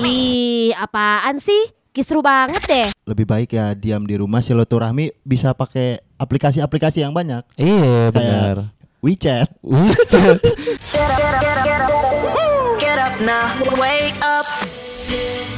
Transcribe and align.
Ih, 0.00 0.72
apaan 0.72 1.36
sih? 1.36 1.72
Kisru 1.90 2.22
banget 2.22 2.62
deh. 2.64 2.88
Lebih 3.04 3.26
baik 3.26 3.50
ya 3.52 3.74
diam 3.74 4.06
di 4.06 4.16
rumah 4.16 4.40
silaturahmi 4.40 5.10
bisa 5.26 5.52
pakai 5.52 6.00
aplikasi-aplikasi 6.16 7.02
yang 7.02 7.12
banyak. 7.12 7.42
Iya 7.58 8.14
benar. 8.14 8.70
WeChat. 9.02 9.50
WeChat. 9.60 10.38
Get 12.78 12.96
up 12.96 13.16
now, 13.20 13.52
wake 13.76 14.16
up. 14.22 14.46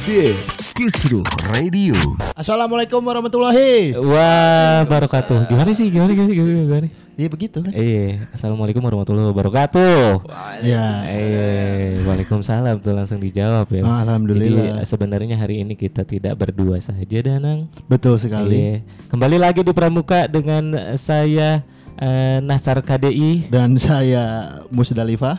This 0.03 0.62
Kisru 0.73 1.21
Radio. 1.53 1.93
Assalamualaikum 2.33 2.97
warahmatullahi. 2.97 3.93
Wah, 3.93 4.81
barakatuh. 4.89 5.45
Gimana 5.45 5.69
sih? 5.69 5.93
Gimana 5.93 6.17
gimana 6.17 6.33
gimana? 6.33 6.61
gimana? 6.65 6.87
Iya 7.13 7.27
begitu 7.29 7.61
kan? 7.61 7.69
Iya, 7.77 8.25
assalamualaikum 8.33 8.81
warahmatullahi 8.81 9.29
wabarakatuh. 9.29 10.25
Ya. 10.65 11.05
Eh, 11.13 12.01
waalaikumsalam 12.01 12.81
tuh 12.81 12.89
langsung 12.89 13.21
dijawab 13.21 13.69
ya. 13.69 13.85
Alhamdulillah. 13.85 14.81
Jadi 14.81 14.89
sebenarnya 14.89 15.37
hari 15.37 15.61
ini 15.61 15.77
kita 15.77 16.09
tidak 16.09 16.41
berdua 16.41 16.81
saja 16.81 17.21
Danang. 17.21 17.69
Betul 17.85 18.17
sekali. 18.17 18.57
Iya. 18.57 18.75
Kembali 19.13 19.37
lagi 19.37 19.61
di 19.61 19.77
Pramuka 19.77 20.25
dengan 20.25 20.73
eh, 20.73 20.97
saya 20.97 21.61
eh, 21.95 22.39
Nasar 22.39 22.79
KDI. 22.79 23.47
Dan 23.47 23.75
saya 23.75 24.23
Musdalifah. 24.69 25.37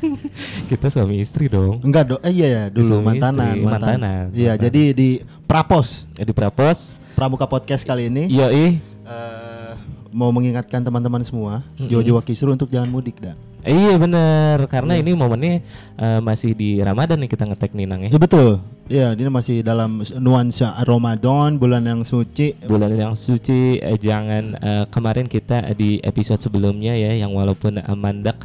Kita 0.70 0.86
suami 0.86 1.18
istri 1.18 1.46
dong. 1.46 1.80
Enggak 1.80 2.04
dong. 2.08 2.20
Eh 2.22 2.32
iya 2.32 2.48
ya, 2.48 2.64
dulu 2.66 2.96
Suami 2.96 3.06
mantanan, 3.12 3.52
istri, 3.52 3.60
mantan. 3.60 3.80
mantanan, 3.98 4.24
Iya, 4.30 4.52
mantan. 4.52 4.64
jadi 4.64 4.82
di 4.92 5.08
Prapos 5.44 6.06
Eh, 6.14 6.22
Di 6.22 6.30
Prapos. 6.30 7.02
Pramuka 7.12 7.44
Podcast 7.44 7.82
kali 7.82 8.06
ini 8.06 8.30
Yoi. 8.30 8.78
eh, 9.04 9.72
mau 10.08 10.30
mengingatkan 10.30 10.80
teman-teman 10.80 11.20
semua, 11.20 11.60
Jojo 11.76 12.16
Wakisru 12.16 12.50
untuk 12.50 12.66
jangan 12.66 12.88
mudik 12.88 13.18
dah. 13.18 13.34
Eh, 13.60 13.70
Iya 13.70 13.94
bener 13.96 14.64
Karena 14.66 14.94
ini 14.94 15.12
momennya 15.12 15.60
eh, 15.94 16.20
masih 16.20 16.52
di 16.52 16.78
Ramadan 16.78 17.18
nih 17.18 17.28
kita 17.28 17.44
ngetek 17.44 17.72
nih 17.72 17.84
Nang 17.84 18.00
ya 18.02 18.10
Ya 18.10 18.18
betul. 18.18 18.50
Ya, 18.90 19.06
ini 19.12 19.30
masih 19.30 19.62
dalam 19.62 20.02
nuansa 20.18 20.74
Ramadan, 20.82 21.54
bulan 21.54 21.86
yang 21.86 22.02
suci. 22.02 22.58
Bulan 22.60 22.90
yang 22.90 23.14
suci 23.14 23.78
eh, 23.78 23.94
Jangan 23.94 24.44
eh, 24.56 24.84
Kemarin 24.86 25.26
kita 25.26 25.62
di 25.72 26.00
episode 26.00 26.40
sebelumnya 26.40 26.92
ya 26.92 27.14
Yang 27.16 27.32
walaupun 27.32 27.78
eh, 27.78 27.96
mandak 27.96 28.40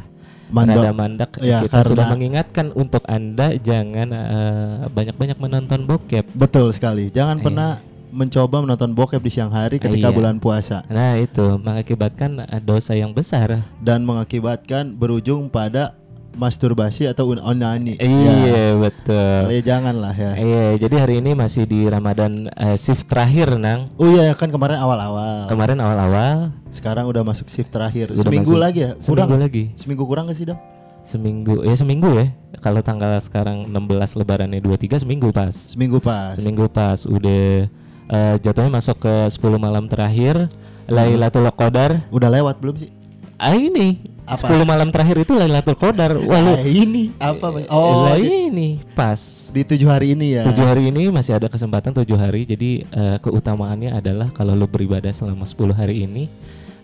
Mandok. 0.46 0.78
Rada 0.78 0.92
mandak 0.92 1.30
Ya, 1.40 1.66
Kita 1.66 1.82
karena- 1.82 1.90
sudah 1.90 2.06
mengingatkan 2.08 2.66
untuk 2.72 3.02
anda 3.04 3.50
Jangan 3.56 4.08
eh, 4.08 4.74
banyak-banyak 4.86 5.38
menonton 5.38 5.80
bokep 5.82 6.30
Betul 6.30 6.70
sekali. 6.70 7.10
Jangan 7.10 7.40
Iya. 7.40 7.44
pernah 7.44 7.70
mencoba 8.16 8.56
menonton 8.58 8.90
bokep 8.90 9.20
di 9.20 9.30
siang 9.30 9.52
hari 9.52 9.76
ketika 9.76 10.08
Iya. 10.08 10.16
bulan 10.16 10.36
puasa 10.36 10.80
Nah 10.88 11.14
itu 11.16 11.60
mengakibatkan 11.60 12.40
eh, 12.42 12.58
dosa 12.58 12.92
yang 12.92 13.12
besar 13.12 13.60
dan 13.78 14.02
mengakibatkan 14.02 14.90
berujung 14.90 15.46
pada 15.46 15.92
masturbasi 16.34 17.04
atau 17.06 17.32
onani. 17.32 17.96
Iya 17.96 18.76
betul 18.76 19.48
Ya, 19.48 19.60
janganlah 19.62 20.12
ya. 20.12 20.32
Iya 20.34 20.64
jadi 20.78 20.96
hari 20.98 21.14
ini 21.18 21.32
masih 21.32 21.64
di 21.64 21.84
Ramadan 21.84 22.48
eh, 22.50 22.76
shift 22.76 23.04
terakhir 23.04 23.56
Nang 23.56 23.88
Oh 23.94 24.04
iya 24.06 24.32
kan 24.32 24.48
kemarin 24.48 24.76
awal-awal. 24.76 25.48
Kemarin 25.48 25.76
awal-awal 25.78 26.52
Sekarang 26.68 27.04
udah 27.06 27.20
masuk 27.22 27.48
shift 27.48 27.68
terakhir. 27.70 28.12
Udah 28.12 28.20
seminggu 28.22 28.52
masuk- 28.52 28.60
lagi 28.62 28.80
ya? 28.82 28.90
Seminggu 28.98 29.12
Kurang. 29.26 29.40
lagi 29.40 29.64
Seminggu 29.76 30.04
kurang 30.04 30.24
gak 30.26 30.36
sih, 30.36 30.44
Dam? 30.44 30.58
Seminggu 31.04 31.62
ya 31.62 31.72
seminggu 31.72 32.08
ya 32.12 32.26
Kalau 32.58 32.80
tanggal 32.80 33.16
sekarang 33.18 33.64
16 33.64 33.80
lebarannya 34.14 34.60
23 34.60 35.00
seminggu 35.00 35.30
pas 35.30 35.54
Seminggu 35.54 35.98
pas. 35.98 36.36
Seminggu 36.36 36.68
pas 36.68 37.00
udah 37.02 37.64
eh, 38.08 38.34
jatuhnya 38.38 38.70
masuk 38.70 38.96
ke 38.98 39.14
10 39.28 39.38
malam 39.56 39.86
terakhir 39.86 40.46
Lailatul 40.86 41.50
Qadar 41.50 42.06
Udah 42.08 42.30
lewat 42.30 42.62
belum 42.62 42.74
sih? 42.78 42.90
Ah 43.36 43.52
ini 43.52 43.98
Apa? 44.22 44.48
10 44.48 44.62
malam 44.62 44.88
terakhir 44.88 45.22
itu 45.22 45.34
Lailatul 45.34 45.74
Qadar 45.74 46.14
Wah 46.16 46.56
Ah, 46.56 46.62
ini 46.62 47.10
apa? 47.18 47.46
Bang? 47.50 47.66
Oh, 47.68 48.06
lah 48.06 48.18
ini 48.18 48.78
pas 48.94 49.18
di 49.46 49.62
tujuh 49.62 49.88
hari 49.88 50.12
ini 50.12 50.36
ya. 50.36 50.42
Tujuh 50.44 50.62
hari 50.62 50.90
ini 50.90 51.08
masih 51.08 51.32
ada 51.34 51.46
kesempatan 51.46 51.90
tujuh 51.94 52.14
hari 52.14 52.44
Jadi 52.44 52.84
eh, 52.84 53.16
keutamaannya 53.18 53.92
adalah 53.92 54.30
Kalau 54.30 54.52
lu 54.52 54.66
beribadah 54.66 55.10
selama 55.10 55.42
10 55.42 55.72
hari 55.72 56.04
ini 56.04 56.30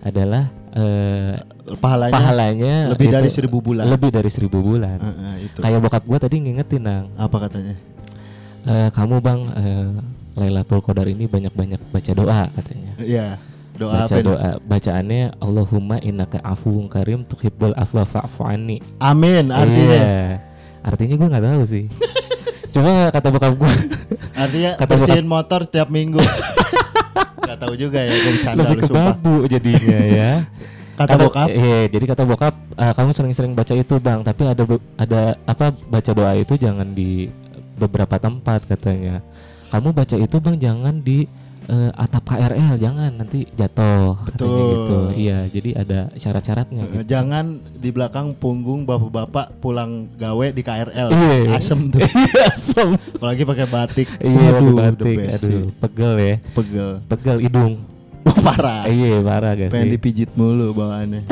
Adalah 0.02 0.50
eh, 0.74 1.38
Pahalanya, 1.78 2.10
Pahalanya 2.10 2.74
lebih 2.90 3.06
itu 3.06 3.14
dari 3.14 3.30
seribu 3.30 3.62
bulan. 3.62 3.86
Lebih 3.86 4.10
dari 4.10 4.30
seribu 4.34 4.58
bulan 4.58 4.98
Heeh, 4.98 5.34
itu. 5.46 5.58
Kayak 5.62 5.78
bokap 5.78 6.02
gua 6.02 6.18
tadi 6.18 6.36
ngingetin 6.36 6.82
nang 6.82 7.06
Apa 7.14 7.46
katanya? 7.46 7.78
Eh, 8.62 8.88
Kamu 8.90 9.22
bang 9.22 9.40
eh, 9.54 9.90
Lailatul 10.34 10.80
Qadar 10.80 11.06
ini 11.06 11.24
banyak-banyak 11.24 11.80
baca 11.86 12.12
doa 12.12 12.42
katanya 12.50 12.92
Iya. 12.96 13.28
Doa 13.72 13.92
Baca 13.94 14.06
apa? 14.06 14.14
ini? 14.14 14.24
doa 14.24 14.50
Bacaannya 14.62 15.22
Allahumma 15.38 15.96
innaka 15.98 16.38
afuwun 16.40 16.86
karim 16.86 17.22
tuhibbul 17.22 17.72
afwa 17.72 18.04
fa'fu 18.04 18.42
anni 18.42 18.80
Amin 18.98 19.48
artinya. 19.48 19.96
Iya 19.96 20.20
Artinya 20.82 21.14
gua 21.14 21.28
nggak 21.30 21.46
tahu 21.46 21.62
sih 21.64 21.84
Cuma 22.74 22.90
kata 23.08 23.28
bokap 23.28 23.52
gua 23.54 23.72
Artinya 24.34 24.70
Kata 24.74 24.90
bersihin 24.90 25.26
motor 25.26 25.60
setiap 25.62 25.88
minggu. 25.88 26.20
Gak 27.42 27.58
tahu 27.58 27.74
juga 27.74 28.00
ya, 28.00 28.14
gue 28.14 28.32
bercanda 28.32 28.60
Lebih 28.64 28.76
ke 28.78 28.86
sumpah. 28.86 29.04
babu 29.12 29.34
jadinya 29.44 29.98
ya 30.00 30.32
Kata 30.98 31.14
bokap, 31.18 31.48
Iya, 31.48 31.88
jadi 31.88 32.04
kata 32.06 32.22
bokap, 32.22 32.54
"Ah, 32.74 32.92
kamu 32.92 33.10
sering-sering 33.10 33.52
baca 33.52 33.72
itu 33.72 33.96
bang, 33.96 34.20
tapi 34.20 34.44
ada 34.44 34.62
ada 34.94 35.20
apa 35.42 35.72
baca 35.82 36.10
doa 36.12 36.32
itu 36.32 36.54
jangan 36.54 36.84
di 36.86 37.26
beberapa 37.74 38.16
tempat 38.16 38.62
katanya. 38.66 39.24
Kamu 39.72 39.88
baca 39.96 40.16
itu 40.20 40.36
bang 40.36 40.56
jangan 40.60 41.00
di 41.00 41.24
eh, 41.64 41.90
atap 41.96 42.28
KRL, 42.28 42.76
jangan 42.76 43.10
nanti 43.16 43.48
jatuh 43.56 44.20
katanya 44.28 44.36
Betul. 44.36 44.68
gitu. 44.68 44.98
Iya, 45.16 45.38
jadi 45.48 45.70
ada 45.80 46.00
syarat-syaratnya 46.12 46.82
gitu. 46.92 47.02
jangan 47.08 47.56
di 47.80 47.88
belakang 47.88 48.36
punggung 48.36 48.84
bapak-bapak 48.84 49.56
pulang 49.64 50.12
gawe 50.20 50.46
di 50.52 50.60
KRL. 50.60 51.08
Iya. 51.08 51.56
Asem 51.56 51.88
tuh. 51.88 52.04
Asem. 52.52 53.00
Apalagi 53.16 53.42
pakai 53.48 53.66
batik. 53.72 54.08
Iya, 54.20 54.60
aduh, 54.60 54.76
the 54.92 55.04
best 55.16 55.40
sih. 55.40 55.48
aduh, 55.48 55.64
pegel 55.80 56.12
ya, 56.20 56.34
Pegel. 56.52 56.90
pegel 57.08 57.38
hidung. 57.40 57.74
Oh, 58.22 58.38
parah. 58.38 58.86
Iya, 58.86 59.18
parah 59.18 59.58
gak 59.58 59.74
Pengen 59.74 59.98
dipijit 59.98 60.30
mulu 60.38 60.70
bawaannya. 60.70 61.26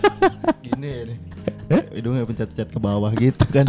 Gini 0.64 1.12
nih. 1.12 1.18
Hidungnya 1.92 2.24
pencet-pencet 2.24 2.72
ke 2.72 2.80
bawah 2.80 3.12
gitu 3.12 3.44
kan. 3.52 3.68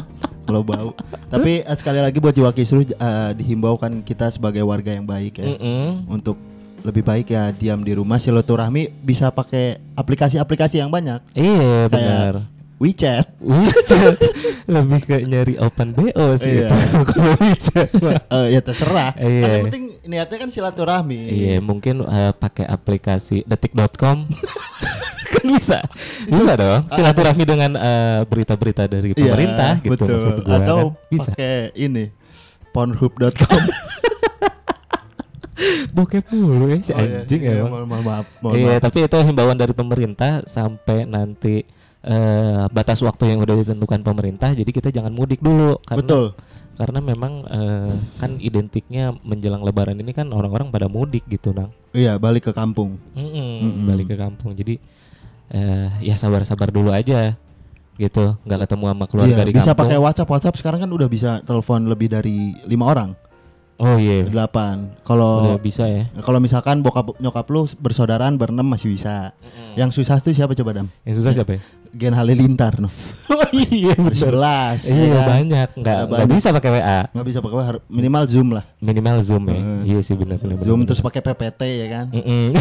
Kalau 0.52 0.68
bau. 0.68 0.92
Tapi 1.32 1.64
eh, 1.64 1.78
sekali 1.80 2.04
lagi 2.04 2.20
buat 2.20 2.36
Jiwa 2.36 2.52
Kisru 2.52 2.84
eh, 2.84 3.32
dihimbau 3.40 3.80
kan 3.80 4.04
kita 4.04 4.28
sebagai 4.36 4.68
warga 4.68 4.92
yang 4.92 5.08
baik 5.08 5.40
ya. 5.40 5.56
Mm-mm. 5.56 6.12
Untuk 6.12 6.36
lebih 6.84 7.08
baik 7.08 7.32
ya 7.32 7.56
diam 7.56 7.80
di 7.80 7.96
rumah 7.96 8.20
silaturahmi 8.20 8.92
bisa 9.06 9.32
pakai 9.32 9.78
aplikasi-aplikasi 9.94 10.82
yang 10.82 10.90
banyak 10.90 11.22
Iya, 11.38 11.88
benar. 11.88 12.34
WeChat 12.82 13.38
WeChat 13.38 14.18
lebih 14.66 15.00
ke 15.04 15.22
nyari 15.22 15.54
open 15.56 15.94
BO 15.94 16.34
sih 16.36 16.66
Iya. 16.66 16.74
itu 16.74 17.00
kalau 17.14 17.34
WeChat. 17.38 17.90
Eh, 18.28 18.46
ya 18.50 18.60
terserah 18.60 19.14
Iya. 19.14 19.30
kan 19.40 19.50
yang 19.52 19.66
penting 19.70 19.84
niatnya 20.04 20.38
kan 20.40 20.50
silaturahmi 20.50 21.22
Iya, 21.30 21.56
mungkin 21.60 22.02
eh, 22.02 22.34
pakai 22.34 22.66
aplikasi 22.66 23.46
detik.com 23.46 24.26
kan 25.32 25.46
bisa. 25.48 25.80
Bisa 26.26 26.52
dong. 26.56 26.90
Silaturahmi 26.90 27.44
dengan 27.44 27.72
eh, 27.74 28.26
berita-berita 28.26 28.84
dari 28.86 29.14
Iya, 29.14 29.18
pemerintah 29.24 29.72
gitu 29.80 29.94
betul. 29.96 30.08
maksud 30.10 30.36
gua 30.42 30.58
atau 30.58 30.78
kan. 30.92 31.08
bisa. 31.08 31.32
pakai 31.32 31.56
ini 31.78 32.06
pornhub.com 32.72 33.62
Bokep 35.92 36.26
mulu 36.34 36.66
ya 36.68 36.78
si 36.82 36.90
Oh, 36.90 36.98
iya. 36.98 37.22
anjing 37.22 37.42
Iya, 37.44 37.52
emang. 37.62 37.70
mohon, 37.70 37.86
mohon 37.86 38.04
maaf 38.04 38.26
mohon 38.42 38.56
Iya, 38.58 38.74
maaf. 38.74 38.82
tapi 38.82 38.98
itu 39.04 39.18
himbauan 39.22 39.54
dari 39.54 39.72
pemerintah 39.72 40.42
sampai 40.44 41.06
nanti 41.06 41.62
eh, 42.06 42.66
batas 42.70 43.00
waktu 43.06 43.34
yang 43.34 43.40
udah 43.42 43.56
ditentukan 43.62 44.02
pemerintah. 44.02 44.50
Jadi 44.54 44.72
kita 44.74 44.90
jangan 44.90 45.14
mudik 45.14 45.42
dulu. 45.42 45.78
Karena 45.86 46.02
betul. 46.02 46.26
karena 46.72 47.00
memang 47.04 47.34
eh, 47.46 47.94
kan 48.18 48.42
identiknya 48.42 49.14
menjelang 49.22 49.62
lebaran 49.62 49.98
ini 50.02 50.12
kan 50.16 50.30
orang-orang 50.34 50.74
pada 50.74 50.90
mudik 50.90 51.22
gitu, 51.30 51.54
Nang. 51.54 51.70
iya 51.94 52.18
balik 52.18 52.50
ke 52.50 52.54
kampung. 52.56 52.98
Mm-mm, 53.14 53.52
Mm-mm. 53.62 53.86
balik 53.86 54.08
ke 54.10 54.18
kampung. 54.18 54.58
Jadi 54.58 54.82
eh 55.52 55.90
ya 56.00 56.16
sabar-sabar 56.16 56.72
dulu 56.72 56.90
aja 56.90 57.38
gitu. 58.00 58.26
Nggak 58.48 58.66
ketemu 58.66 58.86
sama 58.88 59.06
keluarga 59.06 59.42
iya 59.44 59.46
di 59.46 59.54
bisa 59.54 59.78
pakai 59.78 60.00
WhatsApp. 60.00 60.32
WhatsApp 60.32 60.58
sekarang 60.58 60.80
kan 60.88 60.90
udah 60.90 61.08
bisa 61.12 61.44
telepon 61.46 61.86
lebih 61.86 62.10
dari 62.10 62.56
lima 62.66 62.88
orang. 62.90 63.14
Oh 63.82 63.98
iya. 63.98 64.26
Delapan. 64.26 64.96
Udah 64.96 65.06
kalau 65.06 65.34
bisa 65.62 65.86
ya. 65.86 66.08
kalau 66.24 66.40
misalkan 66.42 66.82
bokap 66.82 67.18
nyokap 67.20 67.46
lu 67.52 67.68
bersaudaraan 67.78 68.40
berenam 68.40 68.66
masih 68.66 68.96
bisa. 68.96 69.36
Yang 69.78 70.02
susah 70.02 70.18
tuh 70.24 70.34
siapa 70.34 70.56
coba 70.58 70.82
dam? 70.82 70.88
Yang 71.06 71.22
susah 71.22 71.34
siapa 71.36 71.60
ya 71.60 71.62
Gen 71.92 72.12
Halilintar 72.12 72.78
no 72.78 72.88
oh 73.32 73.48
iya 73.52 73.92
bener 73.94 74.08
bersebelas 74.08 74.80
iya 74.84 74.96
ya 75.04 75.16
kan? 75.18 75.28
banyak 75.30 75.70
nggak 75.76 75.92
Ada 75.94 76.04
nggak 76.04 76.20
banyak. 76.24 76.36
bisa 76.36 76.48
pakai 76.50 76.70
WA 76.72 77.00
nggak 77.10 77.28
bisa 77.28 77.40
pakai 77.40 77.58
har- 77.62 77.84
minimal 77.88 78.24
zoom 78.26 78.48
lah 78.52 78.64
minimal 78.80 79.18
zoom 79.20 79.44
ya 79.46 79.56
Heeh. 79.56 79.80
iya 79.86 80.00
sih 80.00 80.16
benar 80.16 80.38
benar 80.38 80.56
zoom 80.58 80.80
benar. 80.80 80.88
terus 80.88 81.02
pakai 81.02 81.22
PPT 81.22 81.62
ya 81.78 81.88
kan 81.90 82.06
Mm-mm. 82.10 82.46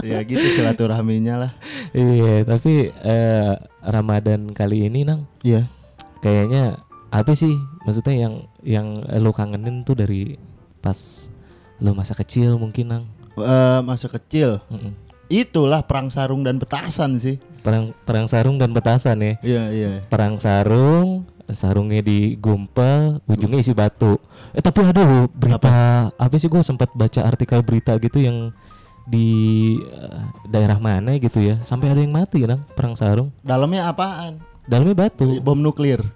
ya 0.00 0.22
gitu 0.22 0.46
silaturahminya 0.54 1.34
lah 1.38 1.52
iya 1.90 2.44
tapi 2.44 2.86
eh, 2.94 3.52
Ramadan 3.82 4.52
kali 4.52 4.86
ini 4.86 5.02
nang 5.02 5.26
iya 5.42 5.66
kayaknya 6.20 6.78
apa 7.08 7.32
sih 7.32 7.56
maksudnya 7.82 8.14
yang 8.20 8.34
yang 8.62 8.86
lu 9.16 9.32
kangenin 9.32 9.82
tuh 9.82 9.96
dari 9.96 10.38
pas 10.78 11.26
lu 11.78 11.90
masa 11.92 12.12
kecil 12.12 12.54
mungkin 12.54 12.86
nang 12.86 13.04
Eh, 13.34 13.78
masa 13.80 14.06
kecil 14.08 14.58
Mm-mm. 14.66 14.92
Itulah 15.28 15.84
perang 15.84 16.08
sarung 16.08 16.42
dan 16.42 16.56
petasan 16.56 17.20
sih. 17.20 17.36
Perang 17.60 17.92
perang 18.04 18.26
sarung 18.26 18.56
dan 18.56 18.72
petasan 18.72 19.20
ya. 19.20 19.32
Iya 19.44 19.64
iya. 19.72 19.90
Perang 20.08 20.40
sarung 20.40 21.28
sarungnya 21.48 22.04
digumpel 22.04 23.20
ujungnya 23.24 23.60
isi 23.60 23.72
batu. 23.72 24.20
Eh 24.52 24.60
tapi 24.60 24.84
ada 24.84 25.00
loh 25.00 25.28
berita 25.32 26.12
apa, 26.12 26.34
sih 26.36 26.48
gue 26.48 26.60
sempat 26.60 26.92
baca 26.92 27.20
artikel 27.24 27.60
berita 27.64 27.96
gitu 27.96 28.20
yang 28.20 28.52
di 29.08 29.28
eh, 29.80 30.20
daerah 30.48 30.76
mana 30.80 31.16
gitu 31.16 31.40
ya. 31.40 31.60
Sampai 31.64 31.92
ada 31.92 32.00
yang 32.00 32.12
mati 32.12 32.44
kan 32.44 32.60
perang 32.76 32.96
sarung. 32.96 33.32
Dalamnya 33.44 33.88
apaan? 33.88 34.40
dalamnya 34.68 35.08
batu. 35.08 35.40
Bom 35.40 35.60
nuklir. 35.64 36.04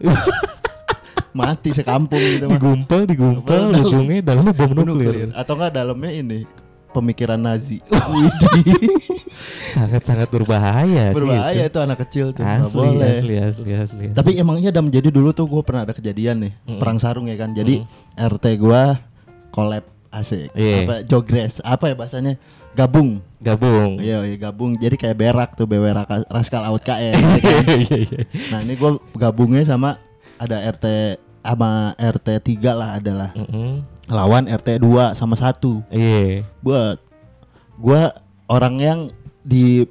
Mati 1.33 1.73
sekampung 1.73 2.21
gitu 2.21 2.45
digumpel 2.45 3.73
Dalam- 3.73 3.89
ujungnya 3.89 4.21
dalamnya 4.21 4.53
bom 4.53 4.69
Bom 4.77 4.85
nuklir. 4.85 5.33
Atau 5.33 5.57
enggak 5.57 5.73
dalamnya 5.81 6.13
ini 6.13 6.45
pemikiran 6.93 7.37
Nazi. 7.37 7.81
sangat-sangat 9.73 10.29
berbahaya 10.29 11.11
sih 11.11 11.17
Berbahaya 11.17 11.65
itu. 11.65 11.71
itu 11.71 11.79
anak 11.81 11.99
kecil 12.03 12.27
tuh. 12.31 12.43
nggak 12.43 12.61
asli, 12.63 12.77
boleh. 12.77 13.13
asli 13.15 13.35
asli 13.39 13.73
asli 13.75 14.05
Tapi 14.13 14.31
emangnya 14.37 14.71
dam 14.71 14.87
jadi 14.87 15.09
dulu 15.09 15.33
tuh 15.33 15.47
gue 15.47 15.63
pernah 15.63 15.83
ada 15.83 15.93
kejadian 15.93 16.37
nih 16.41 16.53
Mm-mm. 16.63 16.79
perang 16.79 16.99
sarung 16.99 17.27
ya 17.27 17.37
kan. 17.37 17.51
Jadi 17.51 17.81
RT 18.15 18.45
gua 18.59 19.01
collab 19.49 19.83
asik. 20.09 20.53
Iya. 20.53 20.85
Apa 20.85 20.95
jogres? 21.03 21.55
Apa 21.59 21.85
ya 21.87 21.95
bahasanya? 21.95 22.37
Gabung. 22.73 23.21
gabung 23.39 23.99
Iya, 23.99 24.23
iya 24.23 24.37
gabung. 24.39 24.77
Jadi 24.77 24.95
kayak 24.95 25.17
berak 25.19 25.51
tuh 25.55 25.65
BW 25.65 25.83
Raka- 25.91 26.25
Raskal 26.27 26.63
Out 26.63 26.81
KM. 26.81 27.13
ya 27.13 27.41
kan? 27.43 27.65
Iya, 27.83 27.97
iya. 27.99 28.21
nah, 28.49 28.61
ini 28.61 28.75
gue 28.75 28.91
gabungnya 29.13 29.61
sama 29.63 29.97
ada 30.37 30.57
RT 30.63 30.87
sama 31.43 31.71
RT 31.95 32.29
3 32.39 32.73
lah 32.73 32.91
adalah. 32.95 33.31
Mm-mm. 33.35 33.83
Lawan 34.11 34.51
RT 34.51 34.83
2 34.83 35.15
sama 35.15 35.35
1. 35.39 35.59
iya 35.95 36.43
Buat 36.59 36.99
gua 37.79 38.15
orang 38.47 38.75
yang 38.79 38.99
di 39.43 39.87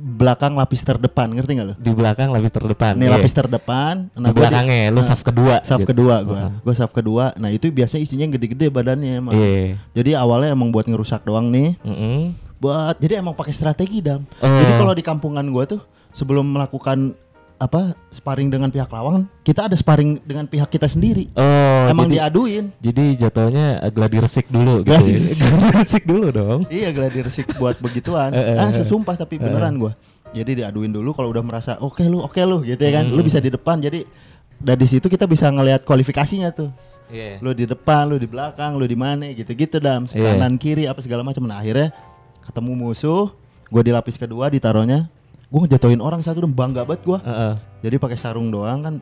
belakang 0.00 0.56
lapis 0.56 0.80
terdepan, 0.80 1.28
ngerti 1.28 1.60
nggak 1.60 1.68
lo? 1.68 1.74
di 1.76 1.92
belakang 1.92 2.32
lapis 2.32 2.48
terdepan 2.56 2.96
Ini 2.96 3.04
iya. 3.04 3.12
lapis 3.12 3.36
terdepan, 3.36 4.08
di 4.08 4.16
nah 4.16 4.32
gua 4.32 4.48
belakangnya 4.48 4.88
lu 4.88 5.04
nah, 5.04 5.04
saf 5.04 5.20
kedua 5.20 5.60
Saf 5.60 5.84
gitu. 5.84 5.92
kedua 5.92 6.24
gua. 6.24 6.40
Heeh. 6.40 6.52
Gua 6.64 6.74
saf 6.74 6.92
kedua. 6.96 7.24
Nah, 7.36 7.52
itu 7.52 7.68
biasanya 7.68 8.02
isinya 8.08 8.26
gede-gede 8.32 8.72
badannya 8.72 9.20
emang. 9.20 9.32
iya 9.36 9.76
Jadi 9.92 10.16
awalnya 10.16 10.56
emang 10.56 10.72
buat 10.72 10.88
ngerusak 10.88 11.28
doang 11.28 11.52
nih. 11.52 11.76
Mm-mm. 11.84 12.32
Buat 12.56 12.96
jadi 12.96 13.20
emang 13.20 13.36
pakai 13.36 13.52
strategi, 13.52 14.00
Dam. 14.00 14.24
Oh. 14.40 14.48
Jadi 14.48 14.72
kalau 14.80 14.92
di 14.96 15.04
kampungan 15.04 15.44
gua 15.52 15.68
tuh 15.68 15.84
sebelum 16.16 16.48
melakukan 16.48 17.12
apa 17.60 17.92
sparring 18.08 18.48
dengan 18.48 18.72
pihak 18.72 18.88
lawan, 18.88 19.28
kita 19.44 19.68
ada 19.68 19.76
sparring 19.76 20.16
dengan 20.24 20.48
pihak 20.48 20.64
kita 20.66 20.88
sendiri. 20.88 21.28
oh 21.36 21.92
emang 21.92 22.08
jadi, 22.08 22.16
diaduin. 22.32 22.64
jadi 22.80 23.04
jatuhnya 23.20 23.66
uh, 23.84 23.92
gladi 23.92 24.16
resik 24.16 24.48
dulu 24.48 24.80
gitu 24.80 24.96
Gladi 24.96 25.12
ya. 25.12 25.18
resik. 25.20 25.44
gladi 25.52 25.76
resik 25.76 26.02
dulu 26.08 26.26
dong 26.32 26.60
Iya 26.72 26.88
gladi 26.90 27.18
resik 27.20 27.46
buat 27.60 27.76
begituan. 27.76 28.32
Eh, 28.40 28.40
eh, 28.40 28.56
ah, 28.56 28.72
eh. 28.72 28.80
sesumpah 28.80 29.12
tapi 29.14 29.36
beneran 29.36 29.76
gua. 29.76 29.92
Jadi 30.32 30.64
diaduin 30.64 30.88
dulu 30.88 31.12
kalau 31.12 31.28
udah 31.28 31.44
merasa 31.44 31.76
oke 31.76 32.00
lu, 32.06 32.24
oke 32.24 32.40
lu 32.40 32.64
gitu 32.64 32.80
ya 32.80 33.02
kan. 33.02 33.04
Lu 33.12 33.20
Hmm. 33.20 33.28
bisa 33.28 33.36
di 33.36 33.52
depan. 33.52 33.76
Jadi 33.76 34.08
dari 34.56 34.86
situ 34.88 35.12
kita 35.12 35.28
bisa 35.28 35.52
ngelihat 35.52 35.84
kualifikasinya 35.84 36.48
tuh. 36.56 36.72
iya 37.12 37.36
Lu 37.44 37.52
di 37.52 37.68
depan, 37.68 38.08
lu 38.08 38.16
di 38.16 38.24
belakang, 38.24 38.80
lu 38.80 38.88
di 38.88 38.96
mana 38.96 39.28
gitu-gitu 39.36 39.76
dam. 39.76 40.08
Iya. 40.08 40.32
Kanan 40.38 40.56
kiri 40.56 40.88
apa 40.88 41.04
segala 41.04 41.20
macam. 41.20 41.44
Nah, 41.44 41.60
akhirnya 41.60 41.92
ketemu 42.40 42.72
musuh, 42.72 43.28
gua 43.68 43.82
di 43.84 43.92
lapis 43.92 44.16
kedua 44.16 44.48
ditaruhnya. 44.48 45.10
Gua 45.50 45.60
ngejatuhin 45.60 45.98
orang 45.98 46.22
satu 46.22 46.40
dan 46.40 46.52
bangga 46.52 46.82
banget 46.82 47.02
gua. 47.02 47.18
Heeh. 47.20 47.54
Jadi 47.80 47.96
pakai 47.96 48.14
sarung 48.14 48.48
doang 48.48 48.80
kan 48.80 48.94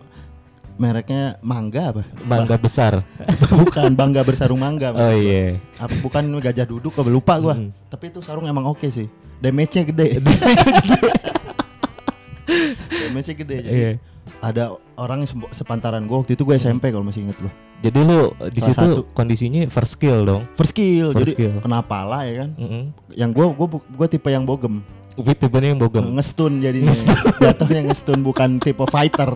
mereknya 0.79 1.35
mangga 1.41 1.91
apa? 1.91 2.07
mangga 2.23 2.55
besar 2.55 3.03
bukan 3.61 3.93
bangga 3.93 4.23
bersarung 4.23 4.57
mangga. 4.57 4.95
oh 4.95 5.11
iya 5.11 5.59
Apa 5.75 5.91
bukan 5.99 6.23
gajah 6.39 6.65
duduk 6.65 6.95
apa 6.95 7.07
lupa 7.07 7.35
gua. 7.37 7.55
Mm. 7.55 7.71
Tapi 7.87 8.05
itu 8.09 8.21
sarung 8.21 8.45
emang 8.45 8.65
oke 8.65 8.89
sih. 8.89 9.11
Damage-nya 9.43 9.85
gede. 9.85 10.07
Damage-nya 12.89 13.37
gede. 13.37 13.57
Jadi 13.61 13.75
Iya. 13.77 13.91
ada 14.41 14.65
orang 14.95 15.23
yang 15.23 15.31
sepantaran 15.51 16.05
gua 16.05 16.23
waktu 16.23 16.33
itu 16.33 16.43
gue 16.43 16.55
SMP 16.55 16.89
kalau 16.89 17.03
masih 17.03 17.25
inget 17.25 17.39
gua. 17.39 17.53
jadi 17.79 17.99
lu 18.03 18.35
uh, 18.35 18.51
di 18.51 18.59
Salah 18.59 18.75
situ 18.75 18.91
satu. 18.91 19.03
kondisinya 19.15 19.63
first 19.69 19.95
skill 19.95 20.23
dong 20.23 20.43
First 20.55 20.75
skill. 20.75 21.11
First 21.11 21.19
jadi 21.23 21.31
skill. 21.33 21.53
kenapa 21.61 22.03
lah 22.03 22.23
ya 22.23 22.35
kan? 22.43 22.51
Mm-mm. 22.55 22.83
Yang 23.13 23.31
gua 23.33 23.47
gua 23.53 23.67
bu- 23.69 23.87
gua 23.89 24.07
tipe 24.07 24.29
yang 24.29 24.43
bogem. 24.43 24.83
Fit 25.19 25.37
tipenya 25.37 25.69
yang 25.69 25.79
bogem 25.79 26.05
Ngestun 26.13 26.59
jadinya. 26.59 26.95
Jatuhnya 27.45 27.81
ngestun 27.85 28.19
bukan 28.21 28.59
tipe 28.59 28.85
fighter. 28.85 29.35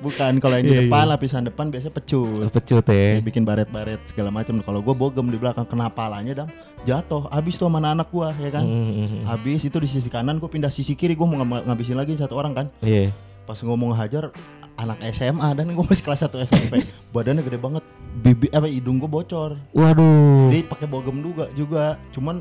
Bukan 0.00 0.40
kalau 0.40 0.56
yang 0.56 0.64
di 0.64 0.72
Iya, 0.72 0.80
depan 0.82 1.02
iya. 1.02 1.10
lapisan 1.12 1.42
depan 1.42 1.68
biasanya 1.68 1.92
pecut. 1.92 2.48
pecut 2.48 2.84
ya 2.84 3.20
Kayak 3.20 3.20
bikin 3.22 3.42
baret-baret 3.42 4.00
segala 4.06 4.28
macam. 4.30 4.56
Kalau 4.58 4.80
gua 4.80 4.94
bogem 4.94 5.28
di 5.28 5.36
belakang 5.36 5.64
kenapa 5.64 6.04
lahnya 6.06 6.32
dam 6.34 6.48
jatuh. 6.82 7.28
Habis 7.28 7.54
tuh 7.54 7.64
sama 7.64 7.80
anak 7.82 8.08
gua 8.08 8.32
ya 8.34 8.48
kan. 8.50 8.64
Mm-mm. 8.64 9.24
Habis 9.24 9.60
itu 9.62 9.76
di 9.76 9.84
sisi 9.86 10.08
kanan 10.08 10.36
gue 10.36 10.48
pindah 10.48 10.68
sisi 10.68 10.92
kiri 10.94 11.12
gue 11.12 11.26
mau 11.26 11.36
ngab- 11.38 11.64
ngabisin 11.66 11.94
lagi 11.94 12.12
satu 12.14 12.32
orang 12.34 12.52
kan. 12.54 12.66
iya 12.80 13.12
Pas 13.42 13.56
ngomong 13.58 13.92
hajar 13.92 14.32
anak 14.74 15.04
SMA 15.10 15.48
dan 15.52 15.68
gue 15.68 15.84
masih 15.84 16.00
kelas 16.02 16.24
1 16.24 16.44
SMP. 16.44 16.80
Badannya 17.10 17.40
gede 17.42 17.58
banget. 17.58 17.84
Bibi 18.16 18.48
apa 18.48 18.66
hidung 18.66 18.96
gue 18.96 19.06
bocor. 19.06 19.60
waduh 19.70 20.48
Dia 20.48 20.64
pakai 20.64 20.86
bogem 20.86 21.20
juga 21.20 21.44
juga. 21.52 21.84
Cuman 22.10 22.40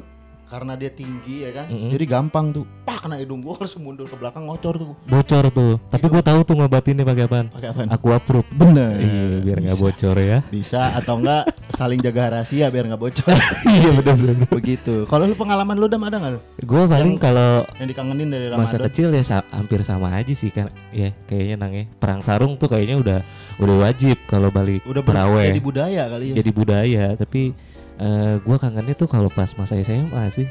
karena 0.49 0.73
dia 0.73 0.89
tinggi 0.89 1.45
ya 1.45 1.53
kan. 1.53 1.65
Mm-mm. 1.67 1.89
Jadi 1.89 2.05
gampang 2.05 2.49
tuh. 2.51 2.65
Pak 2.81 3.05
kena 3.05 3.15
hidung 3.15 3.39
gue 3.39 3.53
harus 3.53 3.69
mundur 3.75 4.03
ke 4.03 4.13
belakang 4.13 4.43
ngocor 4.43 4.75
tuh. 4.75 4.97
bocor 5.05 5.45
tuh 5.49 5.77
tapi 5.87 6.05
gua 6.05 6.19
tahu 6.19 6.41
tuh 6.41 6.57
ngobatinnya 6.57 7.01
pakai 7.03 7.23
apaan 7.23 7.47
Pakai 7.47 7.69
apa? 7.69 7.81
aku 7.87 8.07
approve 8.09 8.49
Bener. 8.51 8.97
iya 8.97 9.39
biar 9.39 9.57
nggak 9.61 9.77
bocor 9.77 10.15
ya 10.17 10.41
Bisa 10.43 10.91
atau 10.93 11.15
enggak 11.15 11.47
saling 11.71 11.99
jaga 11.99 12.33
rahasia 12.33 12.67
biar 12.67 12.85
nggak 12.85 12.97
bocor. 12.99 13.29
iya 13.71 13.93
bener 13.93 14.15
bener 14.17 14.35
Begitu. 14.49 15.05
Kalau 15.05 15.23
lu 15.23 15.33
pengalaman 15.33 15.77
lu 15.77 15.85
dam 15.85 16.01
ada 16.01 16.17
nggak 16.17 16.33
lu? 16.33 16.41
gue 16.59 16.81
paling 16.83 17.13
kalau 17.15 17.63
yang 17.77 17.87
dikangenin 17.87 18.27
dari 18.27 18.45
masa 18.49 18.75
Ramadan? 18.75 18.85
kecil 18.89 19.07
ya 19.11 19.23
sa- 19.23 19.47
hampir 19.49 19.79
sama 19.81 20.11
aja 20.11 20.33
sih 20.33 20.49
kan 20.49 20.67
ya 20.89 21.13
kayaknya 21.23 21.55
nang 21.55 21.71
ya 21.71 21.85
perang 21.93 22.19
sarung 22.19 22.57
tuh 22.57 22.67
kayaknya 22.67 22.97
udah 22.97 23.19
udah 23.59 23.75
wajib 23.79 24.17
kalau 24.25 24.49
balik 24.49 24.81
Udah 24.83 24.99
ber- 24.99 25.13
jadi 25.45 25.61
budaya 25.61 26.03
kali 26.09 26.25
ya. 26.25 26.35
jadi 26.35 26.49
budaya 26.51 27.05
tapi 27.15 27.53
eh, 27.99 28.35
gua 28.41 28.57
kangennya 28.57 28.95
tuh 28.95 29.05
kalau 29.05 29.27
pas 29.27 29.51
masa 29.53 29.75
SMA 29.77 30.23
sih. 30.31 30.47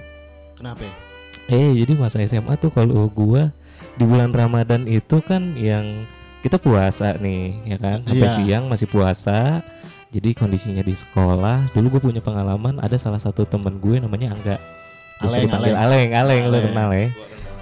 Kenapa 0.55 0.85
ya? 0.85 0.93
eh 1.49 1.73
jadi 1.73 1.97
masa 1.97 2.21
SMA 2.23 2.55
tuh 2.57 2.69
kalau 2.69 3.09
gua 3.09 3.49
di 3.97 4.05
bulan 4.05 4.29
Ramadan 4.31 4.85
itu 4.85 5.19
kan 5.19 5.57
yang 5.57 6.05
kita 6.39 6.61
puasa 6.61 7.17
nih 7.17 7.57
ya 7.67 7.77
kan? 7.77 7.99
Sampai 8.05 8.21
Iya. 8.23 8.37
siang 8.37 8.65
masih 8.69 8.87
puasa 8.87 9.65
jadi 10.09 10.33
kondisinya 10.33 10.81
di 10.81 10.93
sekolah. 10.93 11.73
Dulu 11.73 11.99
gue 11.99 12.03
punya 12.09 12.23
pengalaman 12.23 12.81
ada 12.81 12.97
salah 12.97 13.21
satu 13.21 13.45
temen 13.45 13.77
gue 13.77 14.01
namanya 14.01 14.33
Angga. 14.33 14.57
Aleng, 15.21 15.51
Aleng. 15.51 15.75
Aleng 15.77 16.11
Aleng 16.15 16.43
lo 16.49 16.59
kenal 16.63 16.89
ya? 16.95 17.09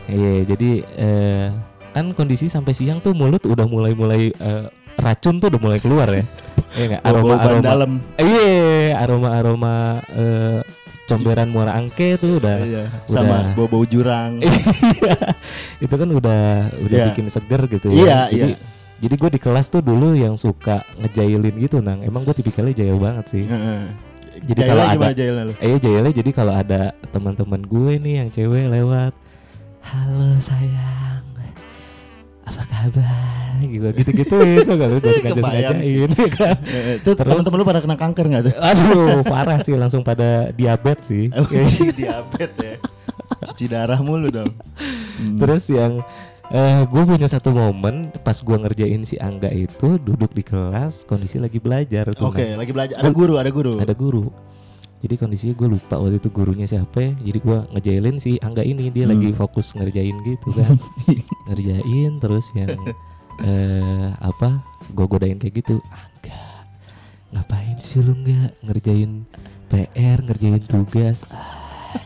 Iya 0.06 0.32
jadi 0.46 0.70
eh, 0.94 1.46
kan 1.90 2.12
kondisi 2.12 2.46
sampai 2.46 2.76
siang 2.76 3.00
tuh 3.00 3.16
mulut 3.16 3.42
udah 3.42 3.64
mulai 3.66 3.96
mulai 3.96 4.28
eh, 4.30 4.64
racun 5.00 5.40
tuh 5.40 5.48
udah 5.48 5.58
mulai 5.58 5.80
keluar 5.80 6.06
ya 6.12 6.22
Iya 6.76 6.84
nggak? 6.86 7.02
aroma 7.02 7.34
aroma 7.34 7.64
dalam. 7.64 7.90
iya 8.16 8.52
aroma 8.96 9.28
aroma 9.32 9.74
eh, 10.10 10.60
comberan 11.06 11.48
muara 11.48 11.72
angke 11.72 12.14
tuh 12.16 12.36
udah 12.36 12.56
Iya, 12.60 12.84
udah- 13.06 13.14
sama 13.16 13.36
bau-bau 13.54 13.82
jurang. 13.82 14.42
itu 15.84 15.94
kan 15.94 16.08
udah 16.08 16.42
udah 16.76 16.96
Iya. 16.98 17.06
bikin 17.10 17.26
seger 17.26 17.60
gitu 17.66 17.88
Iya, 17.88 18.28
ya. 18.28 18.28
Jadi 18.28 18.52
iya. 18.52 18.58
jadi 18.98 19.14
gue 19.14 19.30
di 19.30 19.40
kelas 19.40 19.66
tuh 19.68 19.80
dulu 19.80 20.12
yang 20.12 20.34
suka 20.34 20.82
ngejailin 20.96 21.54
gitu 21.56 21.78
nang. 21.78 22.02
Emang 22.02 22.22
gue 22.22 22.34
tipikalnya 22.34 22.74
jail 22.74 22.96
banget 22.96 23.24
sih. 23.28 23.44
Heeh. 23.44 23.82
Jadi 24.36 24.60
kalau 24.62 24.84
ada 24.84 25.08
jailnya 25.10 25.54
eh 25.56 25.78
jailnya 25.78 26.12
jadi 26.12 26.30
kalau 26.30 26.52
ada 26.52 26.80
teman-teman 27.08 27.62
gue 27.62 27.92
nih 27.96 28.14
yang 28.20 28.28
cewek 28.28 28.68
lewat, 28.68 29.16
halo 29.80 30.36
sayang, 30.38 31.15
apa 32.46 32.62
kabar? 32.64 33.58
Gitu 33.58 33.88
gitu 33.90 34.10
gitu 34.22 34.36
itu 34.38 34.72
kalau 34.72 34.94
udah 34.96 35.12
sengaja 35.12 35.40
sengajain 35.42 36.10
kan. 36.30 36.56
Itu 37.02 37.10
Terus- 37.12 37.18
teman-teman 37.18 37.58
lu 37.58 37.66
pada 37.66 37.80
kena 37.82 37.96
kanker 37.98 38.24
nggak 38.30 38.42
tuh? 38.46 38.54
Aduh 38.70 39.20
parah 39.26 39.58
sih 39.60 39.74
langsung 39.74 40.00
pada 40.00 40.54
diabetes 40.54 41.06
sih. 41.10 41.26
Oh, 41.36 41.44
diabetes 41.92 42.54
ya. 42.62 42.74
Cuci 43.50 43.66
darah 43.66 43.98
mulu 43.98 44.30
dong. 44.30 44.50
Hmm. 45.18 45.38
Terus 45.42 45.66
yang 45.68 46.00
eh 46.46 46.86
gue 46.86 47.02
punya 47.02 47.26
satu 47.26 47.50
momen 47.50 48.14
pas 48.22 48.38
gue 48.38 48.54
ngerjain 48.54 49.02
si 49.02 49.18
Angga 49.18 49.50
itu 49.50 49.98
duduk 49.98 50.30
di 50.30 50.46
kelas 50.46 51.02
kondisi 51.02 51.42
lagi 51.42 51.58
belajar 51.58 52.14
tuh. 52.14 52.30
Oke, 52.30 52.54
Nang. 52.54 52.62
lagi 52.62 52.70
belajar. 52.70 52.96
Ada 53.02 53.10
guru, 53.10 53.34
ada 53.34 53.50
guru. 53.50 53.74
Ada 53.82 53.94
guru. 53.98 54.24
Jadi 54.96 55.14
kondisinya 55.14 55.54
gue 55.54 55.68
lupa 55.70 55.96
waktu 55.96 56.16
itu 56.16 56.28
gurunya 56.28 56.64
siapa. 56.64 57.12
Jadi 57.14 57.38
gue 57.38 57.58
ngejailin 57.70 58.16
si 58.16 58.40
Angga 58.40 58.60
ini 58.60 58.88
dia 58.88 59.04
Hmm. 59.04 59.12
lagi 59.12 59.28
fokus 59.32 59.72
ngerjain 59.72 60.16
gitu 60.22 60.48
kan. 60.52 60.80
ngerjain 61.46 62.12
terus 62.16 62.48
yang 62.52 62.72
eh 63.38 64.08
apa? 64.18 64.64
Gue 64.90 65.06
godain 65.06 65.36
kayak 65.36 65.60
gitu. 65.60 65.78
Angga, 65.86 66.40
ngapain 67.30 67.76
sih 67.76 68.00
lu 68.00 68.16
nggak 68.16 68.64
ngerjain 68.64 69.10
PR, 69.66 70.18
ngerjain 70.22 70.62
tugas? 70.62 71.28
Ah, 71.28 72.00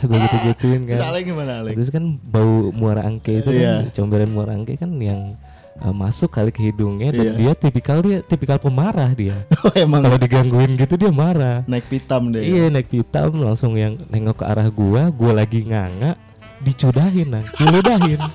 gue 0.00 0.16
gitu-gituin 0.16 0.80
Terus 0.86 1.00
kan. 1.02 1.20
Gimana 1.20 1.52
Aleng? 1.60 1.74
Terus 1.76 1.90
kan 1.90 2.04
bau 2.22 2.70
muara 2.70 3.02
angke 3.02 3.42
itu 3.42 3.50
Iya. 3.50 3.90
kan 3.90 3.92
comberan 3.92 4.30
muara 4.30 4.54
angke 4.54 4.76
kan 4.76 4.94
yang 4.96 5.34
uh, 5.80 5.90
masuk 5.90 6.30
kali 6.30 6.48
ke 6.48 6.60
hidungnya 6.62 7.10
dan 7.10 7.26
Iya. 7.26 7.34
dia 7.36 7.52
tipikal 7.54 7.98
dia 8.00 8.18
tipikal 8.20 8.56
pemarah 8.56 9.10
dia. 9.12 9.36
Oh, 9.64 9.72
emang 9.74 10.00
Kalau 10.00 10.16
digangguin 10.16 10.76
gitu 10.76 10.94
dia 10.94 11.10
marah. 11.10 11.64
naik 11.64 11.88
pitam 11.88 12.30
deh. 12.30 12.40
Iya 12.40 12.68
naik 12.68 12.88
hitam 12.88 13.34
langsung 13.36 13.74
yang 13.74 13.96
nengok 14.06 14.40
ke 14.40 14.44
arah 14.44 14.68
gua, 14.68 15.08
gua 15.10 15.32
lagi 15.34 15.64
nganga, 15.64 16.16
dicudahin 16.60 17.28
nang, 17.28 17.46
diludahin. 17.56 18.20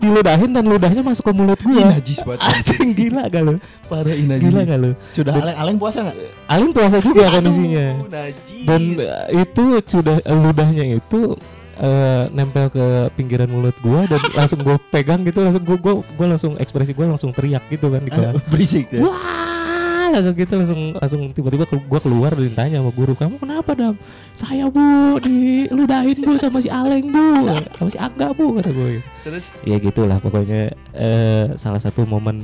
diludahin 0.00 0.50
dan 0.50 0.64
ludahnya 0.64 1.02
masuk 1.04 1.28
ke 1.28 1.32
mulut 1.36 1.60
gua. 1.60 1.92
najis 1.92 2.24
banget. 2.24 2.40
Anjing 2.48 2.90
gila 2.96 3.22
gak 3.28 3.42
lu? 3.44 3.54
Parah 3.84 4.14
ini 4.16 4.26
najis. 4.26 4.44
Gila 4.48 4.60
gak 4.64 4.78
lu? 4.80 4.90
Sudah 5.12 5.32
aleng 5.36 5.56
aleng 5.60 5.76
puasa 5.76 5.98
nggak? 6.08 6.16
Aling 6.48 6.70
puasa 6.72 6.96
juga 6.98 7.22
kondisinya. 7.28 7.86
Aduh, 7.92 8.08
najis. 8.08 8.64
Dan 8.64 8.80
eh, 8.96 9.44
itu 9.44 9.64
sudah 9.84 10.16
eh, 10.18 10.36
ludahnya 10.36 10.84
itu 10.96 11.36
eh, 11.80 12.24
nempel 12.30 12.68
ke 12.68 12.84
pinggiran 13.14 13.48
mulut 13.48 13.74
gua 13.80 14.04
dan 14.04 14.20
langsung 14.38 14.60
gua 14.60 14.76
pegang 14.86 15.20
gitu 15.22 15.40
langsung 15.40 15.64
gua 15.64 15.76
gua, 15.76 15.94
gua 16.14 16.26
langsung 16.28 16.54
ekspresi 16.54 16.92
gua 16.92 17.08
langsung 17.08 17.32
teriak 17.32 17.64
gitu 17.66 17.88
kan 17.88 18.00
di 18.00 18.10
Ah, 18.10 18.16
kelas. 18.30 18.34
berisik 18.46 18.86
ya. 18.90 19.00
Wah, 19.00 20.08
langsung 20.10 20.34
gitu 20.34 20.52
langsung 20.54 20.80
langsung 20.92 21.22
tiba-tiba 21.30 21.64
gua 21.82 21.98
keluar 21.98 22.30
dan 22.32 22.44
ditanya 22.44 22.76
sama 22.78 22.90
guru, 22.90 23.12
"Kamu 23.14 23.38
kenapa, 23.38 23.72
Dam?" 23.72 23.94
"Saya, 24.32 24.66
Bu, 24.66 24.82
diludahin, 25.18 26.18
Bu, 26.18 26.36
sama 26.36 26.58
si 26.58 26.68
Aleng, 26.68 27.08
Bu." 27.08 27.26
"Sama 27.72 27.88
si 27.88 27.96
Angga, 27.96 28.30
Bu," 28.30 28.54
kata 28.54 28.70
gue. 28.70 29.00
Terus 29.22 29.44
Ya 29.62 29.76
gitulah 29.76 30.18
pokoknya 30.18 30.70
eh, 30.92 31.54
salah 31.54 31.78
satu 31.78 32.04
momen 32.04 32.42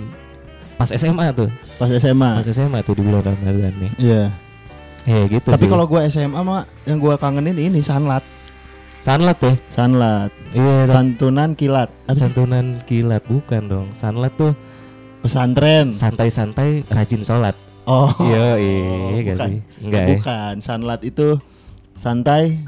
pas 0.74 0.88
SMA 0.88 1.32
tuh. 1.32 1.48
pas 1.74 1.88
SMA. 1.90 2.30
Pas 2.36 2.46
SMA 2.46 2.78
tuh 2.80 2.94
di 2.94 3.02
bulan 3.02 3.20
Ramadan 3.22 3.72
nih. 3.76 3.92
Iya. 3.98 4.22
Ya 5.04 5.22
gitu 5.24 5.46
Tapi 5.46 5.66
kalau 5.66 5.86
gua 5.86 6.04
SMA 6.04 6.36
mah 6.36 6.64
yang 6.82 6.98
gua 6.98 7.14
kangenin 7.14 7.56
ini 7.56 7.78
sanlat. 7.78 8.20
Sanlat 9.06 9.38
ya. 9.38 9.52
Sanlat. 9.70 10.30
Iya, 10.50 10.90
Santunan 10.90 11.54
kilat. 11.54 11.94
Apa 12.04 12.10
sih? 12.10 12.26
santunan 12.26 12.82
kilat 12.82 13.22
bukan 13.22 13.62
dong. 13.70 13.86
Sanlat 13.94 14.34
tuh 14.34 14.50
Pesantren. 15.22 15.94
santai-santai 15.94 16.82
rajin 16.90 17.22
sholat. 17.22 17.54
Oh. 17.86 18.10
Iya, 18.18 18.58
iya 18.58 18.82
gak 19.22 19.36
bukan. 19.38 19.46
sih? 19.46 19.58
Enggak 19.78 20.00
ya. 20.02 20.08
Bukan. 20.10 20.54
Sanlat 20.58 21.00
itu 21.06 21.38
santai. 21.94 22.58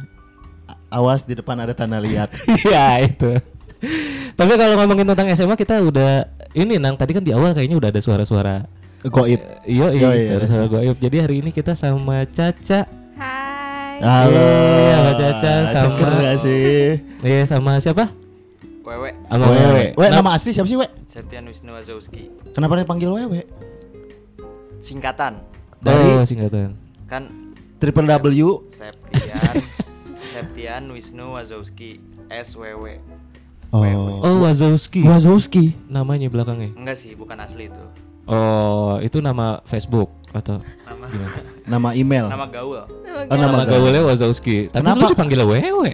Awas 0.89 1.27
di 1.27 1.35
depan 1.35 1.59
ada 1.59 1.75
tanah 1.75 1.99
liat. 1.99 2.31
Iya 2.65 2.87
itu. 3.05 3.31
Tapi 4.35 4.53
kalau 4.55 4.75
ngomongin 4.79 5.07
tentang 5.07 5.27
SMA 5.35 5.55
kita 5.55 5.83
udah 5.83 6.23
ini 6.55 6.79
nang 6.79 6.95
tadi 6.95 7.13
kan 7.13 7.23
di 7.23 7.31
awal 7.31 7.51
kayaknya 7.51 7.77
udah 7.77 7.91
ada 7.91 7.99
suara-suara 7.99 8.63
Goib. 9.05 9.39
Iya 9.67 9.91
Iya, 9.91 9.95
iya 9.95 10.09
iya. 10.15 10.29
suara-suara 10.33 10.67
goib. 10.67 10.97
Jadi 10.99 11.17
hari 11.19 11.35
ini 11.43 11.51
kita 11.51 11.75
sama 11.75 12.23
Caca, 12.27 12.87
Hai. 13.15 13.48
Halo. 13.99 14.47
Iya, 14.79 14.97
Mbak 15.01 15.15
Caca 15.17 15.53
sama- 15.67 15.75
Seger 15.75 16.09
nggak 16.13 16.37
sih? 16.39 16.67
iya 17.21 17.43
sama 17.45 17.73
siapa? 17.79 18.05
Wewe 18.81 19.11
Sama 19.27 19.45
Wewe. 19.49 19.59
Wewe. 19.59 19.85
We, 19.95 20.07
nama 20.09 20.31
asli 20.33 20.51
siapa 20.51 20.65
sih, 20.65 20.79
We? 20.79 20.87
Septian 21.05 21.45
Wisnu 21.45 21.71
Wazowski 21.71 22.33
Kenapa 22.53 22.79
dipanggil 22.79 23.11
Wewe? 23.11 23.43
singkatan 24.79 25.43
Dari 25.79 26.09
oh, 26.15 26.23
singkatan. 26.23 26.79
kan 27.05 27.27
Triple 27.79 28.07
Sep- 28.07 28.23
W. 28.25 28.49
Septian 28.67 29.55
Septian 30.33 30.83
Wisnu 30.89 31.35
Wazowski 31.35 31.99
SWW 32.29 32.87
Oh. 33.69 33.85
Oh, 34.25 34.41
Wazowski. 34.41 35.05
Wazowski. 35.05 35.77
Namanya 35.87 36.33
belakangnya. 36.33 36.73
enggak 36.73 36.97
sih 36.97 37.13
bukan 37.13 37.37
asli 37.37 37.69
itu 37.69 37.85
Oh, 38.29 39.01
itu 39.01 39.19
nama 39.19 39.65
Facebook 39.65 40.13
atau 40.31 40.61
nama 40.85 41.07
Nama 41.73 41.89
email. 41.93 42.29
nama 42.29 42.45
gaul 42.47 42.77
Oh, 42.77 42.87
nama 43.27 43.41
nama 43.43 43.65
gaulnya 43.65 44.05
Wazowski. 44.05 44.69
Tapi 44.69 44.85
Kenapa? 44.85 45.01
lu 45.03 45.11
dipanggil 45.11 45.41
Wewe. 45.43 45.91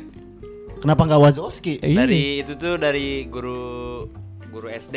Kenapa 0.78 1.02
nggak 1.04 1.20
Wazowski? 1.22 1.78
Iya. 1.78 1.96
dari 1.96 2.22
itu 2.38 2.52
tuh 2.54 2.74
dari 2.74 3.24
guru 3.24 4.04
guru 4.50 4.66
SD 4.68 4.96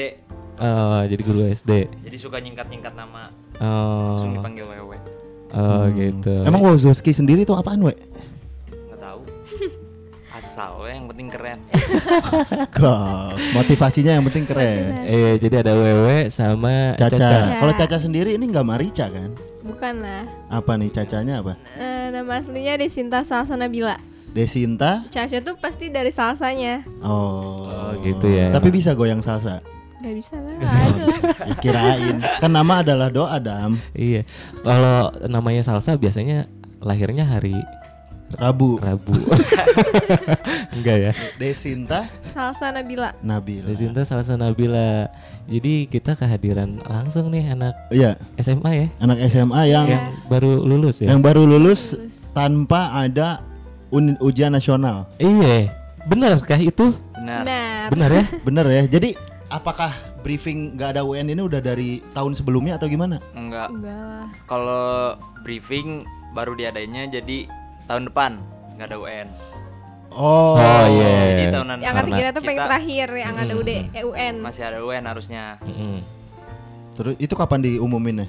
Oh, 0.58 1.06
jadi 1.06 1.22
guru 1.22 1.46
SD. 1.48 1.72
jadi 2.02 2.18
suka 2.18 2.38
nyingkat 2.38 2.66
nyingkat 2.68 2.94
nama 2.94 3.30
Oh, 3.58 4.18
langsung 4.18 4.34
dipanggil 4.34 4.66
Wewe 4.66 4.98
oh 5.48 5.86
Hmm. 5.86 5.94
gitu. 5.94 6.34
Emang 6.44 6.60
Wazowski 6.60 7.10
sendiri 7.12 7.42
tuh 7.42 7.56
apaan, 7.56 7.80
We? 7.80 7.94
Asal 10.38 10.86
we 10.86 10.94
yang 10.94 11.10
penting 11.10 11.28
keren 11.34 11.60
Goks, 12.78 13.42
motivasinya 13.58 14.22
yang 14.22 14.26
penting 14.30 14.46
keren. 14.46 15.10
Iya, 15.10 15.32
jadi 15.42 15.56
ada 15.66 15.74
Wewe 15.74 16.30
sama 16.30 16.94
Caca. 16.94 17.18
Caca. 17.18 17.58
Kalau 17.58 17.74
Caca 17.74 17.98
sendiri 17.98 18.38
ini 18.38 18.46
nggak 18.54 18.66
Marica 18.66 19.10
kan? 19.10 19.34
Bukan 19.66 20.06
lah. 20.06 20.30
Apa 20.54 20.78
nih 20.78 20.94
cacanya 20.94 21.42
apa? 21.42 21.58
Eh, 21.76 22.14
nama 22.14 22.38
aslinya 22.38 22.78
Desinta 22.78 23.26
Salsa 23.26 23.58
Nabila. 23.58 23.98
Desinta. 24.32 25.10
Caca 25.10 25.38
tuh 25.42 25.58
pasti 25.58 25.90
dari 25.90 26.14
salsanya. 26.14 26.86
Oh. 27.02 27.66
Oh, 27.66 27.92
gitu 28.06 28.30
ya. 28.30 28.54
Tapi 28.54 28.70
bisa 28.70 28.94
goyang 28.94 29.26
salsa. 29.26 29.60
Gak 29.98 30.14
bisa 30.14 30.38
lah. 30.38 30.54
lah. 30.62 30.78
Ya, 31.50 31.56
kirain. 31.58 32.18
Kan 32.38 32.54
nama 32.54 32.86
adalah 32.86 33.10
doa 33.10 33.42
Dam. 33.42 33.82
Iya. 33.98 34.30
Kalau 34.62 35.10
namanya 35.26 35.66
salsa 35.66 35.98
biasanya 35.98 36.46
lahirnya 36.78 37.26
hari 37.26 37.58
Rabu. 38.30 38.76
Rabu. 38.78 39.16
Enggak 40.76 40.98
ya. 41.00 41.12
Desinta 41.36 42.12
Salsa 42.24 42.70
Nabila. 42.70 43.16
Nabila. 43.20 43.72
Desinta 43.72 44.04
Salsa 44.04 44.36
Nabila. 44.36 45.08
Jadi 45.48 45.88
kita 45.88 46.14
kehadiran 46.14 46.84
langsung 46.84 47.32
nih 47.32 47.56
anak 47.56 47.74
Iya, 47.88 48.20
SMA 48.38 48.72
ya 48.76 48.88
anak 49.00 49.18
SMA 49.28 49.62
yang 49.66 49.88
yang 49.88 50.06
baru 50.28 50.60
lulus 50.60 51.00
ya. 51.00 51.08
yang 51.08 51.24
baru 51.24 51.48
lulus 51.48 51.96
tanpa 52.32 52.92
ada 52.94 53.40
un- 53.88 54.20
ujian 54.20 54.52
nasional. 54.52 55.08
Iya. 55.18 55.72
Benar 56.04 56.40
kah 56.42 56.60
itu? 56.60 56.92
benar 57.14 57.44
Benar. 57.44 57.88
Benar 57.92 58.10
ya? 58.12 58.24
Bener 58.48 58.66
ya. 58.68 58.84
Jadi 58.90 59.10
apakah 59.48 59.92
briefing 60.20 60.76
nggak 60.76 60.90
ada 60.94 61.02
UN 61.02 61.32
ini 61.32 61.40
udah 61.40 61.60
dari 61.60 62.04
tahun 62.12 62.36
sebelumnya 62.36 62.76
atau 62.76 62.92
gimana? 62.92 63.24
enggak 63.32 63.72
Enggak 63.72 64.28
kalau 64.44 65.16
briefing 65.42 66.04
baru 66.36 66.54
diadainnya 66.54 67.08
jadi 67.10 67.48
tahun 67.88 68.04
depan 68.06 68.32
nggak 68.76 68.88
ada 68.88 68.98
UN 68.98 69.28
Oh, 70.10 70.56
Oh, 70.56 70.86
iya. 70.88 71.36
jadi 71.36 71.44
tahunan 71.52 71.78
Yang 71.78 71.96
ketiga 72.02 72.26
tuh 72.32 72.42
paling 72.42 72.58
terakhir 72.60 73.08
yang 73.12 73.36
ada 73.38 73.54
Mm. 73.54 73.60
UD, 73.60 73.70
eh, 73.92 74.04
UN. 74.04 74.36
masih 74.40 74.64
ada 74.64 74.80
UN 74.80 75.04
harusnya 75.04 75.44
Mm-mm. 75.62 76.02
Terus 76.94 77.14
itu 77.18 77.34
kapan 77.34 77.62
diumuminnya? 77.62 78.26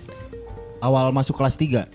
Awal 0.79 1.09
masuk 1.11 1.35
kelas 1.35 1.55
3 1.55 1.89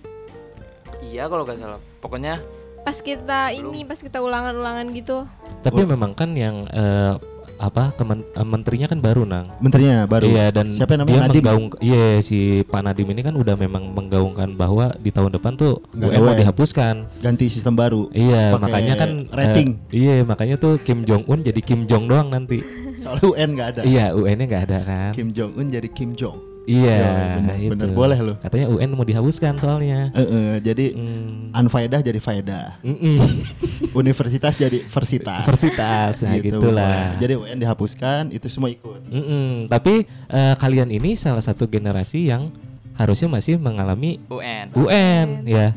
iya 1.03 1.25
kalau 1.25 1.43
nggak 1.43 1.57
salah 1.57 1.79
pokoknya 1.99 2.41
Pas 2.81 2.99
kita 2.99 3.47
Sebelum. 3.47 3.71
ini, 3.71 3.79
pas 3.81 3.95
kita 3.95 4.19
ulangan-ulangan 4.19 4.91
gitu. 4.91 5.23
Tapi 5.63 5.87
memang 5.87 6.11
kan 6.11 6.35
yang 6.35 6.67
eh, 6.67 7.15
apa 7.63 7.95
kemen- 7.95 8.27
eh, 8.27 8.43
menterinya 8.43 8.85
kan 8.85 8.99
baru 8.99 9.23
nang. 9.23 9.47
Menterinya 9.57 10.03
baru. 10.03 10.27
Iya 10.27 10.45
dan 10.51 10.67
Siapa 10.69 10.93
namanya? 10.93 11.15
dia 11.15 11.21
Nadiem. 11.23 11.39
menggaung 11.39 11.65
iya 11.79 12.05
si 12.19 12.37
Pak 12.61 12.81
Nadim 12.83 13.07
ini 13.07 13.21
kan 13.21 13.33
udah 13.33 13.55
memang 13.55 13.87
menggaungkan 13.89 14.51
bahwa 14.53 14.91
di 14.97 15.09
tahun 15.09 15.31
depan 15.31 15.55
tuh 15.55 15.79
Nggak 15.89 16.03
UN 16.03 16.13
ada 16.13 16.19
mau 16.19 16.29
UN. 16.29 16.39
dihapuskan. 16.39 16.95
Ganti 17.19 17.45
sistem 17.47 17.73
baru. 17.73 18.11
Iya, 18.11 18.51
Pakai 18.51 18.61
makanya 18.61 18.93
kan 18.93 19.09
rating. 19.31 19.69
iya, 19.89 20.13
makanya 20.21 20.55
tuh 20.57 20.75
Kim 20.77 21.03
Jong 21.03 21.23
Un 21.25 21.39
jadi 21.39 21.59
Kim 21.59 21.85
Jong 21.85 22.05
doang 22.05 22.27
nanti. 22.27 22.59
Soalnya 23.01 23.23
UN 23.25 23.49
nggak 23.53 23.67
ada. 23.69 23.81
iya, 23.83 24.05
UN-nya 24.11 24.45
nggak 24.45 24.63
ada 24.65 24.79
kan. 24.83 25.11
Kim 25.13 25.31
Jong 25.31 25.55
Un 25.55 25.67
jadi 25.71 25.87
Kim 25.87 26.11
Jong. 26.13 26.52
Iya, 26.63 26.95
Iya, 26.95 27.11
bener, 27.35 27.55
itu. 27.57 27.71
bener. 27.75 27.87
Boleh 27.91 28.19
loh. 28.19 28.35
Katanya 28.37 28.67
UN 28.67 28.89
mau 28.89 29.03
dihapuskan 29.03 29.53
soalnya. 29.57 30.09
Eh, 30.11 30.21
eh, 30.21 30.53
jadi 30.59 30.85
Hmm. 30.91 31.51
unfaedah 31.53 31.99
jadi 31.99 32.17
faedah. 32.17 32.79
Mm-mm. 32.79 33.19
Universitas 33.93 34.55
jadi 34.55 34.81
versitas. 34.83 35.43
Universitas, 35.43 36.13
nah 36.21 36.33
Gitu, 36.33 36.55
gitulah. 36.55 36.87
boleh. 36.87 37.19
Jadi 37.19 37.33
UN 37.35 37.57
dihapuskan, 37.57 38.21
itu 38.29 38.47
semua 38.47 38.69
ikut. 38.69 39.03
Mm-mm. 39.05 39.67
Tapi 39.67 40.07
eh, 40.07 40.55
kalian 40.55 40.89
ini 40.89 41.13
salah 41.13 41.41
satu 41.41 41.65
generasi 41.65 42.27
yang 42.27 42.47
harusnya 42.93 43.27
masih 43.27 43.57
mengalami 43.57 44.21
UN 44.27 44.65
UN 44.73 45.27
ya. 45.43 45.73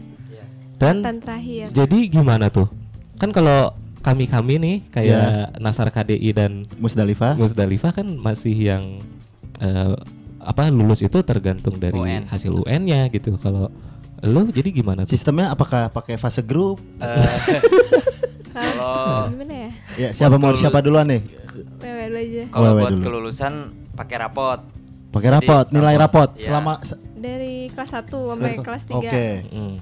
Dan 0.76 1.00
Tan 1.00 1.18
terakhir. 1.18 1.72
jadi 1.72 1.98
gimana 2.06 2.46
tuh? 2.46 2.68
Kan 3.16 3.32
kalau 3.32 3.72
kami-kami 3.98 4.54
nih 4.56 4.76
kayak 4.86 5.08
Ya. 5.10 5.48
Nasar 5.56 5.88
KDI 5.88 6.30
dan 6.30 6.62
Musdalifah. 6.76 7.34
Musdalifah 7.34 7.90
kan 7.92 8.06
masih 8.12 8.54
yang 8.54 8.84
eh, 9.56 9.96
apa 10.46 10.70
lulus 10.70 11.02
itu 11.02 11.18
tergantung 11.20 11.76
dari 11.76 11.94
UN. 11.94 12.30
hasil 12.30 12.54
UN-nya 12.54 13.10
gitu. 13.10 13.34
Kalau 13.36 13.68
lu 14.22 14.48
jadi 14.48 14.70
gimana 14.70 15.02
tuh? 15.02 15.10
Sistemnya 15.10 15.50
apakah 15.50 15.90
pakai 15.90 16.16
fase 16.16 16.40
grup? 16.40 16.78
Eh, 16.98 17.60
Kalau 18.56 19.28
gimana 19.28 19.68
ya? 19.68 19.70
Ya, 19.98 20.08
siapa 20.14 20.38
mau 20.38 20.54
siapa 20.54 20.80
duluan 20.80 21.04
nih? 21.06 21.20
Wewe 21.76 22.04
dulu 22.06 22.18
aja. 22.18 22.44
kalau 22.48 22.70
buat 22.74 22.92
dulu. 22.92 23.02
kelulusan 23.02 23.52
pakai 23.92 24.16
rapot 24.18 24.60
Pakai 25.08 25.28
Jadi, 25.30 25.36
rapot, 25.40 25.64
nilai 25.72 25.96
rapot 25.96 26.28
Iya. 26.34 26.42
selama 26.42 26.72
se- 26.80 27.00
Dari 27.16 27.68
kelas 27.68 27.90
1 27.96 28.12
sampai 28.30 28.52
kelas 28.56 28.82
3. 28.86 28.92
Oke. 28.94 29.26
Mm. 29.46 29.74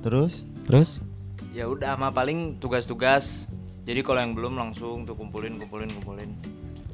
Terus 0.00 0.32
Terus 0.64 0.88
ya 1.50 1.64
udah 1.64 1.96
sama 1.96 2.08
paling 2.08 2.60
tugas-tugas 2.60 3.48
jadi 3.82 4.00
kalau 4.00 4.20
yang 4.20 4.30
belum 4.30 4.54
langsung 4.54 5.02
tuh 5.02 5.16
kumpulin 5.16 5.56
kumpulin 5.58 5.90
kumpulin 5.90 6.30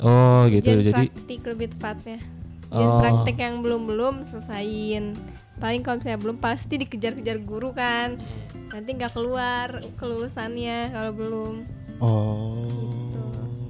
oh 0.01 0.47
gitu 0.49 0.65
Ujian 0.65 0.89
jadi 0.89 1.05
praktik 1.05 1.41
lebih 1.45 1.67
tepatnya. 1.69 2.19
Ujian 2.75 2.91
Oh. 2.91 2.99
praktik 2.99 3.37
yang 3.37 3.55
belum-belum 3.61 4.27
selesain. 4.27 5.15
Paling 5.57 5.81
kalau 5.81 5.97
misalnya 5.97 6.19
belum 6.19 6.37
pasti 6.37 6.75
dikejar-kejar 6.77 7.39
guru 7.41 7.71
kan. 7.71 8.19
Nanti 8.67 8.91
nggak 8.93 9.13
keluar 9.13 9.69
kelulusannya 9.95 10.91
kalau 10.91 11.13
belum. 11.13 11.55
oh. 11.99 12.67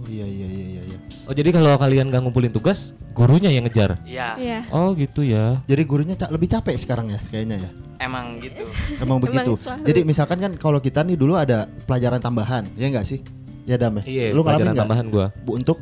Iya 0.04 0.24
iya 0.24 0.46
iya 0.46 0.66
iya 0.70 0.82
iya. 0.84 0.98
oh 1.24 1.32
jadi 1.32 1.48
kalau 1.50 1.74
kalian 1.74 2.06
gak 2.06 2.20
ngumpulin 2.20 2.48
tugas, 2.48 2.92
gurunya 3.10 3.48
yang 3.48 3.64
ngejar. 3.64 3.98
ya 4.04 4.36
Iya. 4.36 4.62
Oh 4.70 4.92
gitu 4.92 5.20
ya. 5.20 5.58
Jadi 5.64 5.82
gurunya 5.82 6.14
ca- 6.14 6.28
lebih 6.28 6.46
capek 6.48 6.76
sekarang 6.76 7.08
ya 7.08 7.18
kayaknya 7.26 7.56
ya. 7.58 7.70
emang 8.00 8.38
gitu 8.38 8.62
Emang 9.02 9.18
begitu. 9.18 9.56
selalu. 9.56 9.82
Jadi 9.82 10.00
misalkan 10.04 10.38
kan 10.38 10.52
kalau 10.54 10.78
kita 10.78 11.02
nih 11.02 11.16
dulu 11.16 11.34
ada 11.34 11.66
pelajaran 11.82 12.18
tambahan, 12.18 12.62
ya 12.74 12.86
enggak 12.86 13.06
sih? 13.06 13.24
Ya 13.64 13.74
Dam 13.74 13.96
ya. 13.96 14.04
Iya, 14.04 14.24
Lu 14.30 14.44
pelajaran 14.44 14.76
tambahan 14.76 15.06
gua. 15.08 15.32
Bu 15.40 15.56
untuk 15.56 15.80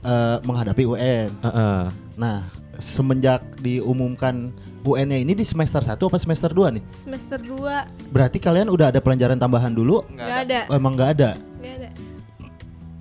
eh, 0.00 0.38
menghadapi 0.42 0.82
UN. 0.82 1.28
Heeh. 1.40 1.82
Nah, 2.14 2.46
semenjak 2.76 3.40
diumumkan 3.58 4.50
UN-nya 4.82 5.16
ini 5.16 5.32
di 5.32 5.42
semester 5.42 5.80
1 5.80 5.94
apa 5.96 6.18
semester 6.18 6.50
2 6.50 6.74
nih? 6.74 6.82
Semester 6.86 7.38
2 7.38 8.10
Berarti 8.10 8.36
kalian 8.36 8.68
udah 8.68 8.90
ada 8.90 9.00
pelajaran 9.00 9.36
tambahan 9.36 9.72
dulu? 9.72 10.02
nggak 10.10 10.38
ada. 10.44 10.60
Emang 10.68 10.92
nggak 10.92 11.10
ada. 11.14 11.30
Nggak 11.58 11.74
ada. 11.78 11.88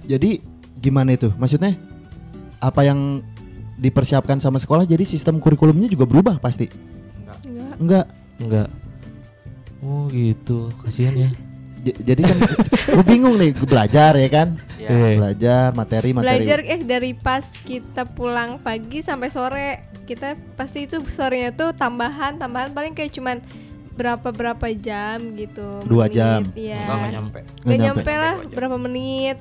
Jadi 0.03 0.39
gimana 0.77 1.13
itu? 1.13 1.31
Maksudnya 1.35 1.75
apa 2.59 2.83
yang 2.83 3.19
dipersiapkan 3.75 4.37
sama 4.37 4.59
sekolah 4.59 4.83
jadi 4.83 5.03
sistem 5.03 5.39
kurikulumnya 5.39 5.87
juga 5.87 6.05
berubah 6.05 6.39
pasti? 6.39 6.69
Nggak. 6.69 7.73
Enggak. 7.79 8.05
Enggak. 8.39 8.69
Oh 9.83 10.07
gitu, 10.07 10.71
kasihan 10.79 11.15
ya. 11.17 11.29
J- 11.83 11.99
jadi 11.99 12.21
kan 12.23 12.37
gue 12.95 13.03
bingung 13.03 13.35
nih 13.35 13.51
gue 13.51 13.67
belajar 13.67 14.15
ya 14.15 14.29
kan? 14.31 14.55
Ya. 14.83 14.89
Iya. 14.91 15.15
Belajar 15.19 15.65
materi 15.71 16.09
materi. 16.11 16.27
Belajar 16.27 16.59
eh 16.67 16.81
dari 16.83 17.11
pas 17.15 17.43
kita 17.63 18.03
pulang 18.03 18.59
pagi 18.59 18.99
sampai 18.99 19.29
sore 19.31 19.67
kita 20.03 20.35
pasti 20.59 20.83
itu 20.83 20.99
sorenya 21.07 21.55
tuh 21.55 21.71
tambahan 21.71 22.35
tambahan 22.35 22.75
paling 22.75 22.91
kayak 22.91 23.15
cuman 23.15 23.39
berapa 23.93 24.33
berapa 24.33 24.67
jam 24.75 25.21
gitu. 25.37 25.79
Dua 25.85 26.09
menit, 26.09 26.17
jam. 26.17 26.41
Iya. 26.57 26.81
Enggak 26.83 26.97
nggak 26.97 27.11
nyampe. 27.13 27.39
Nggak 27.39 27.63
Gak 27.63 27.77
nyampe. 27.77 27.85
nyampe 27.85 28.13
lah 28.17 28.35
berapa 28.51 28.77
menit. 28.81 29.37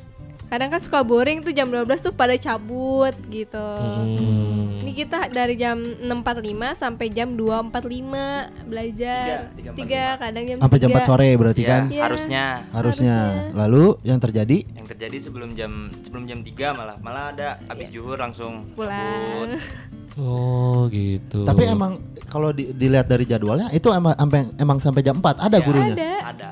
Kadang 0.52 0.68
kan 0.68 0.80
suka 0.80 1.00
boring 1.00 1.40
tuh 1.40 1.48
jam 1.50 1.64
12 1.64 1.88
tuh 1.98 2.12
pada 2.12 2.36
cabut 2.36 3.16
gitu. 3.26 3.56
Hmm. 3.56 4.84
Ini 4.84 4.92
kita 4.92 5.32
dari 5.32 5.56
jam 5.56 5.80
6.45 5.80 6.12
sampai 6.76 7.08
jam 7.08 7.32
2.45 7.32 7.72
belajar. 8.68 9.48
Tiga, 9.48 9.72
tiga, 9.72 9.72
Tiga, 9.72 10.04
kadang 10.20 10.44
jam 10.44 10.56
Sampai 10.60 10.76
jam 10.76 10.88
4 10.88 10.92
tiga. 10.92 11.08
sore 11.08 11.28
berarti 11.32 11.62
Iya, 11.62 11.70
kan? 11.70 11.82
Iya. 11.88 12.02
harusnya 12.04 12.44
Harusnya. 12.68 13.16
Lalu 13.54 13.96
yang 14.02 14.20
terjadi 14.20 14.58
yang 14.74 14.84
terjadi 14.84 15.16
sebelum 15.18 15.56
jam 15.56 15.72
sebelum 15.98 16.28
jam 16.28 16.44
3 16.44 16.76
malah 16.76 16.96
malah 17.00 17.32
ada 17.32 17.56
habis 17.64 17.88
juhur 17.88 18.20
langsung 18.20 18.68
Pulang. 18.76 18.92
cabut. 18.92 19.56
Oh 20.20 20.84
gitu. 20.92 21.48
Tapi 21.48 21.64
emang 21.64 21.96
kalau 22.28 22.52
di- 22.52 22.68
dilihat 22.70 23.08
dari 23.08 23.24
jadwalnya 23.24 23.72
itu 23.72 23.88
emang 23.88 24.12
sampai 24.12 24.44
emang 24.58 24.76
sampai 24.76 25.00
jam 25.00 25.16
4 25.16 25.40
ada 25.40 25.56
Ya, 25.56 25.64
gurunya. 25.64 25.94
Ada. 25.96 26.12
Ada. 26.28 26.50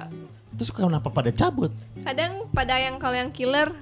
Terus 0.61 0.76
kenapa 0.76 1.09
pada 1.09 1.33
cabut? 1.33 1.73
Kadang 2.05 2.45
pada 2.52 2.76
yang 2.76 3.00
kalau 3.00 3.17
yang 3.17 3.33
killer 3.33 3.73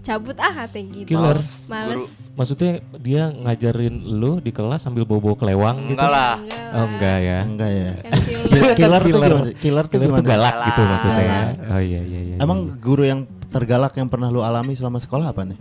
cabut 0.00 0.38
ah 0.40 0.64
katanya 0.64 1.04
gitu. 1.04 1.12
Killer? 1.12 1.36
Males. 1.68 2.04
Maksudnya 2.32 2.72
dia 2.96 3.28
ngajarin 3.28 4.00
lu 4.06 4.40
di 4.40 4.48
kelas 4.48 4.86
sambil 4.86 5.04
bobo 5.04 5.36
kelewang 5.36 5.92
gitu? 5.92 5.98
Enggak 5.98 6.08
lah. 6.08 6.34
Enggak 6.40 6.72
Oh 6.72 6.84
enggak 6.88 7.18
ya. 7.20 7.38
Enggak 7.44 7.70
ya. 7.70 7.92
Yang 8.00 8.22
killer. 8.24 8.46
Killer, 8.48 8.72
killer 8.72 9.02
tuh 9.02 9.10
Killer. 9.12 9.28
gimana? 9.28 9.44
Killer 9.44 9.56
Killer 9.60 9.84
tuh 9.84 9.98
gimana? 10.00 10.24
galak 10.24 10.56
gitu 10.64 10.80
maksudnya. 10.88 11.20
Galak. 11.20 11.52
Oh 11.68 11.80
iya 11.84 12.00
iya 12.00 12.20
iya. 12.32 12.36
Emang 12.40 12.58
guru 12.80 13.02
yang 13.04 13.20
tergalak 13.52 13.92
yang 13.92 14.08
pernah 14.08 14.28
lu 14.32 14.40
alami 14.40 14.72
selama 14.72 14.96
sekolah 14.96 15.36
apa 15.36 15.44
nih? 15.44 15.58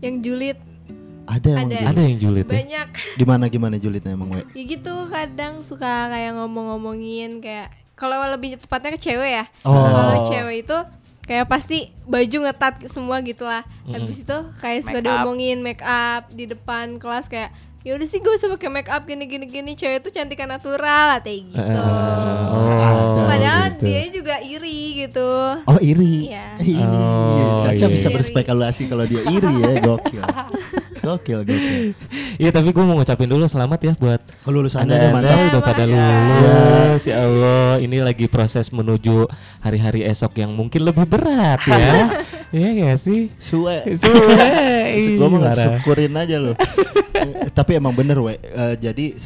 yang 0.00 0.20
julid 0.20 0.58
Ada 1.26 1.58
emang 1.58 1.66
Ada. 1.66 1.74
julid? 1.74 1.88
ada 1.90 2.00
yang 2.06 2.18
julid 2.22 2.46
ya? 2.46 2.52
banyak. 2.62 2.88
Gimana 3.18 3.44
gimana 3.50 3.74
julidnya 3.76 4.12
emang 4.14 4.28
we? 4.30 4.42
Ya 4.54 4.62
gitu 4.64 4.94
kadang 5.10 5.66
suka 5.66 6.06
kayak 6.08 6.38
ngomong-ngomongin 6.38 7.42
kayak 7.42 7.74
kalau 7.96 8.20
lebih 8.28 8.60
tepatnya 8.60 8.94
ke 8.94 9.00
cewek 9.00 9.30
ya. 9.42 9.44
Oh. 9.64 9.72
Kalau 9.72 10.14
cewek 10.28 10.68
itu 10.68 10.78
kayak 11.26 11.50
pasti 11.50 11.90
baju 12.06 12.46
ngetat 12.46 12.86
semua 12.92 13.18
gitu 13.24 13.48
lah. 13.48 13.66
Habis 13.88 14.22
itu 14.22 14.36
kayak 14.62 14.86
suka 14.86 15.00
diomongin 15.02 15.64
make 15.64 15.82
up 15.82 16.30
di 16.30 16.46
depan 16.46 17.02
kelas 17.02 17.26
kayak 17.26 17.50
ya 17.86 17.94
udah 17.94 18.02
sih 18.02 18.18
gue 18.18 18.34
usah 18.34 18.50
pakai 18.50 18.66
make 18.66 18.90
up 18.90 19.06
gini 19.06 19.30
gini 19.30 19.46
gini 19.46 19.78
cewek 19.78 20.02
tuh 20.02 20.10
cantikan 20.10 20.50
natural 20.50 21.22
kayak 21.22 21.46
gitu. 21.54 21.86
Oh. 21.86 23.22
Padahal 23.30 23.78
gitu. 23.78 23.86
dia 23.86 24.02
juga 24.10 24.34
iri 24.42 25.06
gitu. 25.06 25.30
Oh 25.70 25.78
iri. 25.78 26.34
Iya. 26.34 26.46
Oh, 27.46 27.62
Caca 27.62 27.86
iya, 27.86 27.88
bisa 27.88 28.08
iya. 28.10 28.14
berspekulasi 28.18 28.82
kalau 28.90 29.06
dia 29.06 29.22
iri 29.22 29.52
ya, 29.62 29.70
gokil. 29.86 30.22
Gokil, 30.98 31.38
gokil. 31.46 31.94
Iya 32.42 32.50
tapi 32.50 32.74
gue 32.74 32.84
mau 32.84 32.98
ngucapin 32.98 33.30
dulu 33.30 33.46
selamat 33.46 33.80
ya 33.80 33.92
buat 33.94 34.20
Kelulusannya 34.42 34.90
anda, 34.90 34.98
udah 34.98 35.06
anda 35.06 35.16
mantap. 35.22 35.46
udah 35.46 35.62
pada 35.62 35.82
makasih. 35.86 36.02
lulus 36.42 37.02
ya 37.06 37.16
Allah 37.22 37.70
ini 37.78 37.98
lagi 38.02 38.26
proses 38.26 38.66
menuju 38.74 39.30
hari-hari 39.62 40.02
esok 40.10 40.42
yang 40.42 40.52
mungkin 40.58 40.82
lebih 40.84 41.06
berat 41.06 41.62
ya 41.70 42.18
Iya 42.56 42.68
gak 42.82 42.98
sih 42.98 43.30
Suwe. 43.38 43.86
Suwe 43.94 44.50
Gue 45.16 45.28
mau 45.30 45.42
syukurin 45.46 46.12
aja 46.18 46.36
loh. 46.42 46.54
Eh, 47.16 47.50
Tapi 47.50 47.76
emang 47.76 47.92
bener 47.92 48.18
we. 48.20 48.36
Eh, 48.36 48.74
jadi 48.76 49.16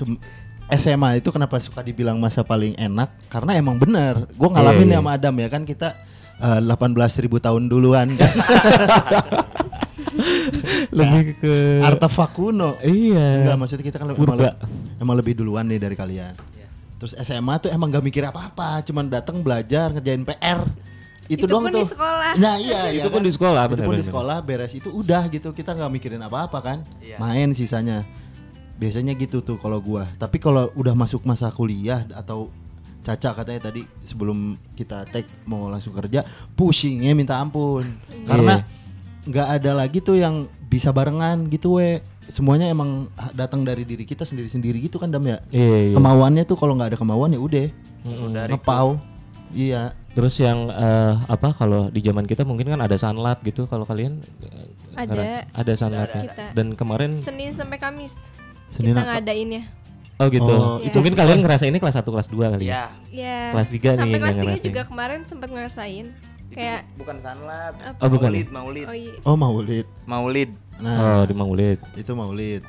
SMA 0.70 1.18
itu 1.18 1.28
kenapa 1.30 1.58
suka 1.58 1.82
dibilang 1.82 2.16
masa 2.16 2.42
paling 2.42 2.74
enak? 2.74 3.10
Karena 3.26 3.58
emang 3.58 3.76
bener. 3.76 4.30
Gue 4.32 4.48
ngalamin 4.48 4.86
Iya, 4.86 4.94
iya. 4.94 4.98
sama 5.02 5.10
Adam 5.14 5.34
ya 5.36 5.48
kan 5.50 5.62
kita 5.64 5.88
eh, 6.38 6.60
18.000 6.62 7.24
ribu 7.26 7.36
tahun 7.38 7.66
duluan 7.66 8.14
kan. 8.14 8.34
lebih 10.90 11.38
ke 11.38 11.54
Artefak 11.80 12.34
kuno. 12.34 12.76
iya 12.82 13.46
Enggak 13.46 13.56
maksudnya 13.56 13.84
kita 13.84 13.96
kan 13.98 14.06
emang, 14.10 14.18
Purba. 14.18 14.52
emang 14.98 15.14
lebih 15.16 15.34
duluan 15.38 15.64
nih 15.66 15.78
dari 15.78 15.94
kalian. 15.94 16.34
Terus 17.00 17.16
SMA 17.16 17.56
tuh 17.56 17.72
emang 17.72 17.88
gak 17.88 18.04
mikir 18.04 18.20
apa-apa, 18.20 18.84
cuman 18.84 19.08
datang 19.08 19.40
belajar 19.40 19.88
ngerjain 19.88 20.20
PR. 20.20 20.60
Itu, 21.30 21.46
Itu 21.46 21.46
doang 21.46 21.62
pun 21.62 21.72
tuh. 21.72 21.78
di 21.78 21.86
sekolah. 21.86 22.32
Nah 22.34 22.54
iya, 22.58 22.90
iya 22.90 23.00
Itu 23.00 23.08
pun 23.08 23.22
di 23.22 23.30
sekolah, 23.30 23.62
Itu 23.62 23.70
pun 23.70 23.78
di 23.78 23.82
benar-benar. 23.86 24.08
sekolah 24.10 24.36
beres 24.42 24.72
itu 24.74 24.90
udah 24.90 25.22
gitu 25.30 25.48
kita 25.50 25.70
nggak 25.72 25.90
mikirin 25.92 26.18
apa-apa 26.20 26.58
kan. 26.58 26.78
Iya. 26.98 27.16
Main 27.16 27.54
sisanya. 27.54 28.02
Biasanya 28.76 29.14
gitu 29.14 29.38
tuh 29.38 29.54
kalau 29.54 29.78
gua. 29.78 30.10
Tapi 30.16 30.36
kalau 30.36 30.74
udah 30.74 30.90
masuk 30.92 31.22
masa 31.22 31.48
kuliah 31.48 32.02
atau 32.10 32.50
Caca 33.00 33.32
katanya 33.32 33.64
tadi 33.64 33.80
sebelum 34.02 34.60
kita 34.76 35.06
tag 35.06 35.24
mau 35.44 35.66
langsung 35.66 35.94
kerja, 35.94 36.20
pushingnya 36.52 37.14
minta 37.14 37.38
ampun. 37.38 37.80
Karena 38.26 38.60
nggak 39.22 39.48
ada 39.56 39.72
lagi 39.72 40.02
tuh 40.02 40.16
yang 40.16 40.44
bisa 40.62 40.90
barengan 40.90 41.46
gitu 41.46 41.78
we. 41.78 42.02
Semuanya 42.26 42.66
emang 42.66 43.08
datang 43.32 43.62
dari 43.62 43.82
diri 43.82 44.02
kita 44.02 44.22
sendiri-sendiri 44.22 44.78
gitu 44.80 44.96
kan 44.96 45.08
Dam 45.08 45.24
ya. 45.24 45.40
iya 45.50 45.90
iya 45.90 45.94
Kemauannya 45.94 46.44
tuh 46.44 46.54
kalau 46.54 46.74
nggak 46.74 46.94
ada 46.94 46.98
kemauan 46.98 47.32
ya 47.32 47.40
udah 47.40 47.66
Udah 48.04 48.42
ngepau. 48.48 49.00
Iya. 49.50 49.82
terus 50.10 50.34
yang 50.36 50.66
eh, 50.66 51.14
apa 51.24 51.50
kalau 51.52 51.86
di 51.86 51.98
zaman 51.98 52.22
kita 52.22 52.42
mungkin 52.42 52.66
kan 52.68 52.80
ada 52.80 52.94
sanlat 52.94 53.38
gitu 53.40 53.64
kalau 53.64 53.82
kalian 53.82 54.18
eh, 54.42 54.66
Ada. 54.96 55.46
ada 55.50 55.72
sanlatnya 55.74 56.22
Kita. 56.24 56.46
dan 56.52 56.74
kemarin 56.74 57.14
Senin 57.14 57.50
sampai 57.50 57.76
Kamis 57.76 58.14
Senin 58.66 58.90
kita 58.92 59.02
ngadainnya. 59.04 59.62
oh 60.16 60.26
gitu 60.28 60.46
Oh, 60.46 60.76
Iya. 60.76 60.86
itu 60.86 60.96
mungkin 60.96 61.14
kalian 61.16 61.40
ngerasa 61.40 61.64
ini 61.64 61.78
kelas 61.78 61.96
1 61.96 62.06
kelas 62.06 62.28
2 62.28 62.52
kali 62.52 62.64
ya 62.64 62.72
Ya, 62.72 62.84
Ya. 63.10 63.38
Kelas 63.50 63.68
tiga 63.68 63.88
nih 63.88 63.98
Sampai 63.98 64.10
yang 64.10 64.22
kelas 64.22 64.34
3 64.34 64.42
ngerasain. 64.44 64.64
juga 64.64 64.82
kemarin 64.84 65.20
sempat 65.24 65.48
ngerasain. 65.48 66.06
Kayak 66.50 66.82
bukan 66.98 67.16
sanlat. 67.20 67.72
Oh, 67.96 68.08
bukan. 68.08 68.26
Maulid, 68.28 68.48
maulid. 68.50 68.84
oh 68.84 68.96
iya. 68.96 69.14
Oh 69.22 69.36
maulid. 69.38 69.86
Maulid. 70.04 70.50
Nah, 70.78 70.98
oh 70.98 71.22
di 71.22 71.30
Maulid 71.32 71.78
itu 71.94 72.10
maulid. 72.12 72.62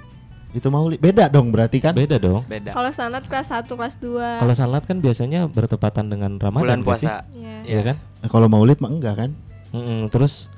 Itu 0.51 0.67
maulid. 0.67 0.99
Beda 0.99 1.25
dong 1.25 1.49
berarti 1.49 1.79
kan? 1.79 1.93
beda 1.93 2.15
dong 2.15 2.43
Beda. 2.43 2.71
Kalau 2.71 2.91
sanat 2.91 3.23
kelas 3.23 3.47
1, 3.49 3.67
kelas 3.69 3.95
2. 3.97 4.41
kalau 4.41 4.53
sanlat 4.53 4.83
kan 4.83 4.97
biasanya 4.97 5.45
bertepatan 5.45 6.07
dengan 6.07 6.35
Ramadan 6.35 6.61
Bulan 6.61 6.79
puasa. 6.81 7.23
Ya. 7.31 7.55
Iya 7.63 7.81
kan 7.83 7.95
Eh, 8.19 8.27
Kalau 8.27 8.45
maulid 8.45 8.77
mah 8.77 8.89
enggak 8.89 9.15
kan? 9.17 9.31
Mm-mm, 9.71 10.07
terus 10.07 10.51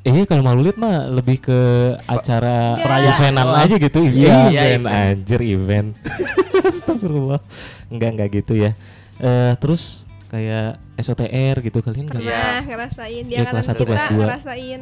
eh 0.00 0.24
kalau 0.24 0.40
Maulid 0.40 0.74
mah 0.74 1.04
lebih 1.06 1.42
ke 1.42 1.60
acara 2.02 2.72
Enggak. 2.72 2.84
perayaan 2.88 3.16
evenan 3.20 3.46
Oh. 3.46 3.58
aja 3.58 3.74
gitu 3.76 4.00
Iya. 4.00 4.08
event, 4.08 4.48
Iya, 4.48 4.62
event. 4.70 4.84
anjir 4.88 5.40
event 5.42 5.88
Astagfirullah 6.64 7.40
enggak 7.88 8.10
enggak 8.10 8.28
gitu 8.34 8.52
ya 8.54 8.72
eh 9.18 9.52
terus 9.56 10.08
kayak 10.26 10.80
SOTR 10.96 11.60
gitu 11.60 11.82
kalian 11.82 12.06
nggak? 12.06 12.16
Iya. 12.16 12.32
Pernah 12.32 12.62
ngerasain 12.64 13.24
dia 13.26 13.34
Iya, 13.34 13.42
kan 13.42 13.52
kelas 13.52 13.66
satu, 13.66 13.82
kita 13.82 13.90
kelas 13.90 14.04
dua. 14.08 14.24
ngerasain. 14.24 14.80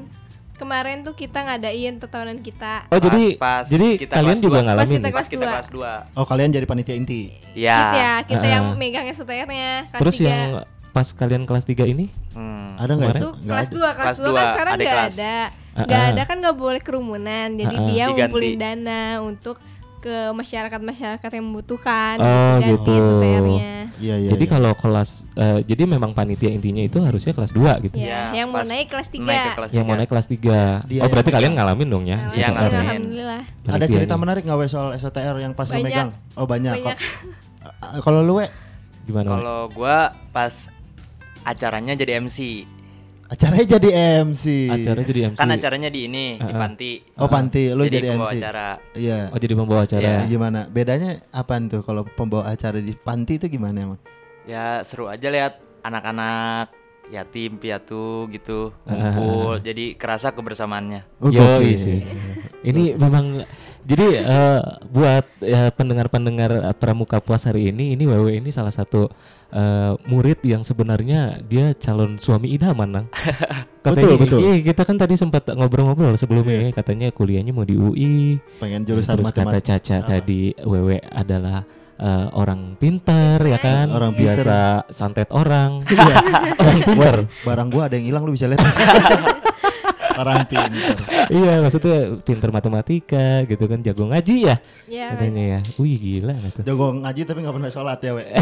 Kemarin 0.59 1.01
tuh 1.01 1.15
kita 1.15 1.39
ngadain 1.41 1.95
tetahunan 1.97 2.39
kita. 2.39 2.85
oh 2.87 2.99
jadi 2.99 3.25
pas 3.37 3.63
jadi 3.65 3.89
kita 3.97 4.13
kalian 4.13 4.27
kelas 4.29 4.43
juga 4.43 4.53
dua. 4.53 4.67
ngalamin 4.67 4.77
Pas 4.77 4.91
kita 4.91 4.99
nih? 4.99 5.03
Pas 5.09 5.15
kelas 5.15 5.29
kita 5.29 5.39
dua. 5.41 5.53
kelas 5.55 5.69
2. 6.13 6.19
Oh 6.19 6.27
kalian 6.27 6.51
jadi 6.51 6.67
panitia 6.67 6.95
inti. 6.95 7.23
Ya. 7.53 7.79
Kita 7.79 7.97
ya, 7.97 8.13
kita 8.25 8.47
yang 8.49 8.65
Heeh. 8.69 8.77
megang 8.77 9.07
SOTR-nya 9.09 9.71
kelas 9.89 10.01
terus 10.01 10.17
3. 10.17 10.27
yang 10.27 10.41
pas 10.89 11.07
kalian 11.13 11.43
kelas 11.45 11.65
3 11.65 11.87
ini 11.87 12.07
Hmm. 12.31 12.75
Ada 12.77 12.93
nggak 12.93 13.07
Kemarin? 13.09 13.19
sih? 13.19 13.23
Itu 13.25 13.49
kelas 13.49 13.67
ada. 13.67 13.75
2, 13.75 13.83
kelas 13.89 13.97
Kelas 13.99 14.17
2 14.17 14.23
kan 14.23 14.29
dua, 14.29 14.43
sekarang 14.49 14.73
adik 14.73 14.85
nggak 14.85 14.95
kelas. 14.97 15.15
ada. 15.17 15.37
Nggak 15.79 15.99
ah. 15.99 16.09
ada 16.09 16.23
kan 16.25 16.37
nggak 16.39 16.57
boleh 16.57 16.81
kerumunan. 16.81 17.49
Jadi 17.53 17.67
Ah, 17.69 17.79
ah. 17.79 17.87
dia 17.89 17.95
Diganti. 18.05 18.15
ngumpulin 18.17 18.55
dana 18.57 19.03
untuk 19.21 19.57
ke 19.99 20.31
masyarakat-masyarakat 20.31 21.27
yang 21.29 21.45
membutuhkan 21.45 22.15
Oh, 22.17 22.57
ganti 22.57 22.71
gitu. 22.87 22.93
SOTR-nya. 22.97 23.75
Iya 23.99 24.15
iya. 24.17 24.31
jadi 24.31 24.45
iya. 24.45 24.53
kalau 24.53 24.73
kelas 24.73 25.27
eh, 25.35 25.59
jadi 25.65 25.83
memang 25.85 26.13
panitia 26.13 26.49
intinya 26.49 26.79
itu 26.81 26.99
harusnya 26.99 27.33
kelas 27.33 27.51
2 27.51 27.59
gitu 27.83 27.97
Ya, 27.97 28.31
Ya, 28.31 28.41
yang 28.41 28.49
mau 28.49 28.63
naik 28.63 28.87
kelas 28.87 29.11
3. 29.11 29.19
Naik 29.21 29.43
ke 29.43 29.51
kelas 29.57 29.71
yang 29.71 29.85
mau 29.85 29.95
naik 29.95 30.07
kelas 30.07 30.27
3 30.29 30.87
Dia 30.87 31.01
oh 31.03 31.09
berarti 31.09 31.31
kalian 31.31 31.53
ngalamin 31.53 31.89
dong 31.89 32.05
ya 32.05 32.31
Iya, 32.31 32.47
SOTR. 32.47 32.53
ngalamin. 32.53 32.79
Alhamdulillah. 32.79 33.43
ada 33.43 33.75
Panitia 33.75 33.91
cerita 33.93 34.15
ini. 34.15 34.21
menarik 34.21 34.43
nggak 34.45 34.57
we 34.57 34.67
soal 34.67 34.89
SOTR 34.93 35.37
yang 35.37 35.53
pas 35.53 35.67
Banyak. 35.67 35.83
megang? 35.83 36.09
Oh 36.35 36.47
banyak. 36.47 36.73
Banyak. 36.75 36.99
Kok- 36.99 38.01
Kalau 38.01 38.21
lu 38.21 38.39
we 38.39 38.47
gimana? 39.05 39.29
Kalau 39.33 39.59
gua 39.69 39.99
pas 40.31 40.71
acaranya 41.43 41.93
jadi 41.93 42.19
MC. 42.19 42.69
Acaranya 43.29 43.67
jadi 43.71 43.89
MC. 44.23 44.45
acara 44.67 45.01
jadi 45.03 45.21
MC 45.29 45.37
Kan 45.37 45.49
acaranya 45.51 45.89
di 45.89 46.01
ini, 46.05 46.27
di 46.35 46.43
Ah, 46.43 46.49
ah. 46.49 46.59
panti. 46.59 46.93
Oh 47.15 47.29
panti, 47.29 47.63
lu 47.71 47.85
jadi, 47.85 48.09
pembawa 48.11 48.31
MC. 48.31 48.39
acara. 48.39 48.69
Iya. 48.93 49.21
oh 49.29 49.39
jadi 49.39 49.55
pembawa 49.55 49.81
acara 49.83 50.03
Iya. 50.03 50.19
Gimana? 50.27 50.61
Bedanya 50.67 51.11
apaan 51.31 51.69
tuh 51.69 51.83
kalau 51.83 52.03
pembawa 52.05 52.49
acara 52.49 52.79
di 52.79 52.95
panti 52.95 53.37
itu 53.37 53.47
gimana 53.47 53.77
emang? 53.85 54.01
Ya 54.45 54.81
seru 54.81 55.07
aja 55.07 55.29
lihat 55.29 55.57
anak-anak 55.83 56.73
yatim 57.09 57.57
piatu 57.57 58.29
gitu 58.29 58.73
Ah. 58.83 58.93
ngumpul 59.13 59.61
jadi 59.61 59.93
kerasa 59.95 60.29
kebersamaannya 60.31 61.05
Oh, 61.19 61.29
Yo 61.29 61.41
gokil. 61.59 61.73
sih. 61.75 62.01
Ini 62.61 62.97
memang 62.97 63.45
jadi 63.89 64.07
eh, 64.21 64.61
buat 64.93 65.25
ya, 65.41 65.73
pendengar-pendengar 65.73 66.51
eh, 66.61 66.75
pramuka 66.77 67.25
puas 67.25 67.49
hari 67.49 67.73
ini, 67.73 67.97
ini 67.97 68.05
WW 68.05 68.37
ini 68.37 68.53
salah 68.53 68.69
satu 68.69 69.09
eh, 69.49 69.97
murid 70.05 70.45
yang 70.45 70.61
sebenarnya 70.61 71.41
dia 71.49 71.73
calon 71.73 72.21
suami 72.21 72.53
idaman, 72.53 72.89
Nang. 72.93 73.07
Betul, 73.89 74.21
betul. 74.21 74.45
Iya, 74.45 74.61
kita 74.61 74.85
kan 74.85 75.01
tadi 75.01 75.17
sempat 75.17 75.49
ngobrol-ngobrol 75.49 76.13
sebelumnya, 76.21 76.69
ya, 76.69 76.77
katanya 76.77 77.09
kuliahnya 77.09 77.57
mau 77.57 77.65
di 77.65 77.73
UI. 77.73 78.37
Pengen 78.61 78.85
jurusan 78.85 79.17
Terus 79.17 79.33
kata 79.33 79.49
matematika. 79.49 79.81
Caca 79.81 79.97
tadi 80.05 80.53
WW 80.61 81.01
adalah 81.09 81.65
eh, 81.97 82.27
orang 82.37 82.77
pinter 82.77 83.41
ya 83.41 83.57
kan, 83.57 83.89
Orang 83.89 84.13
pinter. 84.13 84.45
biasa 84.45 84.59
santet 84.93 85.33
orang. 85.33 85.81
Iya. 85.89 86.17
orang 86.61 86.79
pinter. 86.85 87.17
Barang 87.49 87.69
gua 87.73 87.89
ada 87.89 87.97
yang 87.97 88.13
hilang 88.13 88.29
lu 88.29 88.37
bisa 88.37 88.45
lihat. 88.45 88.61
Orang 90.19 90.43
pinter. 90.45 90.99
iya, 91.31 91.63
maksudnya 91.63 91.97
pinter 92.19 92.51
matematika 92.51 93.47
gitu 93.47 93.65
kan, 93.65 93.79
jago 93.81 94.05
ngaji 94.05 94.37
ya. 94.45 94.57
Katanya 94.85 95.43
ya 95.49 95.61
wih 95.77 95.95
gila 95.95 96.35
gitu 96.35 96.61
Jago 96.65 96.91
ngaji 96.93 97.21
tapi 97.23 97.39
nggak 97.39 97.55
pernah 97.55 97.71
sholat 97.71 97.99
ya, 98.01 98.13
we. 98.13 98.25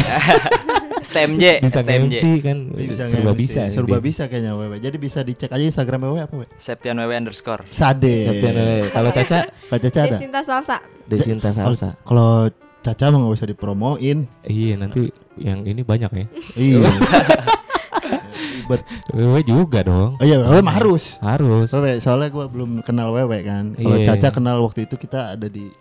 STMJ 0.99 1.61
bisa 1.61 1.79
STMJ 1.79 2.09
MC 2.09 2.23
kan 2.41 2.57
Bisa 2.73 3.03
serba 3.05 3.31
bisa 3.31 3.61
Serba 3.69 3.97
bisa 3.99 4.25
kayaknya 4.25 4.57
wewe. 4.57 4.77
Jadi 4.77 4.97
bisa 4.97 5.21
dicek 5.21 5.47
aja 5.47 5.61
Instagram 5.61 6.01
wewe 6.03 6.19
apa 6.19 6.33
we? 6.35 6.45
Septian 6.57 6.97
WW 6.97 7.13
underscore 7.15 7.69
Sade. 7.69 8.25
Septian 8.25 8.51
Lele. 8.51 8.89
kalau 8.89 9.13
Caca 9.13 9.45
Kalau 9.69 9.79
Caca 9.79 9.99
ada. 10.01 10.09
Desinta 10.11 10.41
salsa. 10.41 10.77
Desinta 11.05 11.49
Kalau- 11.53 11.77
Salsa 11.77 11.89
Kalau 12.01 12.49
Caca 12.79 13.05
mah 13.07 13.17
nggak 13.19 13.35
usah 13.35 13.47
dipromoin. 13.47 14.25
iya 14.43 14.73
nanti 14.73 15.05
yang 15.37 15.61
ini 15.63 15.85
banyak 15.85 16.09
ya 16.09 16.25
Iya. 16.55 16.81
Ribet. 18.67 18.81
Wewe 19.09 19.39
juga 19.41 19.79
dong 19.81 20.09
Oh 20.13 20.23
iya, 20.23 20.37
wewe 20.37 20.59
mah 20.59 20.75
harus. 20.75 21.15
harus 21.17 21.67
Wewe, 21.69 21.97
soalnya 21.97 22.27
gua 22.27 22.45
belum 22.45 22.81
kenal 22.81 23.09
wewe 23.09 23.39
kan. 23.41 23.71
Kalau 23.73 23.95
Iya. 23.95 24.13
Caca 24.13 24.29
kenal 24.33 24.59
waktu 24.59 24.83
itu 24.83 24.95
kita 24.95 25.33
ada 25.33 25.47
di 25.47 25.71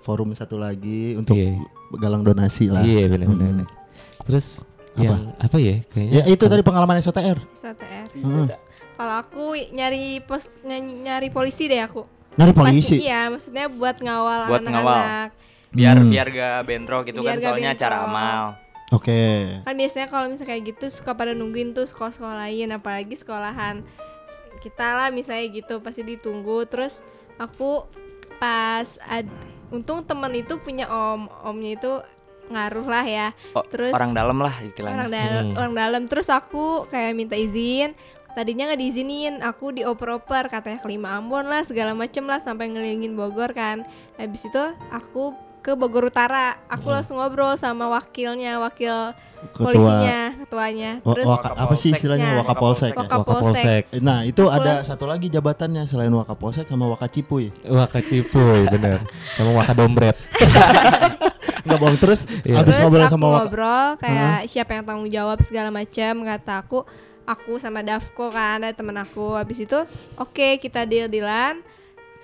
forum 0.00 0.30
satu 0.30 0.54
lagi 0.54 1.14
untuk 1.14 1.32
Iya. 1.32 1.56
galang 1.96 2.20
donasi 2.20 2.68
lah. 2.68 2.80
iya 2.80 3.06
benar 3.06 3.26
benar 3.26 3.40
Mm. 3.42 3.52
benar. 3.56 3.68
terus 4.22 4.46
Apa? 4.92 5.02
yang 5.02 5.22
apa 5.36 5.56
ya 5.56 5.76
kayaknya 5.86 6.12
Ya 6.12 6.22
itu 6.26 6.44
tadi 6.44 6.60
pengalaman 6.60 6.98
SOTR. 6.98 7.38
SOTR. 7.52 8.06
Heeh. 8.12 8.46
Kalau 8.94 9.14
aku 9.18 9.44
nyari 9.70 10.18
pos 10.20 10.48
nyari, 10.60 10.82
nyari 10.98 11.28
polisi 11.28 11.66
deh 11.66 11.78
aku. 11.78 12.04
Nyari 12.34 12.52
polisi. 12.52 12.96
iya, 12.98 13.28
maksudnya 13.28 13.64
buat 13.66 13.96
ngawal 13.96 14.40
Buat 14.46 14.62
ngawal. 14.62 14.92
anak-anak. 14.94 15.28
biar 15.68 15.96
Hmm. 15.96 16.08
biar 16.08 16.26
gak 16.30 16.58
bentrok 16.64 17.02
gitu 17.04 17.20
Biar 17.20 17.36
kan 17.36 17.38
soalnya 17.42 17.70
bentrok. 17.70 17.82
cara 17.82 17.96
amal 18.02 18.42
Oke. 18.94 19.50
Kan 19.66 19.74
biasanya 19.74 20.06
kalau 20.06 20.30
misalnya 20.30 20.54
kayak 20.54 20.62
gitu 20.76 20.86
suka 20.94 21.18
pada 21.18 21.34
nungguin 21.34 21.74
tuh 21.74 21.90
sekolah-sekolah 21.90 22.38
lain 22.46 22.70
apalagi 22.70 23.18
sekolahan 23.18 23.82
kita 24.62 24.94
lah 24.94 25.08
misalnya 25.10 25.50
gitu 25.50 25.82
pasti 25.82 26.06
ditunggu. 26.06 26.66
Terus 26.70 27.02
aku 27.38 27.86
pas 28.38 28.86
ad, 29.10 29.26
untung 29.74 30.06
temen 30.06 30.30
itu 30.38 30.58
punya 30.62 30.86
om 30.86 31.26
omnya 31.42 31.70
itu 31.74 31.92
ngaruh 32.46 32.86
lah 32.86 33.02
ya. 33.02 33.28
Oh, 33.58 33.66
terus 33.66 33.90
orang 33.90 34.14
dalam 34.14 34.38
lah 34.38 34.54
orang 34.54 34.68
istilahnya 34.70 34.98
dalam 35.10 35.46
Hmm. 35.50 35.58
orang 35.58 35.74
dalam. 35.74 36.02
Terus 36.06 36.30
aku 36.30 36.86
kayak 36.86 37.18
minta 37.18 37.34
izin 37.34 37.98
tadinya 38.36 38.68
nggak 38.68 38.80
diizinin 38.84 39.40
aku 39.40 39.72
dioper-oper 39.72 40.52
katanya 40.52 40.76
kelima 40.84 41.16
Ambon 41.16 41.48
lah 41.48 41.64
segala 41.64 41.96
macem 41.96 42.28
lah 42.28 42.36
sampai 42.36 42.68
ngelilingin 42.70 43.16
Bogor 43.16 43.50
kan. 43.50 43.82
Habis 44.20 44.46
itu 44.46 44.62
aku 44.92 45.32
ke 45.66 45.74
Bogor 45.74 46.06
Utara 46.06 46.62
aku 46.64 46.86
Hmm. 46.86 46.94
langsung 46.94 47.18
ngobrol 47.18 47.58
sama 47.58 47.90
wakilnya 47.90 48.56
wakil 48.56 49.10
Ketua 49.48 49.66
polisinya 49.68 50.18
ketuanya 50.38 50.90
terus 51.04 51.26
waka- 51.26 51.54
apa 51.56 51.74
sih 51.74 51.90
istilahnya 51.90 52.28
Ya. 52.28 52.38
Wakapolsek 52.40 52.92
ya? 52.92 52.98
Wakapolsek. 52.98 53.82
Nah, 53.98 54.22
itu 54.22 54.42
Aku 54.42 54.56
ada 54.56 54.80
satu 54.80 55.04
lagi 55.04 55.26
jabatannya 55.26 55.84
selain 55.84 56.10
Wakapolsek 56.10 56.64
sama 56.64 56.86
Wakacipuy. 56.88 57.50
Wakacipuy 57.60 58.66
bener 58.68 59.02
sama 59.34 59.50
Wakadombret 59.56 60.14
Enggak 61.62 61.78
bohong 61.82 61.98
terus 61.98 62.20
Iya. 62.40 62.58
habis 62.58 62.74
terus 62.74 62.78
ngobrol 62.80 63.02
aku 63.02 63.12
sama 63.12 63.26
Waka 63.26 63.38
ngobrol 63.40 63.86
kayak 63.98 64.38
siapa 64.46 64.70
yang 64.72 64.84
tanggung 64.84 65.10
jawab 65.10 65.38
segala 65.42 65.68
macam 65.68 66.12
kata 66.24 66.54
aku 66.56 66.78
aku 67.24 67.52
sama 67.58 67.82
Davko 67.82 68.30
kan 68.30 68.62
ada 68.62 68.72
temen 68.72 68.94
aku 68.96 69.34
habis 69.34 69.58
itu 69.60 69.78
oke 70.16 70.48
kita 70.56 70.82
deal 70.82 71.06
dealan 71.06 71.58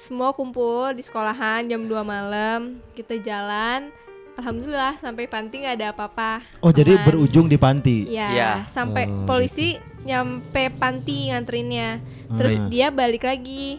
semua 0.03 0.35
kumpul 0.35 0.91
di 0.91 1.01
sekolahan 1.01 1.63
jam 1.65 1.79
2 1.81 1.95
malam 2.03 2.83
kita 2.93 3.23
jalan 3.23 3.87
alhamdulillah 4.35 4.99
sampai 4.99 5.31
panti 5.31 5.63
nggak 5.63 5.77
ada 5.79 5.89
apa-apa 5.95 6.43
Oh, 6.59 6.75
jadi 6.75 6.99
Aman. 6.99 7.07
berujung 7.07 7.47
di 7.47 7.55
panti. 7.55 8.11
Iya, 8.11 8.29
Iya. 8.29 8.51
sampai 8.67 9.07
Oh, 9.07 9.23
polisi 9.25 9.79
nyampe 10.03 10.75
panti 10.75 11.31
nganterinnya. 11.31 12.03
Terus 12.33 12.55
Ah. 12.57 12.67
dia 12.67 12.91
balik 12.91 13.23
lagi. 13.23 13.79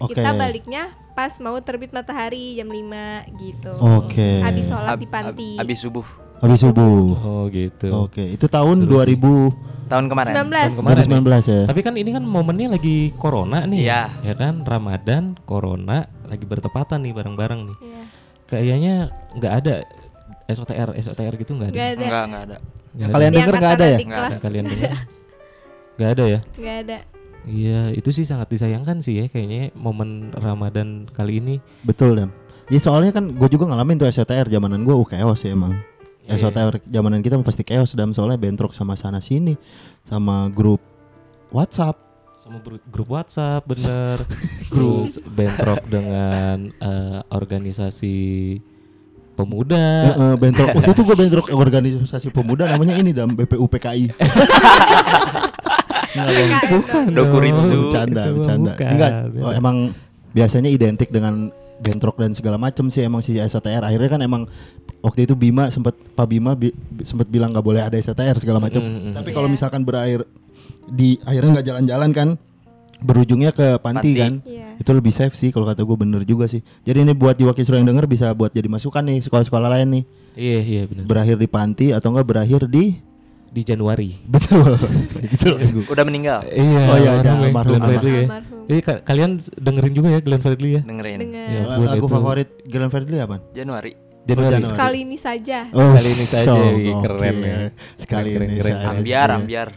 Oke. 0.00 0.16
Kita 0.16 0.34
baliknya 0.34 0.82
pas 1.12 1.30
mau 1.38 1.54
terbit 1.60 1.92
matahari 1.92 2.56
jam 2.56 2.66
5 2.66 3.22
gitu. 3.38 3.70
Oke. 3.78 4.40
Habis 4.40 4.66
sholat 4.66 4.96
Ab- 4.96 4.98
di 4.98 5.06
panti. 5.06 5.50
ab- 5.54 5.62
abis 5.62 5.78
subuh 5.78 6.06
Habis 6.42 6.58
subuh. 6.58 7.14
oh 7.22 7.44
gitu 7.54 7.88
Oke, 7.94 8.34
itu 8.34 8.46
tahun 8.50 8.84
Seru 8.84 8.98
2000 8.98 9.90
tahun 9.92 10.04
kemarin 10.08 10.32
19. 10.32 10.40
Tahun 10.40 10.76
kemarin 10.80 11.04
2019 11.04 11.52
ya. 11.52 11.62
Tapi 11.68 11.80
kan 11.84 11.94
ini 12.00 12.10
kan 12.16 12.24
momennya 12.24 12.68
lagi 12.74 13.12
corona 13.14 13.68
nih. 13.68 13.80
Iya. 13.84 14.02
Ya 14.24 14.34
kan 14.34 14.64
Ramadan, 14.64 15.36
corona 15.44 16.08
lagi 16.24 16.48
bertepatan 16.48 17.04
nih 17.04 17.12
bareng-bareng 17.12 17.60
nih. 17.68 17.76
Iya. 17.78 18.02
Kayaknya 18.48 18.94
nggak 19.36 19.52
ada 19.64 19.74
SOTR 20.48 20.88
SOTR 20.96 21.34
gitu 21.38 21.52
nggak 21.54 21.70
ada. 21.70 21.76
Nggak 21.76 21.90
ada. 21.92 22.02
enggak 22.02 22.24
enggak 22.24 22.44
ada 22.48 22.56
ada. 22.92 23.12
Kalian 23.12 23.32
Di 23.32 23.36
denger 23.40 23.54
nggak 23.56 23.74
ada 23.74 23.86
ya? 23.86 23.98
Nggak. 23.98 24.28
Yang 24.28 24.42
kalian 24.44 24.64
dengar? 24.68 24.92
Nggak 25.92 26.10
ada 26.16 26.24
ya? 26.24 26.40
Nggak 26.56 26.76
ada. 26.82 26.98
Iya, 27.42 27.80
itu 27.92 28.08
sih 28.14 28.24
sangat 28.24 28.48
disayangkan 28.54 29.02
sih 29.02 29.14
ya 29.18 29.26
kayaknya 29.26 29.74
momen 29.74 30.30
Ramadan 30.32 31.10
kali 31.10 31.42
ini. 31.42 31.56
Betul, 31.82 32.16
Dam. 32.16 32.30
Ya 32.70 32.78
soalnya 32.78 33.12
kan 33.12 33.34
gue 33.34 33.48
juga 33.50 33.68
ngalamin 33.68 33.98
tuh 33.98 34.08
SOTR 34.08 34.48
zamanan 34.48 34.86
gue 34.86 34.94
chaos 35.10 35.42
sih 35.42 35.52
emang. 35.52 35.74
Iya. 36.24 36.38
SOTR 36.38 36.78
zamanan 36.86 37.18
kita 37.18 37.34
pasti 37.40 37.62
chaos 37.62 37.92
dan 37.92 38.10
soalnya 38.10 38.38
bentrok 38.38 38.70
sama 38.72 38.94
sana 38.94 39.18
sini 39.18 39.58
sama 40.04 40.46
grup 40.48 40.78
WhatsApp. 41.50 41.98
sama 42.38 42.58
gru- 42.58 42.82
grup 42.90 43.06
WhatsApp 43.08 43.62
bener 43.64 44.26
terus 44.70 45.14
bentrok 45.22 45.78
dengan 45.86 46.74
eh, 46.74 47.20
organisasi 47.30 48.18
pemuda 49.32 50.10
Heeh, 50.10 50.32
bentrok. 50.36 50.74
Waktu 50.74 50.90
itu 50.90 51.02
gue 51.02 51.16
bentrok 51.16 51.46
organisasi 51.48 52.28
pemuda 52.30 52.66
namanya 52.66 52.98
ini 52.98 53.14
Dam 53.14 53.32
BPU 53.32 53.66
PKI. 53.66 54.10
Nggak. 56.12 56.46
Bukan. 56.68 57.04
Dokuritsu. 57.14 57.76
bercanda, 57.88 58.22
bercanda. 58.28 58.72
bukan. 58.76 58.90
Enggak, 58.92 59.12
oh, 59.40 59.52
emang 59.52 59.76
biasanya 60.32 60.68
identik 60.68 61.08
dengan 61.08 61.48
bentrok 61.82 62.14
dan 62.16 62.32
segala 62.32 62.54
macam 62.56 62.86
sih 62.88 63.02
emang 63.02 63.20
si 63.20 63.34
SOTR. 63.34 63.82
Akhirnya 63.82 64.08
kan 64.08 64.20
emang 64.22 64.42
waktu 65.02 65.26
itu 65.26 65.34
Bima 65.34 65.66
sempat 65.68 65.98
Pak 65.98 66.26
Bima 66.30 66.54
bi, 66.54 66.70
sempat 67.02 67.26
bilang 67.26 67.50
nggak 67.50 67.66
boleh 67.66 67.82
ada 67.82 67.98
SOTR 67.98 68.38
segala 68.38 68.62
macam. 68.62 68.78
Mm, 68.78 69.10
mm, 69.10 69.14
Tapi 69.18 69.28
mm. 69.28 69.34
kalau 69.34 69.48
Iya. 69.50 69.54
misalkan 69.58 69.82
berakhir 69.82 70.20
di 70.86 71.18
akhirnya 71.26 71.58
nggak 71.58 71.66
jalan-jalan 71.66 72.10
kan 72.14 72.28
berujungnya 73.02 73.50
ke 73.50 73.82
panti, 73.82 74.14
Panti. 74.14 74.20
kan. 74.22 74.32
Iya. 74.46 74.78
Itu 74.78 74.94
lebih 74.94 75.10
safe 75.10 75.34
sih 75.34 75.50
kalau 75.50 75.66
kata 75.66 75.82
gue 75.82 75.96
bener 75.98 76.22
juga 76.22 76.46
sih. 76.46 76.62
Jadi 76.86 77.02
ini 77.02 77.12
buat 77.12 77.34
Jiwa 77.34 77.50
Kisru 77.52 77.74
yang 77.74 77.84
denger 77.84 78.06
bisa 78.06 78.30
buat 78.30 78.54
jadi 78.54 78.70
masukan 78.70 79.02
nih 79.02 79.18
sekolah-sekolah 79.26 79.68
lain 79.68 79.88
nih. 80.00 80.04
iya 80.32 80.58
iya 80.64 80.82
benar 80.88 81.04
Berakhir 81.04 81.36
di 81.36 81.44
panti 81.44 81.86
atau 81.92 82.08
enggak 82.08 82.24
berakhir 82.24 82.64
di 82.64 82.96
di 83.52 83.60
Januari 83.62 84.16
betul. 84.32 84.80
gitu 85.22 85.52
loh. 85.52 85.60
udah 85.86 86.04
meninggal 86.04 86.40
iya 86.48 86.82
Oh 86.88 86.96
iya, 86.96 87.10
ada 87.20 87.30
almarhum 87.36 87.78
ya, 87.78 88.00
ya. 88.00 88.24
Jadi 88.64 88.80
ka- 88.80 89.02
kalian 89.02 89.30
dengerin 89.54 89.92
juga 89.92 90.08
ya 90.08 90.20
Glenn 90.20 90.40
Fredly 90.40 90.70
ya 90.72 90.82
dengerin 90.82 91.18
Dengan 91.20 91.48
Ya 91.52 91.60
Lagu 91.68 92.00
itu- 92.00 92.08
favorit 92.08 92.48
Glenn 92.64 92.88
Fredly 92.88 93.20
apa? 93.20 93.44
Januari 93.52 93.92
Januari, 94.22 94.54
Januari. 94.54 94.70
sekali 94.70 94.98
ini 95.02 95.18
saja. 95.18 95.66
Oh, 95.68 95.82
Sekali 95.82 96.08
ini 96.08 96.24
saja, 96.24 96.46
so 96.46 96.54
wih, 96.54 96.94
keren 96.96 97.18
gokil. 97.34 97.42
ya. 97.42 97.56
Sekali 97.98 98.28
Keren, 98.30 98.46
ini 98.46 98.54
keren, 98.54 98.62
saja. 98.64 98.78
keren. 98.78 98.94
ambiar 98.94 99.26
Iya. 99.26 99.36
ambiar 99.36 99.68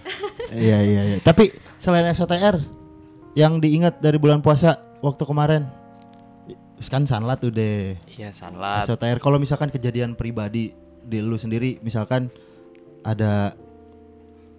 Iya 0.54 0.78
iya 0.80 1.02
iya. 1.04 1.18
Tapi 1.20 1.44
selain 1.76 2.06
SOTR 2.08 2.56
yang 3.34 3.58
diingat 3.58 4.00
dari 4.00 4.16
bulan 4.16 4.40
puasa 4.40 4.72
waktu 5.02 5.24
kemarin 5.24 5.66
kan 6.86 7.04
sanlat 7.04 7.42
udah 7.42 7.98
iya 8.14 8.30
sanlat 8.30 8.86
SOTR 8.86 9.18
kalau 9.18 9.36
misalkan 9.36 9.68
kejadian 9.68 10.14
pribadi 10.14 10.70
di 11.02 11.18
lu 11.18 11.36
sendiri 11.36 11.82
misalkan 11.82 12.30
ada 13.02 13.58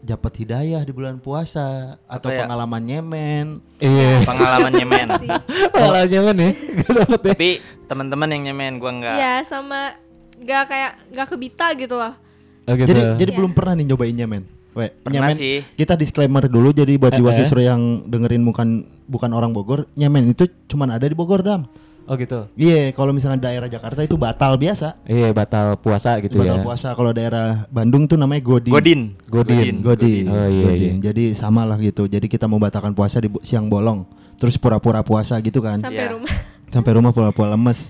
dapat 0.06 0.32
hidayah 0.38 0.80
di 0.80 0.90
bulan 0.90 1.18
puasa 1.18 1.98
atau 2.06 2.30
ya? 2.30 2.46
pengalaman 2.46 2.78
nyemen 2.78 3.46
iya 3.76 4.22
pengalaman 4.22 4.70
nyemen 4.70 5.06
Sih. 5.18 5.28
Malah 5.74 6.06
nyaman 6.06 6.36
ya 6.38 6.50
ya 6.78 7.04
tapi 7.18 7.50
teman-teman 7.84 8.28
yang 8.30 8.42
nyemen 8.46 8.78
gua 8.78 8.94
enggak 8.94 9.14
Iya, 9.16 9.34
sama 9.42 9.98
nggak 10.36 10.62
kayak 10.64 10.92
nggak 11.10 11.26
kebita 11.28 11.66
gitu 11.74 11.94
loh. 11.96 12.14
oh, 12.62 12.72
gitu. 12.72 12.86
jadi 12.86 13.18
jadi 13.18 13.30
Iya. 13.30 13.38
belum 13.42 13.52
pernah 13.52 13.72
nih 13.74 13.86
nyobain 13.88 14.14
nyemen 14.14 14.42
we 14.72 14.86
pernah 14.92 15.14
nyemen 15.26 15.34
sih 15.34 15.56
kita 15.74 15.96
disclaimer 15.96 16.44
dulu 16.46 16.70
jadi 16.70 16.94
buat 16.94 17.10
Eh, 17.10 17.18
jiwa 17.18 17.30
eh. 17.32 17.36
kisru 17.36 17.60
yang 17.60 18.06
dengerin 18.06 18.44
bukan 18.44 18.68
bukan 19.04 19.30
orang 19.32 19.50
Bogor 19.50 19.90
nyemen 19.92 20.30
itu 20.30 20.46
cuman 20.66 20.92
ada 20.92 21.02
di 21.02 21.16
Bogor 21.16 21.40
dam 21.40 21.66
Oh 22.06 22.14
gitu. 22.14 22.46
Iya, 22.54 22.90
kalau 22.90 23.10
misalkan 23.10 23.38
daerah 23.38 23.66
Jakarta 23.66 23.98
itu 24.00 24.14
batal 24.14 24.54
biasa. 24.54 24.94
Iya 25.02 25.30
batal 25.30 25.74
puasa 25.76 26.16
gitu 26.18 26.38
batal 26.38 26.58
ya. 26.58 26.62
puasa. 26.62 26.88
Kalau 26.92 27.10
daerah 27.10 27.66
Bandung 27.68 28.06
tuh 28.06 28.14
namanya 28.14 28.40
godin. 28.40 28.70
Godin. 28.70 29.00
Godin. 29.26 29.74
Godin. 29.80 30.24
Oh, 30.24 30.46
iya, 30.46 30.64
Godin. 30.64 30.94
iya. 30.94 31.04
Jadi 31.04 31.24
sama 31.32 31.62
lah 31.62 31.74
gitu. 31.76 32.06
Jadi 32.06 32.24
kita 32.24 32.46
membatalkan 32.46 32.92
puasa 32.92 33.18
di 33.18 33.26
siang 33.42 33.66
bolong. 33.66 34.06
Terus 34.36 34.54
pura-pura 34.54 35.02
puasa 35.02 35.34
gitu 35.38 35.58
kan. 35.58 35.78
sampai 35.78 35.98
Iya. 36.00 36.14
rumah 36.14 36.34
Sampai 36.74 36.90
rumah 36.92 37.10
pura-pura 37.10 37.48
lemes. 37.50 37.82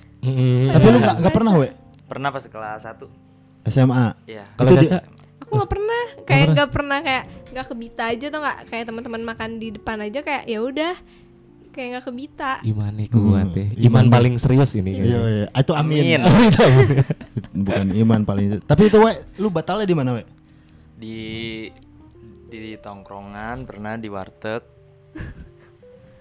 Tapi 0.67 0.87
lu 0.87 0.99
nggak 0.99 1.17
nggak 1.21 1.35
pernah, 1.35 1.53
we? 1.55 1.69
Pernah 2.07 2.29
pas 2.31 2.43
kelas 2.43 2.83
1. 2.83 3.05
SMA. 3.67 4.07
Iya. 4.25 4.45
Kalau 4.55 4.69
Itu 4.69 4.77
di- 4.79 4.89
Caca? 4.89 4.99
aku 5.39 5.53
nggak 5.55 5.71
pernah 5.71 6.03
kayak 6.23 6.47
nggak 6.51 6.71
pernah 6.71 6.99
kayak 7.01 7.25
nggak 7.51 7.67
kebita 7.67 8.05
aja 8.09 8.27
tuh 8.27 8.41
nggak 8.41 8.59
kayak 8.67 8.85
teman-teman 8.85 9.23
makan 9.23 9.51
di 9.57 9.69
depan 9.71 9.97
aja 10.01 10.19
kayak 10.21 10.43
ya 10.45 10.59
udah 10.59 10.95
kayak 11.77 11.89
nggak 11.93 12.05
kebita 12.05 12.53
Iman 12.65 12.93
nih 12.95 13.07
kuat 13.07 13.47
Hmm, 13.47 13.53
ya. 13.53 13.67
iman 13.85 13.85
Iman 14.01 14.07
paling 14.09 14.35
serius 14.37 14.73
ini. 14.73 14.97
Iya, 14.97 15.19
iya. 15.23 15.47
Itu 15.53 15.73
amin. 15.73 16.25
Amin. 16.25 16.51
Bukan 17.63 17.87
iman 17.95 18.21
paling. 18.25 18.47
Tapi 18.63 18.83
itu 18.89 18.97
we, 18.97 19.13
lu 19.37 19.49
batalnya 19.49 19.85
di 19.85 19.93
mana, 19.93 20.17
we? 20.17 20.25
Di 20.97 21.19
di 22.49 22.75
tongkrongan 22.77 23.63
pernah 23.63 23.95
di 23.95 24.09
warteg. 24.09 24.65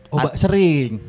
Oh, 0.09 0.19
ba- 0.19 0.35
sering. 0.35 0.99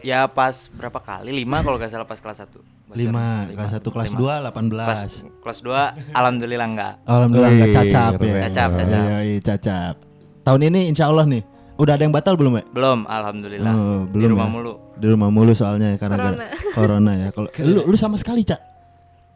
Ya 0.00 0.26
pas 0.26 0.68
berapa 0.68 0.98
kali? 0.98 1.32
5 1.32 1.62
kalau 1.62 1.76
nggak 1.76 1.90
salah 1.90 2.04
pas 2.04 2.18
kelas 2.18 2.44
1. 2.44 2.60
Lima, 2.92 3.48
kelas 3.48 3.72
satu, 3.72 3.88
kelas 3.88 4.12
dua, 4.12 4.44
delapan 4.44 4.68
Kelas 4.68 5.00
belas. 5.00 5.12
kelas 5.40 5.58
2 5.64 6.12
alhamdulillah 6.12 6.68
enggak. 6.68 6.94
Alhamdulillah 7.02 7.52
nggak 7.54 7.70
Wih, 7.70 7.76
cacap 7.78 8.12
ya. 8.20 8.34
Cacap, 8.44 8.68
cacap. 8.76 9.00
Iya, 9.00 9.16
iya, 9.22 9.38
cacap. 9.40 9.94
Tahun 10.44 10.60
ini 10.60 10.80
insya 10.92 11.08
Allah 11.08 11.24
nih. 11.24 11.40
Udah 11.82 11.98
ada 11.98 12.06
yang 12.06 12.14
batal 12.14 12.38
belum, 12.38 12.52
we? 12.54 12.62
Belum, 12.70 13.02
alhamdulillah. 13.04 13.74
Oh, 13.74 14.06
di 14.06 14.14
belum 14.14 14.38
rumah 14.38 14.46
ya? 14.46 14.52
mulu. 14.54 14.72
Di 14.94 15.06
rumah 15.10 15.28
mulu 15.28 15.52
soalnya 15.52 15.98
karena 15.98 16.14
Corona. 16.16 16.44
corona 16.78 17.12
ya. 17.18 17.28
Kalau 17.34 17.48
lu 17.58 17.80
lu 17.90 17.96
sama 17.98 18.14
sekali, 18.14 18.46
Cak. 18.46 18.60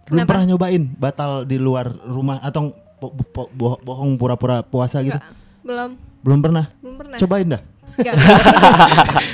Belum 0.06 0.22
Kenapa? 0.22 0.30
pernah 0.30 0.44
nyobain 0.46 0.82
batal 0.94 1.42
di 1.42 1.58
luar 1.58 1.90
rumah 2.06 2.38
atau 2.38 2.70
po- 2.96 3.10
po- 3.26 3.50
bo- 3.50 3.80
bohong 3.82 4.14
pura-pura 4.14 4.62
puasa 4.62 5.02
gitu? 5.02 5.18
Nggak, 5.18 5.26
belum 5.66 5.90
Belum 6.22 6.38
pernah. 6.38 6.64
belum 6.78 6.94
pernah 6.94 7.16
Cobain 7.18 7.48
dah. 7.50 7.62
Nggak. 7.96 8.14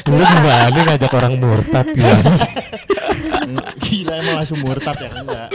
Lu 0.08 0.16
berani 0.16 0.80
ngajak 0.88 1.12
orang 1.12 1.34
murtad 1.36 1.86
gimana 1.92 2.32
sih? 2.40 2.52
Gila 3.84 4.14
emang 4.16 4.34
langsung 4.40 4.60
murtad 4.64 4.96
ya 4.96 5.10
enggak. 5.12 5.48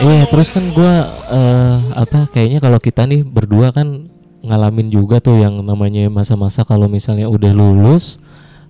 Iya, 0.00 0.22
terus 0.26 0.48
kan 0.50 0.64
gua 0.74 0.94
eh, 1.30 1.76
apa 1.94 2.26
kayaknya 2.28 2.58
kalau 2.58 2.82
kita 2.82 3.06
nih 3.06 3.22
berdua 3.22 3.70
kan 3.70 4.09
ngalamin 4.40 4.88
juga 4.88 5.20
tuh 5.20 5.36
yang 5.36 5.60
namanya 5.60 6.08
masa-masa 6.08 6.64
kalau 6.64 6.88
misalnya 6.88 7.28
udah 7.28 7.52
lulus 7.52 8.16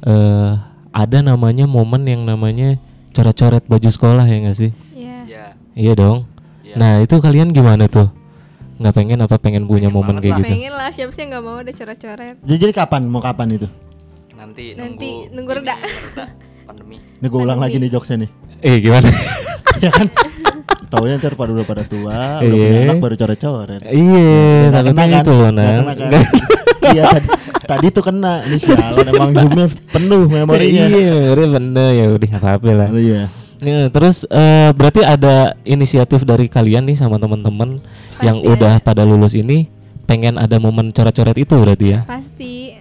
eh 0.03 0.51
ada 0.91 1.19
namanya 1.23 1.71
momen 1.71 2.03
yang 2.03 2.27
namanya 2.27 2.75
coret-coret 3.11 3.63
baju 3.65 3.87
sekolah 3.87 4.27
ya 4.27 4.37
nggak 4.43 4.59
sih? 4.59 4.71
Iya. 4.95 5.17
Ya. 5.25 5.45
Iya 5.73 5.93
dong. 5.95 6.27
Iya. 6.67 6.75
Nah, 6.75 6.93
itu 6.99 7.15
kalian 7.17 7.51
gimana 7.51 7.87
tuh? 7.87 8.11
Nggak 8.79 8.95
pengen 8.97 9.19
apa 9.21 9.37
pengen 9.37 9.67
punya 9.67 9.87
Pengen 9.87 9.95
momen 9.95 10.17
kayak 10.19 10.31
lah. 10.31 10.39
gitu? 10.41 10.51
pengen 10.51 10.73
lah 10.73 10.89
siapa 10.91 11.13
sih 11.13 11.25
nggak 11.27 11.43
mau 11.43 11.61
ada 11.61 11.71
coret-coret 11.71 12.37
Jadi, 12.43 12.59
jadi 12.59 12.73
kapan? 12.75 13.03
Mau 13.07 13.21
kapan 13.21 13.55
itu? 13.55 13.69
Nanti, 14.35 14.73
Nanti 14.75 15.09
nunggu 15.31 15.37
nunggu 15.37 15.51
reda. 15.61 15.77
reda, 15.77 16.25
Pandemi. 16.65 16.97
Ini 16.97 17.27
gue 17.29 17.41
ulang 17.41 17.61
lagi 17.61 17.77
nih 17.77 17.91
jokesnya 17.93 18.25
nih. 18.25 18.31
Eh, 18.61 18.77
gimana? 18.81 19.09
ya 19.85 19.91
kan? 19.93 20.07
Taunya 20.91 21.15
ntar 21.17 21.33
pada 21.33 21.51
udah 21.51 21.63
pada 21.63 21.85
tua, 21.87 22.43
udah 22.43 22.51
Iya. 22.51 22.67
punya 22.67 22.81
anak 22.85 22.99
baru 22.99 23.15
coret-coret. 23.15 23.81
iya, 23.87 24.35
Nggak 24.67 24.73
takutnya 24.75 24.91
kena 24.91 25.07
kan? 25.07 25.23
itu 25.23 25.31
loh, 25.31 25.51
kan? 25.51 25.83
Iya 26.81 27.03
tadi, 27.07 27.29
tadi 27.63 27.87
tuh 27.91 28.03
kena 28.03 28.33
nih 28.43 28.59
sialan 28.59 29.07
emang 29.07 29.31
zoomnya 29.33 29.67
penuh 29.89 30.23
memorinya. 30.27 30.85
Iya, 30.85 31.15
memori 31.31 31.45
bener 31.47 31.89
ya 31.93 32.05
udah 32.11 32.27
nggak 32.27 32.43
apa-apa 32.43 32.71
lah. 32.75 32.89
Iya. 32.91 33.23
Ya, 33.61 33.81
terus 33.87 34.25
eh, 34.25 34.73
berarti 34.73 35.05
ada 35.05 35.53
inisiatif 35.63 36.25
dari 36.25 36.49
kalian 36.49 36.89
nih 36.89 36.97
sama 36.97 37.17
teman-teman 37.17 37.79
yang 38.19 38.41
udah 38.41 38.81
pada 38.81 39.05
lulus 39.05 39.37
ini 39.37 39.69
pengen 40.05 40.35
ada 40.35 40.57
momen 40.57 40.91
coret-coret 40.91 41.37
itu 41.37 41.55
berarti 41.55 41.87
ya? 41.93 42.01
pasti 42.03 42.75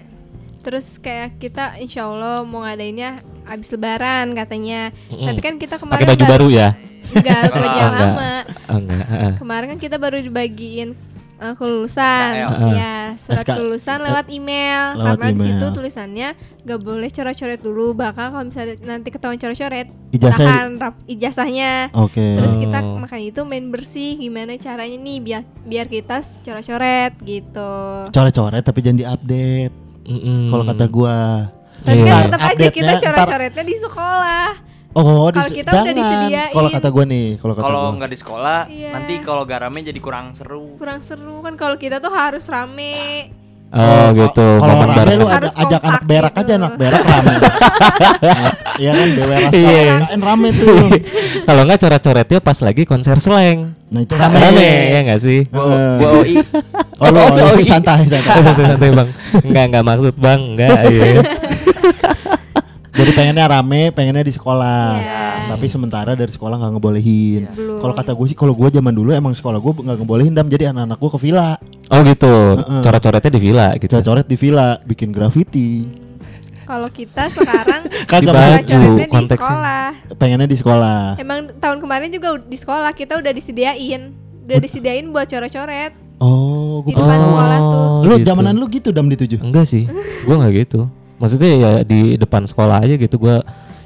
terus 0.60 0.98
kayak 0.98 1.38
kita 1.38 1.78
insya 1.78 2.08
Allah 2.08 2.42
mau 2.42 2.64
ngadainnya 2.64 3.22
abis 3.46 3.70
lebaran 3.70 4.34
katanya 4.34 4.90
Mm-mm. 5.08 5.28
tapi 5.28 5.40
kan 5.40 5.56
kita 5.56 5.78
kemarin 5.78 6.00
Pakai 6.00 6.10
baju 6.10 6.24
baru 6.26 6.48
ya? 6.50 6.74
Enggak 7.12 7.42
Oh, 7.50 7.58
enggak. 7.58 7.90
lama 7.92 8.34
Oh, 8.66 8.78
enggak. 8.78 9.06
heeh. 9.06 9.32
kemarin 9.42 9.68
kan 9.68 9.80
kita 9.80 9.96
baru 9.96 10.18
dibagiin 10.20 10.90
uh, 11.38 11.54
kelulusan 11.54 12.30
SKL. 12.36 12.72
ya 12.74 12.98
surat 13.16 13.42
SK 13.42 13.50
kelulusan 13.50 13.98
lewat 14.00 14.26
email 14.30 14.84
Lewat 14.94 15.18
karena 15.18 15.28
di 15.30 15.42
situ 15.42 15.66
tulisannya 15.72 16.30
nggak 16.62 16.80
boleh 16.80 17.10
coret-coret 17.10 17.60
dulu 17.60 17.86
bakal 17.94 18.26
kalau 18.30 18.46
misalnya 18.46 18.76
nanti 18.82 19.10
ketahuan 19.10 19.36
coret-coret 19.36 19.88
Ijazah- 20.10 20.38
tahan 20.42 20.68
rap- 20.76 21.04
ijazahnya 21.06 21.90
Oke. 21.94 22.36
terus 22.36 22.54
kita 22.56 22.78
Oh. 22.82 22.98
makanya 22.98 23.26
itu 23.28 23.42
main 23.44 23.66
bersih 23.68 24.16
gimana 24.16 24.54
caranya 24.56 24.96
nih 24.96 25.18
biar 25.20 25.42
biar 25.64 25.86
kita 25.88 26.16
coret-coret 26.40 27.14
gitu 27.22 27.74
Coret-coret 28.10 28.62
tapi 28.62 28.80
jangan 28.80 28.98
diupdate. 29.00 29.74
Mm-mm. 30.06 30.50
Kalau 30.50 30.64
kata 30.66 30.86
gua. 30.88 31.18
tapi 31.80 32.02
kan 32.02 32.28
tetap 32.28 32.42
aja 32.44 32.68
kita 32.70 32.94
coret-coretnya 33.00 33.64
di 33.64 33.76
sekolah 33.78 34.48
Oh, 35.00 35.32
Kalau 35.32 35.48
kita 35.50 35.72
udah 35.72 35.94
disediain. 35.94 36.52
Kalau 36.52 36.70
kata 36.70 36.88
gua 36.90 37.06
nih, 37.06 37.28
kalau 37.36 37.54
kata 37.54 37.64
Kalau 37.64 37.84
nggak 37.96 38.10
di 38.10 38.18
sekolah, 38.18 38.60
Iya. 38.68 38.90
nanti 38.92 39.14
kalau 39.20 39.42
gak 39.44 39.60
rame 39.62 39.80
jadi 39.82 39.96
kurang 39.98 40.32
seru. 40.32 40.76
kurang 40.76 41.00
seru 41.00 41.40
kan 41.40 41.56
kalau 41.56 41.76
kita 41.76 41.98
tuh 41.98 42.12
harus 42.12 42.44
rame 42.46 43.32
Oh, 43.70 44.10
gitu. 44.12 44.48
Kalau 44.58 44.74
rame 44.76 44.92
bareng. 44.92 45.16
lu 45.16 45.26
ada, 45.26 45.36
Harus 45.40 45.54
ajak 45.54 45.78
anak 45.80 46.04
berak 46.04 46.34
gitu. 46.34 46.42
aja 46.42 46.54
anak 46.58 46.74
berak 46.76 47.02
rame. 47.02 47.34
Iya 48.80 48.92
kan 48.94 49.08
BWRS 49.12 49.52
Iya. 49.54 49.84
Rame 50.18 50.50
tuh. 50.54 50.76
Kalau 51.48 51.62
nggak 51.64 51.80
coret-coretnya 51.80 52.40
pas 52.40 52.58
lagi 52.58 52.84
konser 52.84 53.20
slang. 53.20 53.76
Nah 53.88 54.02
itu 54.02 54.14
rame. 54.14 54.36
Rame 54.36 54.68
ya 54.90 55.00
nggak 55.06 55.20
sih? 55.20 55.40
Gua, 55.46 55.68
gua 55.96 56.10
OI. 56.18 56.36
Oh, 56.98 57.08
lu, 57.08 57.20
Oh, 57.20 57.30
oh, 57.30 57.56
iya. 57.56 57.68
santai 57.70 58.04
santai. 58.04 58.42
Santai-santai 58.48 58.90
bang. 58.90 59.10
Enggak 59.40 59.64
enggak 59.70 59.84
maksud 59.86 60.14
bang. 60.18 60.40
Enggak. 60.50 60.78
Iya. 60.86 61.22
Jadi 63.00 63.12
pengennya 63.14 63.46
rame, 63.48 63.90
pengennya 63.90 64.22
di 64.22 64.30
sekolah. 64.30 64.84
Iya. 64.96 65.24
Tapi 65.50 65.66
sementara 65.66 66.14
dari 66.14 66.28
sekolah 66.28 66.56
nggak 66.56 66.72
ngebolehin. 66.74 67.42
Belum. 67.50 67.80
Kalau 67.80 67.94
kata 67.94 68.12
gue 68.12 68.26
sih, 68.26 68.36
kalau 68.36 68.52
gue 68.52 68.70
zaman 68.70 68.92
dulu 68.92 69.10
emang 69.10 69.32
sekolah 69.32 69.58
gue 69.58 69.74
nggak 69.74 69.98
ngebolehin 69.98 70.32
dam. 70.32 70.46
Jadi 70.46 70.68
anak-anak 70.68 70.98
gue 70.98 71.10
ke 71.10 71.20
villa, 71.22 71.56
Oh 71.88 72.02
gitu. 72.02 72.34
Heeh. 72.56 72.82
Coret-coretnya 72.82 73.32
di 73.32 73.42
villa 73.42 73.68
gitu. 73.74 73.90
coret-coret 73.90 74.26
di 74.26 74.36
villa, 74.36 74.78
bikin 74.80 75.10
graffiti. 75.10 75.70
kalau 76.62 76.86
kita 76.86 77.26
sekarang 77.30 77.82
Kagak 78.06 78.22
Di 78.22 78.30
maksud- 78.30 78.62
baju. 78.62 78.82
di 79.02 79.28
sekolah 79.28 79.86
pengennya 80.14 80.46
di 80.46 80.54
sekolah. 80.54 81.18
emang 81.18 81.50
tahun 81.58 81.78
kemarin 81.80 82.10
juga 82.10 82.38
di 82.38 82.54
sekolah 82.54 82.94
kita 82.94 83.18
udah 83.18 83.34
disediain 83.34 84.14
udah 84.44 84.58
disediain 84.60 85.10
buat 85.10 85.26
coret-coret 85.26 85.98
Oh, 86.20 86.84
Di 86.84 86.92
gua 86.92 87.08
depan 87.08 87.18
Oh, 87.18 87.26
sekolah 87.26 87.58
tuh. 87.58 87.86
Lu 88.04 88.14
gitu. 88.14 88.28
zamanan 88.28 88.54
lu 88.54 88.68
gitu 88.68 88.92
dam 88.92 89.08
di 89.08 89.16
tujuh. 89.16 89.40
Enggak 89.40 89.66
sih. 89.66 89.88
Gua 90.28 90.36
nggak 90.38 90.52
gitu. 90.60 90.92
Maksudnya 91.20 91.52
ya 91.56 91.72
di 91.84 92.16
depan 92.16 92.48
sekolah 92.48 92.80
aja 92.82 92.96
gitu 92.96 93.20
gua 93.20 93.44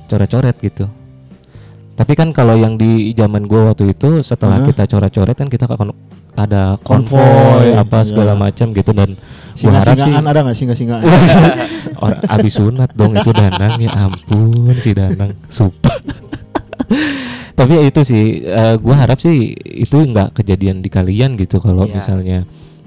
coret-coret 0.08 0.56
gitu. 0.62 0.86
Tapi 1.93 2.13
kan 2.17 2.34
kalau 2.34 2.58
yang 2.58 2.78
di 2.78 3.13
zaman 3.13 3.46
gua 3.46 3.74
waktu 3.74 3.93
itu 3.93 4.22
setelah 4.22 4.62
Hah? 4.62 4.65
kita 4.69 4.86
coret-coret 4.89 5.36
kan 5.38 5.50
kita 5.50 5.65
akan 5.65 5.93
ada 6.34 6.82
Konvoy, 6.82 7.22
konvoy 7.22 7.78
apa 7.78 8.02
segala 8.02 8.34
iya. 8.34 8.41
macam 8.41 8.67
gitu 8.74 8.91
dan 8.93 9.10
gua 9.62 9.72
harap 9.78 9.98
sih 10.02 10.13
ada 10.13 10.39
nggak 10.41 10.58
singa-singaan? 10.58 11.04
Or, 12.04 12.12
abis 12.26 12.58
sunat 12.58 12.89
dong 12.98 13.13
itu 13.13 13.30
Danang 13.30 13.78
ya 13.78 13.91
ampun 13.93 14.74
si 14.82 14.98
Danang 14.98 15.38
sumpah. 15.46 15.93
Tapi 17.54 17.72
ya 17.78 17.84
itu 17.86 18.02
sih 18.02 18.41
eh, 18.50 18.76
gua 18.82 18.98
harap 18.98 19.22
sih 19.22 19.54
itu 19.54 19.93
nggak 19.93 20.34
kejadian 20.41 20.82
di 20.82 20.89
kalian 20.89 21.38
gitu 21.38 21.62
kalau 21.62 21.86
Iya. 21.86 22.02
misalnya 22.02 22.39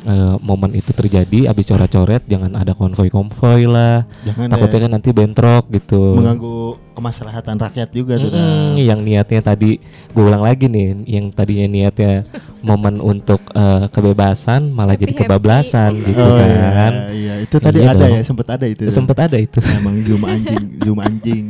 eh, 0.07 0.35
momen 0.39 0.73
itu 0.73 0.91
terjadi 0.91 1.51
abis 1.51 1.67
coret-coret 1.67 2.23
jangan 2.25 2.55
ada 2.55 2.73
konvoy-konvoy 2.73 3.67
lah. 3.67 4.07
Jangan 4.23 4.47
Takutnya 4.49 4.81
kan 4.81 4.93
nanti 4.93 5.11
bentrok 5.11 5.65
gitu. 5.69 6.15
mengganggu 6.15 6.57
kemaslahatan 6.93 7.57
rakyat 7.59 7.89
juga 7.91 8.17
tuh. 8.17 8.31
Mm-mm, 8.31 8.73
Dam. 8.73 8.81
yang 8.81 9.01
niatnya 9.01 9.45
tadi 9.45 9.77
gue 10.09 10.23
ulang 10.23 10.41
lagi 10.41 10.65
nih 10.65 10.87
yang 11.05 11.29
tadinya 11.29 11.67
niatnya 11.67 12.25
momen 12.61 12.99
untuk 12.99 13.43
eh, 13.51 13.85
kebebasan 13.89 14.71
malah 14.71 14.95
jadi 14.95 15.13
Happy-happy. 15.13 15.29
kebablasan 15.29 15.91
gitu 16.01 16.19
Oh, 16.19 16.35
kan. 16.35 16.93
Iya, 17.07 17.13
iya, 17.13 17.35
itu 17.41 17.57
tadi 17.59 17.79
Iya 17.79 17.93
ada 17.93 18.01
dong. 18.03 18.17
ya, 18.17 18.23
sempet 18.23 18.47
ada 18.49 18.65
itu. 18.65 18.83
Sempet 18.89 19.17
ada 19.21 19.37
itu. 19.37 19.59
Emang 19.63 19.95
zoom 20.01 20.23
anjing, 20.23 20.65
zoom 20.85 20.99
anjing. 20.99 21.45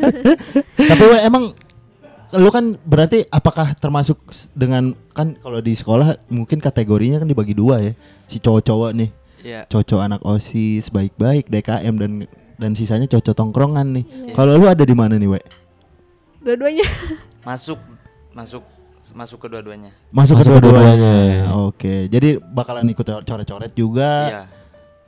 Tapi 0.90 1.02
we, 1.02 1.18
emang 1.20 1.44
lu 2.34 2.50
kan 2.50 2.74
berarti 2.80 3.22
apakah 3.26 3.72
termasuk 3.74 4.18
dengan 4.50 4.92
kan 5.10 5.38
kalau 5.38 5.58
di 5.58 5.72
sekolah 5.72 6.18
mungkin 6.26 6.58
kategorinya 6.58 7.18
kan 7.18 7.28
dibagi 7.28 7.52
dua 7.52 7.80
ya. 7.80 7.92
Si 8.26 8.38
cowok-cowok 8.38 8.90
nih, 8.92 9.10
Iya. 9.40 9.60
cowok 9.66 10.02
anak 10.02 10.20
OSIS 10.20 10.88
baik-baik 10.88 11.46
DKM 11.46 11.94
dan 11.94 12.12
dan 12.54 12.70
sisanya 12.72 13.06
cowok 13.06 13.32
tongkrongan 13.32 13.86
nih. 13.92 14.04
Iya. 14.04 14.34
Kalau 14.34 14.54
lu 14.54 14.66
ada 14.66 14.82
di 14.82 14.92
mana 14.92 15.14
nih, 15.14 15.28
we? 15.28 15.40
dua-duanya 16.40 16.84
Masuk 17.48 17.80
masuk 18.30 18.62
masuk 19.12 19.38
ke 19.38 19.48
dua-duanya. 19.48 19.92
Masuk, 20.10 20.40
Masuk 20.40 20.48
ke 20.48 20.60
dua-duanya. 20.60 20.92
kedua-duanya. 20.96 21.44
Oke, 21.60 21.94
jadi 22.08 22.40
bakalan 22.40 22.88
ikut 22.88 23.04
coret-coret 23.04 23.72
juga. 23.72 24.10
Iya. 24.26 24.42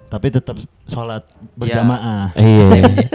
Tapi 0.06 0.30
tetap 0.30 0.56
sholat 0.86 1.26
berjamaah. 1.58 2.30
Iya, 2.38 2.62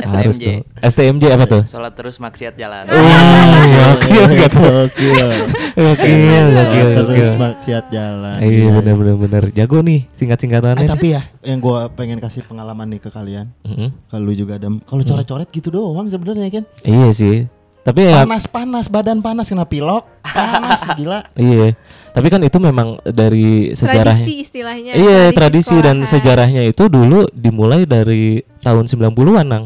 harus 0.04 0.38
STMJ. 0.38 0.44
tuh. 0.44 0.60
STMJ 0.84 1.24
apa 1.32 1.46
tuh? 1.48 1.62
Sholat 1.64 1.94
terus 1.96 2.16
maksiat 2.20 2.54
jalan. 2.60 2.84
Gokil. 3.80 4.28
Gokil. 4.52 5.30
Gokil, 5.72 6.46
gokil, 6.52 6.88
Terus 7.00 7.32
maksiat 7.40 7.86
jalan. 7.90 8.38
Iya 8.44 8.68
bener 8.76 8.96
bener 9.00 9.16
bener 9.16 9.44
jago 9.56 9.80
nih 9.80 10.12
singkat-singkatannya. 10.20 10.84
Eh, 10.84 10.90
tapi 10.90 11.08
ya 11.16 11.22
yang 11.42 11.64
gua 11.64 11.88
pengen 11.88 12.20
kasih 12.20 12.44
pengalaman 12.44 12.92
nih 12.92 13.00
ke 13.00 13.10
kalian. 13.10 13.48
Mm-mm. 13.64 13.90
Kalau 14.12 14.24
lu 14.28 14.34
juga 14.36 14.60
Dam. 14.60 14.84
Kalau 14.84 15.02
coret-coret 15.02 15.48
gitu 15.50 15.72
doang 15.72 16.08
sebenarnya 16.12 16.62
kan. 16.62 16.64
Iya 16.84 17.10
sih. 17.16 17.61
Tapi 17.82 18.06
ya 18.06 18.22
Panas-panas, 18.22 18.86
badan 18.86 19.20
panas 19.20 19.50
kena 19.50 19.66
pilok. 19.66 20.06
Panas 20.22 20.82
gila. 21.00 21.26
iya. 21.34 21.74
Tapi 22.12 22.28
kan 22.28 22.38
itu 22.40 22.58
memang 22.58 23.00
dari 23.02 23.72
sejarahnya. 23.72 24.22
Tradisi 24.22 24.34
istilahnya. 24.40 24.94
Iya, 24.94 25.22
tradisi 25.32 25.72
dan 25.76 26.04
sekolahan. 26.04 26.12
sejarahnya 26.12 26.62
itu 26.64 26.86
dulu 26.86 27.26
dimulai 27.32 27.84
dari 27.84 28.44
tahun 28.60 28.86
90-an, 28.86 29.48
Nang. 29.48 29.66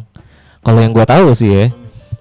Kalau 0.61 0.79
yang 0.79 0.93
gua 0.93 1.03
tahu 1.03 1.33
sih 1.33 1.49
ya. 1.49 1.65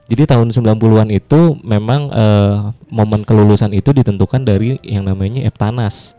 Jadi 0.05 0.23
tahun 0.27 0.51
90-an 0.51 1.09
itu 1.09 1.57
memang 1.61 2.09
eh, 2.09 2.57
momen 2.89 3.21
kelulusan 3.23 3.71
itu 3.71 3.89
ditentukan 3.91 4.43
dari 4.43 4.77
yang 4.83 5.05
namanya 5.05 5.41
Eptanas. 5.43 6.13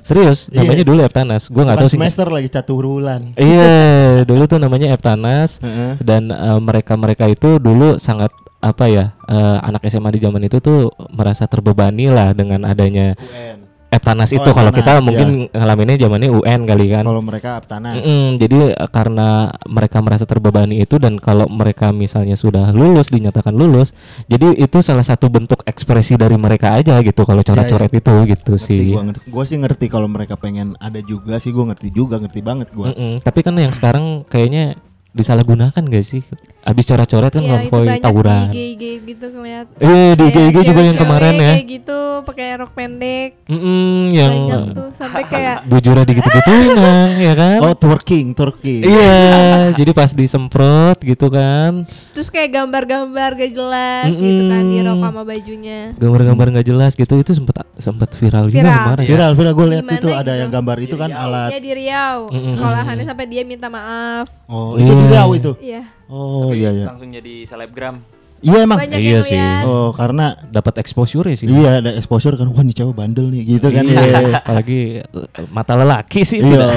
Serius, 0.00 0.46
Iya. 0.46 0.62
namanya 0.62 0.84
dulu 0.86 1.00
Eptanas. 1.02 1.42
Gua 1.50 1.66
nggak 1.66 1.78
tahu 1.82 1.88
sih. 1.88 1.98
semester 1.98 2.30
lagi 2.30 2.46
catur 2.46 2.86
bulan. 2.86 3.34
Iya, 3.34 3.74
dulu 4.22 4.46
tuh 4.46 4.56
namanya 4.56 4.92
Eptanas 4.92 5.58
Heeh. 5.58 5.98
dan 5.98 6.30
eh, 6.30 6.60
mereka-mereka 6.62 7.26
itu 7.26 7.58
dulu 7.58 7.98
sangat 7.98 8.30
apa 8.66 8.84
ya 8.90 9.14
eh, 9.30 9.58
anak 9.62 9.86
SMA 9.86 10.10
di 10.10 10.20
zaman 10.26 10.42
itu 10.42 10.58
tuh 10.58 10.90
merasa 11.14 11.46
terbebani 11.46 12.10
lah 12.10 12.34
dengan 12.34 12.66
adanya 12.66 13.14
UN. 13.14 13.66
Eptanas 13.86 14.34
Oh, 14.34 14.42
itu 14.42 14.50
kalau 14.50 14.74
Eptanas, 14.74 14.78
kita 14.82 14.92
iya. 14.98 15.00
mungkin 15.00 15.28
ngalaminnya 15.54 15.96
zamannya 16.02 16.30
UN 16.34 16.60
kali 16.66 16.86
kan. 16.90 17.04
Kalau 17.06 17.22
mereka 17.22 17.62
Aptanas. 17.62 17.94
Mm-mm, 18.02 18.24
jadi 18.34 18.58
eh, 18.74 18.90
karena 18.90 19.54
mereka 19.70 20.02
merasa 20.02 20.26
terbebani 20.26 20.82
itu 20.82 20.98
dan 20.98 21.22
kalau 21.22 21.46
mereka 21.46 21.94
misalnya 21.94 22.34
sudah 22.34 22.74
lulus 22.74 23.14
dinyatakan 23.14 23.54
lulus, 23.54 23.94
jadi 24.26 24.58
itu 24.58 24.82
salah 24.82 25.06
satu 25.06 25.30
bentuk 25.30 25.62
ekspresi 25.62 26.18
dari 26.18 26.34
mereka 26.34 26.74
aja 26.74 26.98
gitu 26.98 27.22
kalau 27.22 27.46
coret-coret 27.46 27.92
itu 27.94 28.14
gitu 28.26 28.52
Ngerti, 28.58 28.66
sih. 28.66 28.90
gua 28.90 29.02
ngerti. 29.06 29.26
Gua 29.30 29.44
sih 29.46 29.58
ngerti 29.62 29.86
kalau 29.86 30.10
mereka 30.10 30.34
pengen 30.34 30.74
ada 30.82 30.98
juga 31.06 31.38
sih 31.38 31.54
gua 31.54 31.70
ngerti 31.70 31.88
juga, 31.94 32.18
ngerti 32.18 32.40
banget 32.42 32.68
gua. 32.74 32.90
Mm-mm, 32.90 33.22
Tapi 33.22 33.38
kan 33.46 33.54
yang 33.54 33.70
sekarang 33.70 34.26
kayaknya 34.26 34.74
disalahgunakan 35.16 35.82
gak 35.82 36.04
sih? 36.04 36.20
Abis 36.60 36.82
coret-coret 36.84 37.30
kan 37.30 37.40
Iya, 37.40 37.52
konvoy 37.62 37.86
banyak 37.88 38.02
tawuran. 38.02 38.46
di 38.50 38.74
IG 38.74 38.82
gitu 39.06 39.26
kelihat. 39.30 39.66
Eh 39.78 40.12
di 40.12 40.24
IG 40.28 40.56
juga 40.62 40.82
yang 40.82 40.98
kemarin 40.98 41.34
ya. 41.34 41.52
Kayak 41.54 41.66
gitu 41.72 41.98
pakai 42.22 42.46
rok 42.56 42.72
pendek. 42.72 43.30
Mm-mm, 43.46 44.10
yang 44.10 44.32
banyak 44.50 44.74
tuh 44.74 44.88
sampai 44.92 45.22
kayak 45.30 45.62
bujurnya 45.64 46.02
gitu-gituin 46.04 46.68
Nang, 46.76 47.10
ya 47.16 47.34
kan? 47.34 47.58
Oh, 47.62 47.72
twerking, 47.72 48.34
twerking. 48.34 48.82
Iya, 48.82 49.22
jadi 49.80 49.90
pas 49.92 50.10
disemprot 50.10 50.98
gitu 51.00 51.30
kan. 51.30 51.86
terus 52.12 52.28
kayak 52.28 52.50
gambar-gambar 52.52 53.30
gak 53.36 53.52
jelas 53.52 54.10
gitu 54.10 54.42
kan 54.44 54.62
di 54.66 54.78
rok 54.80 54.98
sama 54.98 55.22
bajunya. 55.22 55.94
Gambar-gambar 55.94 56.46
nggak 56.52 56.66
jelas 56.66 56.92
gitu 56.92 57.14
itu 57.16 57.30
sempat 57.30 57.62
sempat 57.76 58.10
viral, 58.12 58.48
juga 58.48 58.58
Viral. 58.58 58.74
kemarin 58.82 58.98
ya. 58.98 59.08
Viral, 59.08 59.30
viral 59.32 59.54
gue 59.54 59.66
lihat 59.70 59.84
itu 59.86 60.08
ada 60.08 60.22
gitu? 60.26 60.40
yang 60.42 60.50
gambar 60.50 60.76
itu 60.80 60.94
kan 60.94 61.10
alat. 61.10 61.48
Iya 61.48 61.60
di 61.60 61.70
Riau, 61.72 62.18
sekolahannya 62.28 63.04
sampai 63.06 63.26
dia 63.26 63.42
minta 63.42 63.68
maaf. 63.68 64.26
Oh, 64.46 64.74
itu 64.74 64.90
Iya. 65.06 65.12
Riau 65.16 65.30
itu. 65.32 65.52
Iya. 65.58 65.82
Oh, 66.06 66.50
iya 66.50 66.70
iya. 66.72 66.86
Langsung 66.86 67.08
jadi 67.08 67.34
selebgram. 67.44 68.02
Iya 68.38 68.58
emang. 68.62 68.78
Banyak 68.78 68.98
Iya 69.00 69.18
sih. 69.24 69.38
Oh, 69.64 69.90
karena 69.90 70.36
Dapat 70.46 70.78
exposure 70.78 71.24
sih. 71.32 71.48
iya 71.48 71.80
ada 71.80 71.90
exposure 71.94 72.36
kan 72.36 72.46
wah 72.46 72.60
nih 72.60 72.76
cewek 72.76 72.92
bandel 72.92 73.32
nih 73.32 73.56
gitu 73.56 73.72
kan 73.72 73.82
Iya, 73.82 74.02
ya. 74.04 74.20
apalagi 74.44 74.80
eh, 75.02 75.46
mata 75.48 75.72
lelaki 75.72 76.20
sih 76.22 76.44
Iya. 76.44 76.52
tidak 76.52 76.70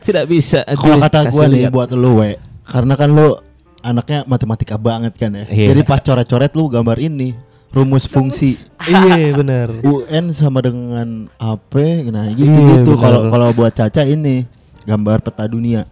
tidak 0.00 0.24
bisa. 0.30 0.60
Kalau 0.64 0.96
kata 0.98 1.26
gua 1.28 1.44
nih 1.46 1.66
buat 1.68 1.90
lu 1.90 2.22
we, 2.22 2.38
karena 2.62 2.94
kan 2.94 3.10
lu 3.10 3.34
anaknya 3.82 4.22
matematika 4.24 4.78
banget 4.78 5.18
kan 5.18 5.34
ya. 5.34 5.44
Iya. 5.50 5.74
Jadi 5.74 5.80
pas 5.82 5.98
coret-coret 5.98 6.52
lu 6.54 6.70
gambar 6.70 6.96
ini 6.96 7.34
rumus 7.72 8.04
fungsi 8.04 8.60
iya 8.86 9.32
benar. 9.32 9.80
UN 9.80 10.28
sama 10.30 10.60
dengan 10.60 11.26
AP 11.34 11.72
nah 12.08 12.28
gitu 12.28 12.46
Iya, 12.46 12.78
gitu 12.78 12.90
benar. 12.94 13.00
kalau 13.00 13.20
kalau 13.26 13.48
buat 13.50 13.72
Caca 13.72 14.04
ini 14.04 14.44
gambar 14.84 15.18
peta 15.18 15.48
dunia 15.48 15.88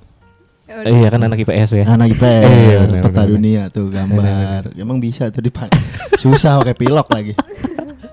Ya 0.71 0.75
udah. 0.79 0.91
Iya 0.95 1.09
kan 1.11 1.21
anak 1.27 1.39
IPS 1.43 1.71
ya. 1.75 1.85
anak 1.85 2.07
IPS 2.15 2.47
Iya, 2.47 2.79
benar, 2.87 3.03
peta 3.03 3.11
benar. 3.11 3.27
dunia 3.27 3.63
tuh 3.75 3.87
gambar 3.91 4.63
emang 4.79 5.03
bisa 5.03 5.27
tuh 5.29 5.43
di 5.43 5.51
susah 6.17 6.63
kayak 6.63 6.79
pilok 6.79 7.11
lagi 7.11 7.35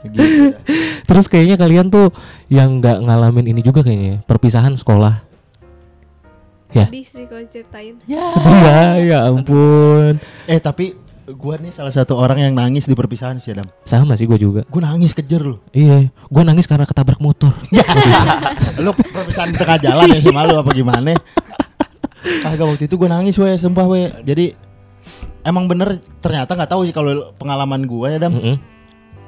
gitu. 0.07 0.57
Terus 1.05 1.25
kayaknya 1.29 1.53
kalian 1.55 1.93
tuh 1.93 2.09
yang 2.49 2.81
nggak 2.81 2.97
ngalamin 2.97 3.53
ini 3.53 3.61
juga 3.61 3.85
kayaknya 3.85 4.25
perpisahan 4.25 4.73
sekolah. 4.73 5.21
Ya. 6.73 6.89
Sedih 6.89 7.05
sih 7.05 7.23
kalau 7.29 7.45
ceritain. 7.45 7.93
Sedih 8.01 8.57
ya, 8.57 8.79
ya 8.99 9.17
ampun. 9.29 10.17
eh 10.45 10.57
tapi 10.57 10.97
gua 11.27 11.59
nih 11.59 11.69
salah 11.69 11.91
satu 11.91 12.15
orang 12.15 12.41
yang 12.41 12.53
nangis 12.55 12.87
di 12.87 12.95
perpisahan 12.95 13.37
sih 13.37 13.51
Adam 13.51 13.67
Sama 13.83 14.15
sih 14.15 14.25
gue 14.25 14.39
juga. 14.39 14.63
gua 14.65 14.81
nangis 14.87 15.11
kejer 15.13 15.43
lu 15.43 15.59
Iya, 15.71 16.07
gue 16.09 16.43
nangis 16.43 16.65
karena 16.65 16.87
ketabrak 16.87 17.19
motor. 17.19 17.51
lu 18.83 18.91
perpisahan 18.91 19.51
di 19.51 19.57
tengah 19.59 19.77
jalan 19.77 20.07
ya 20.07 20.19
sih 20.19 20.31
malu 20.31 20.55
apa 20.55 20.71
gimana 20.71 21.11
kagak 22.43 22.67
waktu 22.67 22.83
itu 22.89 22.95
gue 22.97 23.09
nangis 23.09 23.35
we 23.37 23.51
sumpah 23.57 23.85
we 23.85 24.09
jadi 24.25 24.53
emang 25.45 25.69
bener 25.69 26.01
ternyata 26.19 26.53
nggak 26.57 26.71
tahu 26.71 26.83
sih 26.83 26.93
kalau 26.95 27.31
pengalaman 27.39 27.87
gue 27.87 28.07
ya 28.11 28.19
dam. 28.19 28.33
Mm-mm. 28.35 28.57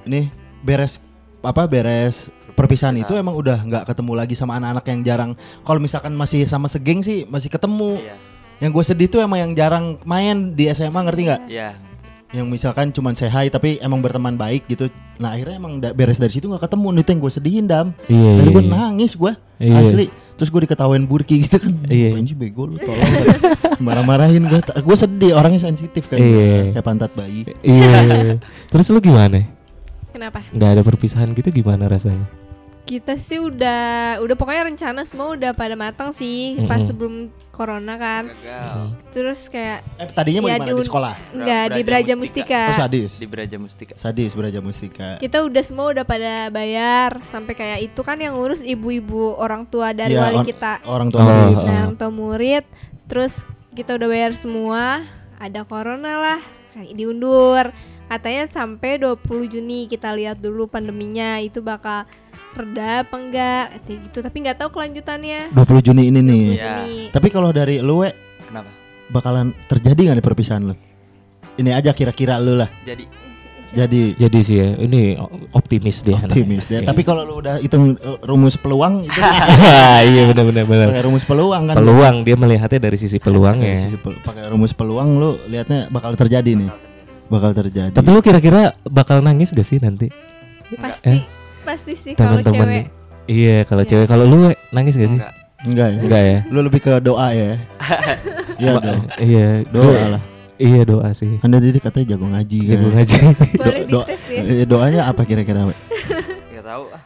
ini 0.08 0.28
beres 0.66 1.00
apa 1.40 1.64
beres 1.70 2.28
perpisahan 2.58 3.00
itu 3.00 3.16
emang 3.16 3.40
udah 3.40 3.64
nggak 3.64 3.84
ketemu 3.88 4.12
lagi 4.20 4.36
sama 4.36 4.60
anak-anak 4.60 4.86
yang 4.92 5.02
jarang. 5.08 5.32
Kalau 5.64 5.80
misalkan 5.80 6.12
masih 6.20 6.44
sama 6.44 6.68
segeng 6.68 7.00
sih 7.00 7.24
masih 7.30 7.48
ketemu. 7.48 8.00
Iya. 8.04 8.16
yang 8.60 8.76
gue 8.76 8.84
sedih 8.84 9.08
tuh 9.08 9.24
emang 9.24 9.40
yang 9.40 9.56
jarang 9.56 9.96
main 10.04 10.52
di 10.52 10.68
SMA 10.68 11.00
ngerti 11.08 11.22
nggak? 11.32 11.42
Iya. 11.48 11.80
Yang 12.30 12.46
misalkan 12.46 12.94
cuman 12.94 13.18
say 13.18 13.26
hi 13.26 13.50
tapi 13.50 13.82
emang 13.82 14.00
berteman 14.00 14.38
baik 14.38 14.70
gitu 14.70 14.86
nah 15.18 15.34
akhirnya 15.34 15.58
emang 15.58 15.82
da- 15.82 15.92
beres 15.92 16.22
dari 16.22 16.30
situ 16.30 16.46
nggak 16.46 16.62
ketemu 16.62 16.88
itu 16.96 17.10
yang 17.10 17.20
gue 17.20 17.32
sedihin 17.32 17.66
dam 17.66 17.88
Iya, 18.06 18.32
dari 18.38 18.46
iya, 18.46 18.54
gue 18.54 18.64
iya. 18.64 18.72
nangis 18.72 19.12
gue 19.14 19.32
Iya. 19.60 19.76
asli 19.82 20.06
terus 20.38 20.50
gue 20.50 20.62
diketawain 20.64 21.04
burki 21.04 21.36
gitu 21.44 21.58
kan 21.58 21.74
Iya. 21.84 22.16
Sih 22.22 22.38
bego 22.38 22.70
lu 22.70 22.78
tolong 22.78 23.10
marah-marahin 23.80 24.46
gue 24.46 24.62
gue 24.62 24.96
sedih 24.96 25.34
orangnya 25.34 25.62
sensitif 25.64 26.06
kan 26.06 26.22
Iya. 26.22 26.78
kayak 26.78 26.86
pantat 26.86 27.12
bayi 27.12 27.50
Iya. 27.60 28.38
Terus 28.70 28.88
lu 28.90 29.02
gimana? 29.02 29.50
Kenapa? 30.10 30.46
Nggak 30.50 30.70
ada 30.70 30.82
perpisahan 30.82 31.34
gitu 31.34 31.50
gimana 31.52 31.86
rasanya? 31.86 32.30
Kita 32.90 33.14
sih 33.16 33.38
udah 33.38 33.82
udah 34.18 34.34
pokoknya 34.34 34.66
rencana 34.66 35.06
semua 35.06 35.30
udah 35.32 35.54
pada 35.54 35.78
matang 35.78 36.10
sih 36.10 36.58
pas 36.66 36.76
Mm-mm. 36.76 36.88
sebelum 36.90 37.14
corona 37.50 37.94
kan. 37.96 38.34
Gagal. 38.34 38.82
Terus 39.10 39.46
kayak 39.46 39.86
eh 39.96 40.10
tadinya 40.10 40.42
mau 40.42 40.50
Ya, 40.50 40.58
di 40.58 40.74
di 40.74 40.82
sekolah 40.82 41.14
enggak 41.32 41.64
di 41.70 41.82
Braja 41.82 41.86
Braja 41.86 42.14
Mustika. 42.16 42.50
Mustika. 42.50 42.62
oh 42.66 42.82
sadis 42.82 43.12
Di 43.14 43.28
Braja 43.28 43.58
Mustika. 43.58 43.94
sadis 43.96 44.32
beraja 44.34 44.60
mustika 44.60 45.08
Kita 45.18 45.38
udah 45.40 45.62
semua 45.62 45.86
udah 45.88 46.02
pada 46.02 46.50
bayar 46.50 47.22
sampai 47.24 47.54
kayak 47.54 47.80
itu 47.84 48.02
kan 48.02 48.18
yang 48.18 48.34
ngurus 48.34 48.66
ibu-ibu 48.66 49.38
orang 49.38 49.64
tua 49.64 49.94
dari 49.94 50.18
Iya, 50.18 50.26
wali 50.26 50.38
on- 50.42 50.48
kita. 50.48 50.74
orang 50.84 51.08
tua 51.08 51.22
Oh, 51.22 51.28
murid. 51.28 51.54
oh. 51.54 51.64
Nah, 51.64 51.78
orang 51.84 51.96
tua 51.96 52.10
murid. 52.10 52.66
Terus 53.06 53.34
kita 53.72 53.94
udah 53.94 54.08
bayar 54.08 54.34
semua. 54.34 55.06
Ada 55.38 55.62
corona 55.62 56.18
lah, 56.18 56.40
kayak 56.74 56.92
diundur. 56.92 57.70
Katanya 58.08 58.50
sampai 58.50 58.98
20 58.98 59.22
Juni 59.48 59.86
kita 59.86 60.10
lihat 60.12 60.38
dulu 60.38 60.66
pandeminya 60.66 61.38
itu 61.38 61.62
bakal 61.62 62.10
reda 62.52 63.02
apa 63.02 63.16
enggak 63.16 63.64
kayak 63.82 64.00
gitu. 64.04 64.18
Tapi 64.20 64.38
nggak 64.40 64.58
tahu 64.58 64.70
kelanjutannya. 64.72 65.52
20 65.52 65.86
Juni 65.86 66.04
ini 66.08 66.20
nih 66.20 66.46
20. 66.50 66.58
Juni. 66.58 66.98
tapi 67.10 67.28
kalau 67.28 67.50
dari 67.50 67.80
lu 67.80 68.02
we 68.02 68.10
Kenapa? 68.42 68.70
bakalan 69.08 69.48
terjadi 69.66 70.00
nggak 70.04 70.18
nih 70.18 70.26
perpisahan 70.26 70.64
lu 70.64 70.76
ini 71.56 71.70
aja 71.70 71.92
kira-kira 71.92 72.38
lu 72.38 72.56
lah 72.56 72.70
Jadi 72.82 73.06
jadi 73.70 74.18
Jadi 74.18 74.40
sih 74.40 74.58
ya, 74.58 74.74
ini 74.80 75.14
optimis 75.52 76.02
dia. 76.02 76.18
optimis 76.18 76.66
dia 76.66 76.82
Iya. 76.82 76.90
tapi 76.90 77.02
kalau 77.02 77.22
lu 77.22 77.38
udah 77.38 77.58
hitung 77.60 77.94
uh, 77.96 78.18
rumus 78.24 78.54
peluang 78.56 79.04
itu 79.04 79.14
iya 80.10 80.26
benar-benar 80.26 80.66
benar. 80.66 80.88
pakai 80.90 81.04
rumus 81.06 81.22
peluang 81.24 81.64
kan 81.64 81.76
Peluang 81.76 82.16
dia 82.24 82.34
melihatnya 82.36 82.80
dari 82.82 82.98
sisi 82.98 83.16
Pakai 83.16 83.26
peluangnya. 83.28 83.78
sisi 83.80 83.98
pel- 83.98 84.18
pakai 84.20 84.50
rumus 84.50 84.74
peluang 84.74 85.10
lu 85.16 85.30
liatnya 85.46 85.86
bakal 85.88 86.14
terjadi 86.16 86.50
nih 86.56 86.70
bakal 87.28 87.54
terjadi 87.54 87.94
Tapi 87.94 88.10
lu 88.10 88.20
kira-kira 88.20 88.74
bakal 88.84 89.22
nangis 89.22 89.50
gak 89.50 89.62
sih 89.64 89.78
nanti? 89.78 90.10
Pasti 90.72 91.22
pasti 91.70 91.94
sih 91.94 92.14
kalau 92.14 92.42
cewek. 92.42 92.90
Iya, 93.26 93.62
kalau 93.64 93.84
Iya. 93.84 93.90
cewek 93.92 94.08
kalau 94.08 94.26
lu 94.26 94.38
We, 94.44 94.54
nangis 94.72 94.96
gak 94.96 95.06
sih? 95.08 95.20
enggak. 95.20 95.34
enggak 95.62 95.88
ya 95.88 96.00
Enggak 96.02 96.22
ya? 96.24 96.40
lu 96.48 96.60
lebih 96.64 96.80
ke 96.80 96.92
doa 97.00 97.28
ya 97.30 97.52
iya 98.58 98.72
dong 98.76 99.02
Iya, 99.18 99.48
doa 99.68 100.04
lah 100.10 100.24
Iya 100.58 100.82
doa 100.84 101.10
sih. 101.14 101.38
anda 101.40 101.56
jadi 101.58 101.78
katanya 101.78 102.06
jago 102.10 102.26
ngaji 102.28 102.60
kan 102.60 102.72
Jago 102.74 102.90
ngaji. 102.90 103.16
Boleh 103.60 103.84
Do- 103.86 103.88
do- 103.88 104.06
dites 104.06 104.22
ya. 104.26 104.42
eh, 104.42 104.66
doanya 104.66 105.02
apa 105.06 105.22
kira-kira 105.24 105.62
we? 105.64 105.76
Enggak 106.50 106.66
tahu 106.70 106.84
ah. 106.90 107.02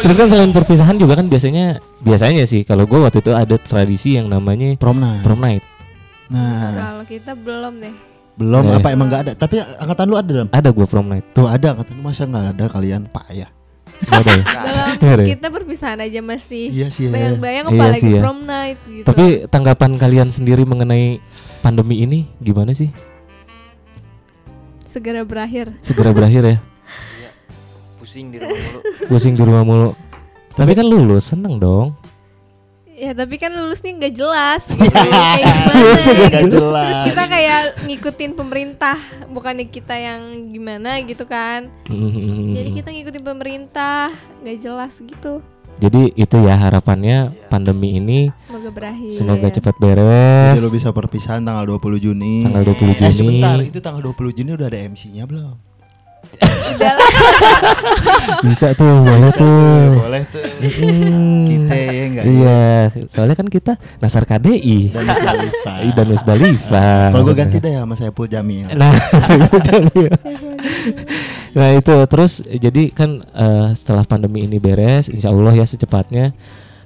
Terus 0.00 0.16
kan 0.16 0.26
selain 0.26 0.50
perpisahan 0.50 0.96
juga 0.96 1.14
kan 1.14 1.26
biasanya 1.26 1.64
biasanya 2.00 2.44
sih 2.44 2.64
kalau 2.64 2.82
gue 2.84 2.98
waktu 2.98 3.20
itu 3.20 3.30
ada 3.30 3.56
tradisi 3.56 4.16
yang 4.16 4.26
namanya 4.26 4.72
prom 4.74 4.96
night 4.96 5.20
prom 5.20 5.38
night. 5.38 5.62
nah 6.26 6.72
Kalau 6.72 7.04
kita 7.04 7.32
belum 7.34 7.78
deh. 7.78 7.94
Belum 8.32 8.64
Eh. 8.64 8.76
apa 8.76 8.88
emang 8.90 9.06
nggak 9.06 9.22
ada 9.22 9.32
tapi 9.34 9.58
angkatan 9.58 10.04
lu 10.04 10.16
ada 10.16 10.30
dalam 10.30 10.48
Ada 10.48 10.68
gue 10.68 10.86
prom 10.86 11.06
night. 11.06 11.24
tuh 11.30 11.44
ada 11.44 11.66
angkatan 11.72 11.92
lu 11.92 12.02
masa 12.02 12.22
nggak 12.24 12.46
ada 12.50 12.64
kalian 12.66 13.02
payah 13.06 13.50
Nggak 14.00 14.16
ada 14.16 14.32
ya? 14.32 14.44
dalam 14.96 15.20
ya? 15.20 15.26
kita 15.28 15.46
perpisahan 15.48 15.98
aja 16.00 16.20
masih 16.20 16.66
Iya 16.68 16.88
sih 16.88 17.04
ya. 17.04 17.10
bayang-bayang 17.10 17.66
Iya 17.66 17.74
apalagi 17.74 18.00
sih 18.00 18.10
ya. 18.10 18.20
prom 18.20 18.38
night 18.42 18.78
gitu 18.86 19.04
Tapi 19.04 19.24
tanggapan 19.46 19.90
kalian 19.94 20.28
sendiri 20.28 20.62
mengenai 20.62 21.20
pandemi 21.60 22.00
ini 22.00 22.18
gimana 22.38 22.72
sih? 22.72 22.88
segera 24.82 25.22
berakhir 25.22 25.76
Segera 25.80 26.10
berakhir 26.10 26.42
ya. 26.42 26.56
Iya. 27.16 27.30
Pusing 27.96 28.26
di 28.28 28.38
rumah 28.38 28.58
mulu. 28.58 28.80
Pusing 29.06 29.34
di 29.34 29.42
rumah 29.44 29.62
mulu. 29.62 29.90
Tapi 30.50 30.72
kan 30.72 30.82
lulus, 30.82 31.24
seneng 31.26 31.56
dong. 31.56 31.94
Ya 33.00 33.12
tapi 33.12 33.34
kan 33.34 33.48
lulusnya 33.50 33.96
nggak 33.96 34.12
jelas 34.12 34.60
gitu, 34.62 34.76
kayak 34.92 35.40
gimana 35.40 35.72
Lulusnya 35.74 36.12
nggak 36.12 36.32
gitu. 36.36 36.48
jelas. 36.54 36.84
terus 36.84 37.00
kita 37.08 37.22
kayak 37.26 37.58
ngikutin 37.82 38.30
pemerintah 38.34 38.96
bukannya 39.26 39.66
kita 39.66 39.96
yang 39.96 40.20
gimana 40.46 41.00
gitu 41.00 41.24
kan 41.24 41.72
Hmm. 41.88 42.52
jadi 42.52 42.68
kita 42.70 42.88
ngikutin 42.90 43.24
pemerintah 43.24 44.12
nggak 44.38 44.58
jelas 44.58 45.00
gitu 45.00 45.40
Jadi 45.80 46.12
itu 46.12 46.36
ya 46.38 46.60
harapannya 46.60 47.32
Iya. 47.32 47.48
pandemi 47.48 47.96
ini 47.96 48.28
semoga 48.36 48.68
berakhir 48.68 49.10
semoga 49.10 49.48
cepat 49.48 49.72
Jadi 49.72 49.84
beres. 49.88 50.56
lu 50.60 50.68
bisa 50.68 50.92
perpisahan 50.92 51.40
tanggal 51.40 51.64
20 51.72 51.96
Juni. 51.98 52.44
Tanggal 52.44 52.68
20 52.68 52.84
Eh 52.90 53.00
Juni. 53.00 53.16
sebentar, 53.16 53.56
itu 53.64 53.80
tanggal 53.80 54.02
20 54.04 54.28
Juni 54.30 54.50
udah 54.52 54.68
ada 54.68 54.76
MC-nya 54.78 55.24
belum? 55.24 55.56
Bisa 58.46 58.72
tuh, 58.72 59.04
boleh 59.04 59.30
tuh. 59.36 59.84
Boleh 60.00 60.22
tuh. 60.28 60.44
Mm. 60.60 61.44
Kita 61.46 61.74
ya 61.76 62.04
enggak? 62.08 62.24
Iya, 62.24 62.62
soalnya 63.10 63.36
kan 63.36 63.48
kita 63.48 63.72
Nasar 64.00 64.24
KDI 64.24 64.94
Dan 65.92 66.06
Musdalifah. 66.12 67.12
Kalau 67.12 67.24
gue 67.26 67.36
ganti 67.36 67.56
deh 67.60 67.74
sama 67.76 67.94
Saiful 67.96 68.26
Jamil. 68.30 68.70
Nah, 68.72 68.92
Saiful 69.26 69.60
Jamil. 69.60 70.12
nah 71.50 71.74
itu 71.74 71.94
terus 72.06 72.46
jadi 72.46 72.94
kan 72.94 73.26
eh, 73.26 73.68
setelah 73.74 74.06
pandemi 74.06 74.46
ini 74.46 74.62
beres, 74.62 75.10
insya 75.10 75.34
Allah 75.34 75.50
ya 75.58 75.66
secepatnya 75.66 76.30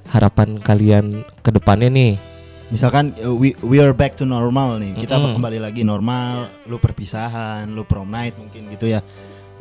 harapan 0.08 0.56
kalian 0.58 1.22
ke 1.44 1.50
depannya 1.52 1.90
nih. 1.92 2.33
Misalkan 2.72 3.12
uh, 3.20 3.30
we 3.30 3.52
we 3.60 3.76
are 3.76 3.92
back 3.92 4.16
to 4.16 4.24
normal 4.24 4.80
nih. 4.80 4.96
Kita 4.96 5.20
Mm-mm. 5.20 5.36
kembali 5.36 5.58
lagi 5.60 5.84
normal, 5.84 6.48
lu 6.64 6.80
perpisahan, 6.80 7.68
lu 7.68 7.84
prom 7.84 8.08
night 8.08 8.34
mungkin 8.34 8.72
gitu 8.72 8.88
ya. 8.88 9.04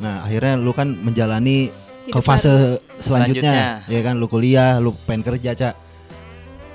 Nah, 0.00 0.24
akhirnya 0.24 0.56
lu 0.56 0.72
kan 0.72 0.88
menjalani 0.90 1.68
ke 2.04 2.16
Hidup 2.16 2.24
fase 2.24 2.80
selanjutnya. 2.98 3.80
Selanjutnya. 3.80 3.92
Ya 3.92 4.00
kan 4.00 4.14
lu 4.16 4.26
kuliah, 4.26 4.80
lu 4.80 4.96
pengen 5.04 5.24
kerja, 5.24 5.52
Cak. 5.52 5.74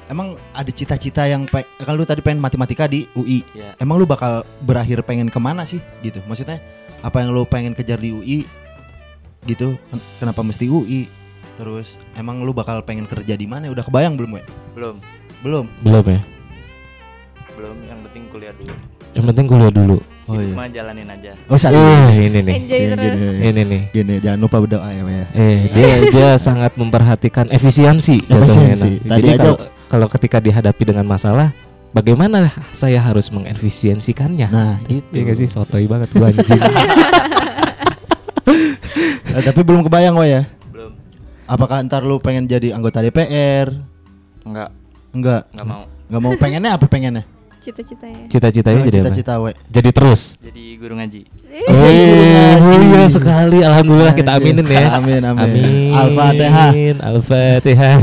Emang 0.10 0.34
ada 0.58 0.72
cita-cita 0.74 1.30
yang 1.30 1.46
kan 1.46 1.94
lu 1.94 2.02
tadi 2.02 2.26
pengen 2.26 2.42
matematika 2.42 2.90
di 2.90 3.06
UI. 3.14 3.46
Ya. 3.54 3.78
Emang 3.78 4.02
lu 4.02 4.10
bakal 4.10 4.42
berakhir 4.62 5.06
pengen 5.06 5.30
ke 5.30 5.38
mana 5.38 5.70
sih 5.70 5.78
gitu? 6.02 6.18
Maksudnya 6.26 6.58
apa 7.02 7.22
yang 7.22 7.30
lu 7.30 7.46
pengen 7.46 7.78
kejar 7.78 8.02
di 8.02 8.10
UI 8.10 8.40
gitu? 9.46 9.78
Ken- 9.90 10.06
Kenapa 10.18 10.42
mesti 10.42 10.66
UI? 10.66 11.06
Terus 11.62 12.00
emang 12.16 12.42
lu 12.42 12.56
bakal 12.56 12.82
pengen 12.82 13.06
kerja 13.06 13.36
di 13.36 13.46
mana? 13.46 13.70
Udah 13.70 13.86
kebayang 13.86 14.18
belum, 14.18 14.40
we? 14.40 14.44
Belum, 14.74 14.98
Belum. 15.40 15.66
Belum 15.80 16.06
ya? 16.06 16.22
belum. 17.52 17.76
Yang 17.84 18.00
penting 18.06 18.24
kuliah 18.30 18.54
dulu. 18.54 18.74
Yang 19.10 19.26
penting 19.26 19.46
kuliah 19.46 19.72
dulu. 19.74 19.98
Oh 20.26 20.38
Cuma 20.38 20.66
jalanin 20.66 21.08
aja. 21.08 21.32
Oh, 21.46 21.58
saat 21.58 21.74
Eh, 21.74 22.30
ini 22.30 22.40
nih. 22.40 22.54
enjoy 22.56 22.78
Gini, 22.78 22.94
terus 22.94 23.18
gini, 23.18 23.28
Ini 23.42 23.62
nih. 23.66 23.82
gini, 23.92 24.14
jangan 24.20 24.40
lupa 24.40 24.58
berdoa 24.60 24.88
ya, 24.88 25.02
we. 25.02 25.16
Eh, 25.34 25.58
dia 25.68 25.88
dia 26.08 26.30
sangat 26.48 26.72
memperhatikan 26.74 27.50
efisiensi. 27.50 28.22
Efisiensi. 28.22 29.02
Nah, 29.02 29.12
Tadi 29.12 29.20
Jadi 29.20 29.30
aja- 29.30 29.40
kalau 29.42 29.56
kalau 29.90 30.08
ketika 30.08 30.38
dihadapi 30.40 30.84
dengan 30.86 31.04
masalah, 31.04 31.50
bagaimana 31.90 32.48
saya 32.72 33.02
harus 33.02 33.28
mengefisiensikannya? 33.28 34.48
Nah, 34.48 34.78
gitu. 34.86 35.10
Iya 35.12 35.22
gak 35.26 35.38
sih 35.38 35.50
sotoy 35.50 35.84
banget 35.84 36.14
gua 36.14 36.30
anjing. 36.30 36.62
Eh, 39.30 39.44
tapi 39.46 39.62
belum 39.62 39.86
kebayang, 39.86 40.16
we 40.16 40.26
ya. 40.28 40.42
Belum. 40.68 40.98
Apakah 41.46 41.82
ntar 41.82 42.02
lu 42.02 42.18
pengen 42.18 42.46
jadi 42.46 42.74
anggota 42.74 42.98
DPR? 43.00 43.70
Enggak, 44.42 44.74
Enggak. 45.10 45.50
enggak 45.54 45.68
mau. 45.68 45.84
Enggak 46.10 46.22
mau 46.22 46.34
pengennya 46.38 46.72
apa 46.78 46.86
pengennya? 46.86 47.24
cita-citanya 47.60 48.24
Cita-citanya 48.32 48.82
Oh, 48.82 48.86
jadi 48.88 48.98
apa? 49.04 49.06
cita-cita, 49.12 49.34
we. 49.44 49.52
Jadi 49.68 49.90
terus. 49.92 50.22
Jadi 50.40 50.64
guru 50.80 50.96
ngaji. 50.96 51.22
Eh, 51.52 52.56
mulia 52.56 53.06
sekali. 53.12 53.60
Alhamdulillah 53.60 54.16
kita 54.16 54.32
Anjing. 54.40 54.64
aminin 54.64 54.68
ya. 54.72 54.88
Amin, 54.96 55.22
amin. 55.22 55.44
Amin. 55.44 55.92
Al-Fatihah. 55.92 56.72
Al-Fatihah. 57.04 57.98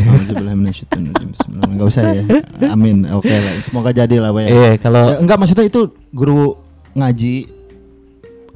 Enggak 1.57 1.87
usah 1.89 2.03
ya. 2.13 2.23
Amin. 2.69 3.09
Oke 3.17 3.33
lah. 3.33 3.55
Semoga 3.65 3.91
jadi 3.97 4.17
lah, 4.21 4.31
we. 4.37 4.45
Iya, 4.45 4.77
kalau 4.77 5.17
Eh, 5.17 5.25
enggak 5.25 5.41
maksudnya 5.41 5.65
itu 5.65 5.89
guru 6.13 6.61
ngaji 6.93 7.49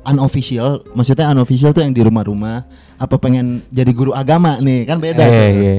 unofficial, 0.01 0.85
maksudnya 0.93 1.33
unofficial 1.33 1.73
tuh 1.73 1.81
yang 1.85 1.93
di 1.93 2.01
rumah-rumah 2.01 2.65
apa 2.97 3.17
pengen 3.17 3.65
jadi 3.73 3.93
guru 3.93 4.13
agama 4.13 4.61
nih? 4.61 4.85
Kan 4.85 5.01
beda 5.01 5.23
eh, 5.25 5.29
tuh. 5.29 5.49
iya. 5.65 5.77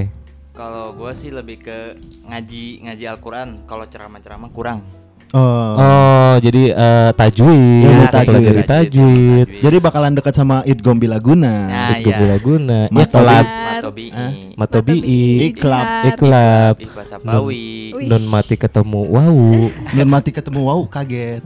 Kalau 0.51 0.91
gua 0.91 1.15
sih 1.15 1.31
lebih 1.31 1.63
ke 1.63 1.95
ngaji 2.27 2.83
ngaji 2.83 3.03
Al-Qur'an. 3.07 3.63
Kalau 3.63 3.87
ceramah-ceramah 3.87 4.51
kurang. 4.51 4.83
Oh. 5.31 5.79
Oh, 5.79 6.35
jadi 6.43 6.75
eh, 6.75 7.09
tajwid, 7.15 7.87
atau 7.87 8.11
tajwid. 8.11 8.27
pelajari 8.27 8.63
tajwid. 8.67 9.47
Jadi 9.63 9.77
bakalan 9.79 10.11
dekat 10.11 10.35
sama 10.35 10.59
Idgom 10.67 10.99
Bilaguna. 10.99 11.71
Nah, 11.71 11.89
Itu 11.95 12.11
iya. 12.11 12.35
guna. 12.35 12.79
Ya 12.91 13.07
Matobi. 13.07 13.15
kelab, 13.15 13.45
Matobi. 13.47 14.05
Eh? 14.11 14.31
matobi'i, 14.59 15.23
Iklab. 15.55 15.87
iklab, 16.11 16.75
bahasa 16.91 17.15
Pawi. 17.15 17.95
Wih. 17.95 18.07
nun 18.11 18.23
mati 18.27 18.59
ketemu 18.59 19.01
wow. 19.07 19.35
Nun 19.95 20.09
mati 20.11 20.29
ketemu 20.35 20.59
wow 20.67 20.83
kaget. 20.91 21.39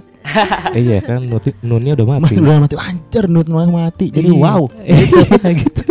Eh, 0.73 0.81
iya 0.89 0.97
kan 1.05 1.21
nuti, 1.21 1.53
nunnya 1.61 1.93
udah 1.93 2.17
mati. 2.17 2.41
Udah 2.41 2.57
mati 2.57 2.73
anjir 2.81 3.29
Nun 3.29 3.45
malah 3.53 3.69
mati. 3.69 4.09
Jadi 4.09 4.33
Iya. 4.33 4.41
wow. 4.41 4.65
Iya, 5.45 5.49
gitu. 5.61 5.81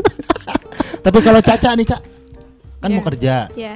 Tapi 0.99 1.19
kalau 1.23 1.39
Caca 1.39 1.71
nih, 1.79 1.87
Cak. 1.87 2.14
Kan 2.85 2.91
Ya. 2.91 2.95
mau 2.95 3.05
kerja. 3.07 3.35
ya 3.51 3.75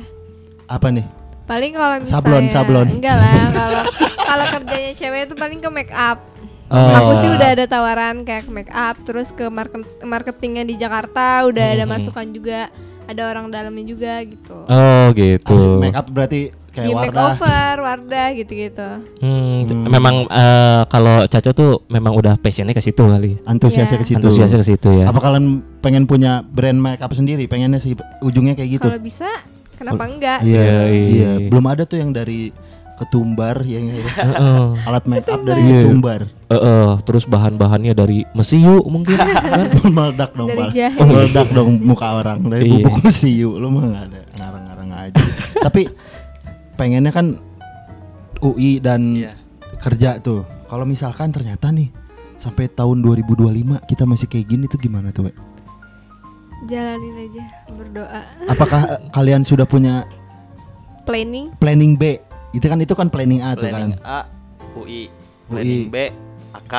Apa 0.68 0.92
nih? 0.92 1.08
paling 1.42 1.72
kalau 1.72 1.96
misalnya 1.96 2.12
Sablon, 2.12 2.44
sablon. 2.46 2.88
enggak 2.92 3.16
lah 3.16 3.32
kalau 3.56 3.82
kalau 4.20 4.44
kerjanya 4.52 4.92
cewek 4.92 5.20
itu 5.24 5.34
paling 5.34 5.58
ke 5.58 5.70
make 5.70 5.88
up 5.90 6.20
Oh. 6.68 6.76
aku 6.92 7.24
sih 7.24 7.32
udah 7.32 7.48
ada 7.48 7.64
tawaran 7.64 8.20
kayak 8.22 8.44
ke 8.44 8.52
make 8.52 8.68
up 8.68 9.00
terus 9.02 9.32
ke 9.32 9.48
market 9.48 9.80
marketingnya 10.04 10.62
di 10.62 10.76
Jakarta 10.76 11.40
udah 11.42 11.64
ada 11.72 11.82
Mhm. 11.82 11.90
masukan 11.90 12.28
juga 12.28 12.68
ada 13.02 13.22
orang 13.24 13.48
dalamnya 13.48 13.88
juga 13.88 14.20
gitu 14.20 14.68
Oh, 14.68 15.08
gitu. 15.16 15.80
Make 15.80 15.96
up 15.96 16.04
berarti 16.06 16.52
kayak 16.78 16.86
di 16.86 16.94
Wardah. 16.94 17.10
makeover 17.10 17.74
Wardah 17.80 18.28
gitu-gitu 18.32 18.88
Hmm, 19.18 19.58
Hmm. 19.60 19.84
memang 19.84 20.14
eh, 20.24 20.82
kalau 20.86 21.16
Caca 21.24 21.50
tuh 21.50 21.82
memang 21.86 22.14
udah 22.14 22.34
passionnya 22.36 22.70
ke 22.70 22.80
situ 22.80 23.02
kali. 23.02 23.36
Antusiasnya 23.44 23.84
Iya. 23.92 24.00
ke 24.00 24.06
situ. 24.06 24.18
Antusiasnya 24.18 24.58
ke 24.58 24.68
situ 24.68 24.88
ya. 24.94 25.04
Apa 25.04 25.18
kalian 25.18 25.46
pengen 25.78 26.04
punya 26.04 26.40
brand 26.42 26.76
make 26.76 26.98
up 26.98 27.10
sendiri? 27.10 27.44
Pengennya 27.44 27.76
sih 27.76 27.92
ujungnya 28.20 28.54
kayak 28.54 28.70
gitu. 28.72 28.86
kalau 28.86 28.98
bisa 28.98 29.28
kenapa 29.74 30.04
enggak 30.04 30.38
Iya, 30.40 30.62
Iya, 30.62 30.78
iya. 30.88 31.30
iya. 31.34 31.48
Belum 31.48 31.64
ada 31.64 31.82
tuh 31.82 31.96
yang 31.96 32.10
dari 32.10 32.54
ketumbar 32.94 33.62
yang 33.62 33.94
Heeh. 33.94 34.66
alat 34.88 35.04
make 35.04 35.26
up 35.26 35.40
dari 35.40 35.60
Iya. 35.60 35.82
ketumbar. 35.84 36.20
Eh, 36.44 36.54
eh, 36.54 36.90
terus 37.04 37.24
bahan-bahannya 37.24 37.92
dari 37.92 38.24
mesiu 38.32 38.80
mungkin 38.82 39.14
kan? 39.14 39.28
Meledak 39.88 40.32
dong, 40.32 40.48
Dari 40.48 40.66
jahe. 40.72 40.98
Meledak 40.98 41.48
dong 41.50 41.78
muka 41.78 42.08
orang 42.16 42.40
dari 42.44 42.64
Iya. 42.64 42.72
bubuk 42.78 42.94
mesiu. 43.00 43.54
Lu 43.54 43.68
mah 43.68 43.84
nggak 43.84 44.04
ada 44.08 44.20
ngarang-ngarang 44.34 44.90
aja. 44.90 45.24
Tapi 45.60 45.82
pengennya 46.78 47.10
kan 47.10 47.34
UI 48.38 48.78
dan 48.78 49.18
Iya. 49.18 49.34
kerja 49.82 50.22
tuh. 50.22 50.46
Kalau 50.70 50.86
misalkan 50.86 51.34
ternyata 51.34 51.74
nih 51.74 51.90
sampai 52.38 52.70
tahun 52.70 53.02
2025 53.02 53.82
kita 53.84 54.06
masih 54.06 54.30
kayak 54.30 54.46
gini 54.46 54.64
tuh 54.70 54.78
gimana 54.78 55.10
tuh, 55.10 55.26
We? 55.26 55.32
jalanin 56.66 57.14
aja 57.30 57.44
berdoa 57.70 58.20
Apakah 58.50 58.80
eh, 58.84 59.00
kalian 59.14 59.46
sudah 59.46 59.62
punya 59.62 60.02
planning 61.06 61.54
planning 61.58 61.94
B? 61.94 62.18
Itu 62.50 62.66
kan 62.66 62.82
itu 62.82 62.94
kan 62.98 63.06
planning 63.10 63.42
A 63.42 63.54
tuh 63.54 63.70
kan. 63.70 63.94
Planning 63.94 64.02
A 64.02 64.20
UI. 64.74 65.02
Planning 65.46 65.86
B 65.88 65.96
AK 66.54 66.74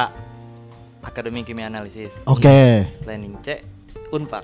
Akademi 1.00 1.48
Kimia 1.48 1.72
Analisis. 1.72 2.12
Oke. 2.28 2.86
Planning 3.02 3.40
C 3.40 3.64
Unpad. 4.12 4.44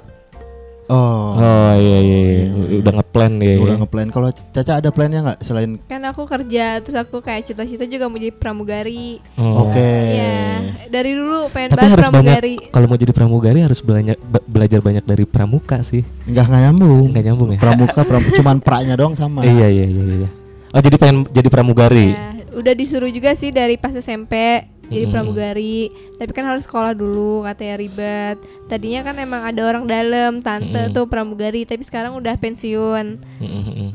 Oh. 0.86 1.34
Oh 1.34 1.74
iya 1.74 1.98
iya, 1.98 2.18
iya. 2.22 2.46
udah 2.82 2.94
ngeplan 3.02 3.34
ya. 3.42 3.58
Udah 3.58 3.76
ngeplan. 3.82 4.08
Kalau 4.14 4.30
Caca 4.30 4.74
ada 4.78 4.90
plannya 4.94 5.20
nggak 5.26 5.40
selain 5.42 5.82
kan 5.90 6.02
aku 6.06 6.30
kerja 6.30 6.78
terus 6.86 6.98
aku 6.98 7.26
kayak 7.26 7.50
cita-cita 7.50 7.90
juga 7.90 8.06
mau 8.06 8.22
jadi 8.22 8.34
pramugari 8.34 9.18
Oh. 9.36 9.68
Oke. 9.68 9.92
ya 10.16 10.62
dari 10.88 11.18
dulu 11.18 11.50
pengen 11.50 11.74
Tapi 11.74 11.80
banget 11.82 11.94
harus 11.98 12.08
pramugari 12.08 12.56
kalau 12.70 12.86
mau 12.88 12.98
jadi 13.00 13.14
pramugari 13.14 13.60
harus 13.66 13.80
belajar 13.82 14.16
belajar 14.46 14.80
banyak 14.80 15.04
dari 15.04 15.26
pramuka 15.26 15.82
sih. 15.82 16.06
Enggak 16.30 16.46
nggak 16.54 16.62
nyambung. 16.70 17.06
Nggak 17.12 17.26
nyambung 17.32 17.50
ya? 17.56 17.60
Pramuka, 17.60 18.00
pramuka 18.06 18.32
cuman 18.38 18.58
praknya 18.62 18.96
doang 18.96 19.16
sama. 19.18 19.42
Iya 19.42 19.68
iya 19.68 19.86
iya 19.90 20.04
iya. 20.26 20.30
Oh 20.76 20.82
jadi 20.84 20.96
pengen 21.00 21.26
jadi 21.32 21.48
pramugari. 21.50 22.12
Ya, 22.14 22.36
udah 22.56 22.74
disuruh 22.76 23.12
juga 23.12 23.34
sih 23.34 23.52
dari 23.52 23.76
pas 23.76 23.96
SMP 23.96 24.64
jadi 24.88 25.06
pramugari 25.08 25.90
tapi 26.16 26.32
kan 26.32 26.46
harus 26.46 26.64
sekolah 26.64 26.92
dulu 26.92 27.44
katanya 27.44 27.76
ribet 27.76 28.38
tadinya 28.66 29.02
kan 29.02 29.16
emang 29.16 29.42
ada 29.44 29.62
orang 29.64 29.84
dalam 29.84 30.40
tante 30.40 30.90
tuh 30.92 31.06
pramugari 31.06 31.64
tapi 31.64 31.82
sekarang 31.82 32.14
udah 32.14 32.36
pensiun 32.36 33.18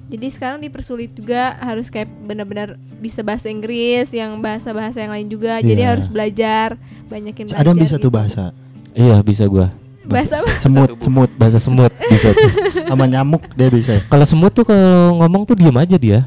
jadi 0.07 0.26
sekarang 0.28 0.59
dipersulit 0.59 1.12
juga 1.12 1.55
harus 1.57 1.86
kayak 1.86 2.11
benar-benar 2.20 2.74
bisa 2.99 3.20
bahasa 3.20 3.47
Inggris 3.47 4.11
yang 4.11 4.38
bahasa-bahasa 4.38 4.99
yang 4.99 5.12
lain 5.12 5.26
juga 5.26 5.59
jadi 5.59 5.80
Iya. 5.80 5.91
harus 5.91 6.07
belajar 6.07 6.74
banyakin 7.07 7.47
belajar 7.47 7.61
Ada 7.61 7.68
yang 7.68 7.78
bisa 7.78 7.97
gitu. 7.97 8.05
tuh 8.05 8.11
bahasa. 8.11 8.45
Iya 8.91 9.16
bisa 9.20 9.45
gua. 9.47 9.70
bahasa 10.03 10.43
apa? 10.43 10.51
Semut, 10.59 10.91
semut. 10.99 11.30
Bahasa 11.34 11.59
semut. 11.59 11.93
bisa 12.12 12.34
tuh. 12.34 12.51
Sama 12.84 13.07
nyamuk 13.07 13.47
dia 13.55 13.70
bisa. 13.70 14.03
Kalau 14.05 14.26
semut 14.26 14.51
tuh 14.51 14.66
kalau 14.66 15.14
ngomong 15.16 15.47
tuh 15.47 15.55
diem 15.55 15.72
aja 15.72 15.95
dia. 15.95 16.26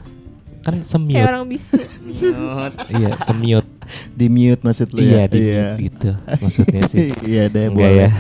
Kan 0.64 0.80
Kayak 0.80 0.88
semiut. 0.88 1.28
orang 1.28 1.44
bisu. 1.46 1.76
Iya, 2.90 3.12
semiut. 3.22 3.66
Di 4.20 4.28
mute 4.28 4.62
maksud 4.62 4.88
lu 4.90 5.00
Iya, 5.00 5.22
ya. 5.22 5.26
di 5.28 5.42
gitu 5.84 6.10
maksudnya 6.38 6.82
sih. 6.88 7.12
Iya 7.32 7.44
deh 7.48 7.68
Enggak 7.68 7.92
ya. 7.92 8.10
boleh. 8.10 8.12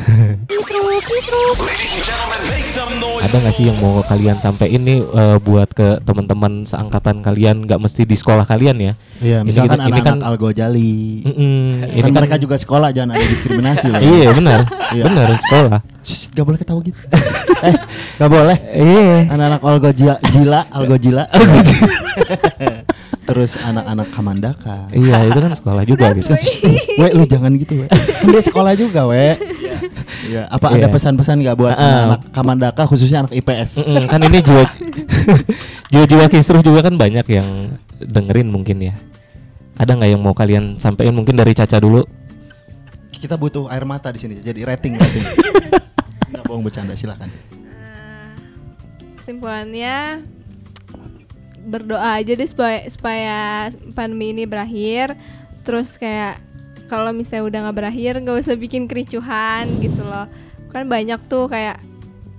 Ada 3.23 3.37
nggak 3.39 3.53
sih 3.53 3.65
yang 3.65 3.77
mau 3.79 4.03
kalian 4.03 4.35
sampai 4.35 4.67
ini 4.69 4.99
buat 5.39 5.69
ke 5.69 6.01
teman-teman 6.01 6.65
seangkatan 6.65 7.21
kalian 7.21 7.63
nggak 7.63 7.79
mesti 7.79 8.03
di 8.03 8.13
sekolah 8.13 8.43
kalian 8.43 8.75
ya? 8.75 8.93
Iya, 9.17 9.37
Ini 9.39 9.45
misalkan 9.45 9.77
kita- 9.77 9.85
ini 9.85 9.93
anak-anak 9.93 10.19
kan- 10.19 10.27
Algo 10.27 10.49
Jali. 10.51 10.95
Mm-mm, 11.23 11.63
Kan 11.73 11.87
ini 11.93 12.01
kan 12.03 12.13
mereka 12.17 12.35
juga 12.37 12.55
sekolah 12.57 12.89
jangan 12.91 13.15
ada 13.15 13.23
diskriminasi 13.23 13.85
loh. 13.87 14.01
Iya 14.09 14.29
benar, 14.33 14.59
Iya. 14.91 15.03
benar 15.05 15.27
sekolah. 15.39 15.79
Shh, 16.03 16.23
gak 16.29 16.43
boleh 16.43 16.59
ketawa 16.59 16.79
gitu. 16.81 16.99
eh, 17.63 17.75
gak 18.17 18.29
boleh. 18.29 18.57
Iya. 18.69 19.17
Anak-anak 19.29 19.59
Algo 19.61 19.89
Jila, 19.93 20.15
Jila 20.25 20.59
Algo 20.69 20.95
Jila. 20.97 21.23
Terus 23.23 23.55
anak-anak 23.55 24.07
Kamandaka. 24.11 24.77
Iya 24.91 25.31
itu 25.31 25.39
kan 25.39 25.51
sekolah 25.55 25.83
juga 25.87 26.11
gitu. 26.11 26.35
we 26.99 27.07
lu 27.15 27.23
jangan 27.23 27.55
gitu 27.55 27.73
we. 27.83 27.87
Kan 27.87 28.27
dia 28.27 28.43
sekolah 28.43 28.73
juga 28.75 29.07
we. 29.07 29.39
Iya. 30.27 30.43
Apa 30.51 30.75
ada 30.75 30.87
Iya. 30.87 30.91
pesan-pesan 30.91 31.39
nggak 31.39 31.55
buat 31.55 31.75
ah. 31.75 31.79
anak-anak 31.79 32.21
Kamandaka 32.35 32.83
khususnya 32.87 33.23
anak 33.23 33.31
IPS? 33.31 33.79
Mm-mm, 33.79 34.03
kan 34.11 34.19
ini 34.27 34.39
jiwa 34.43 34.63
jiwa-jiwa 35.91 36.25
kisruh 36.27 36.59
juga 36.59 36.83
kan 36.83 36.95
banyak 36.99 37.23
yang 37.31 37.79
dengerin 37.99 38.51
mungkin 38.51 38.91
ya. 38.91 38.95
Ada 39.79 39.95
nggak 39.95 40.09
yang 40.11 40.21
mau 40.21 40.35
kalian 40.35 40.75
sampaikan 40.77 41.15
mungkin 41.15 41.39
dari 41.39 41.55
Caca 41.55 41.79
dulu? 41.79 42.03
Kita 43.09 43.39
butuh 43.39 43.71
air 43.71 43.87
mata 43.87 44.11
di 44.11 44.19
sini. 44.19 44.35
Jadi 44.43 44.67
rating 44.67 44.99
rating. 44.99 45.23
Nggak 46.35 46.43
bohong 46.43 46.63
bercanda 46.67 46.91
silakan. 46.91 47.31
Kesimpulannya 49.15 50.19
berdoa 51.63 52.19
aja 52.19 52.31
deh 52.35 52.47
supaya 52.47 52.83
supaya 52.87 53.37
pandemi 53.95 54.31
ini 54.31 54.43
berakhir. 54.43 55.15
Terus 55.63 55.95
kayak 55.95 56.39
kalau 56.91 57.15
misalnya 57.15 57.43
udah 57.47 57.59
nggak 57.67 57.77
berakhir 57.79 58.13
nggak 58.19 58.37
usah 58.43 58.55
bikin 58.59 58.85
kericuhan 58.85 59.67
gitu 59.79 60.03
loh. 60.03 60.27
Kan 60.69 60.91
banyak 60.91 61.19
tuh 61.25 61.47
kayak 61.47 61.79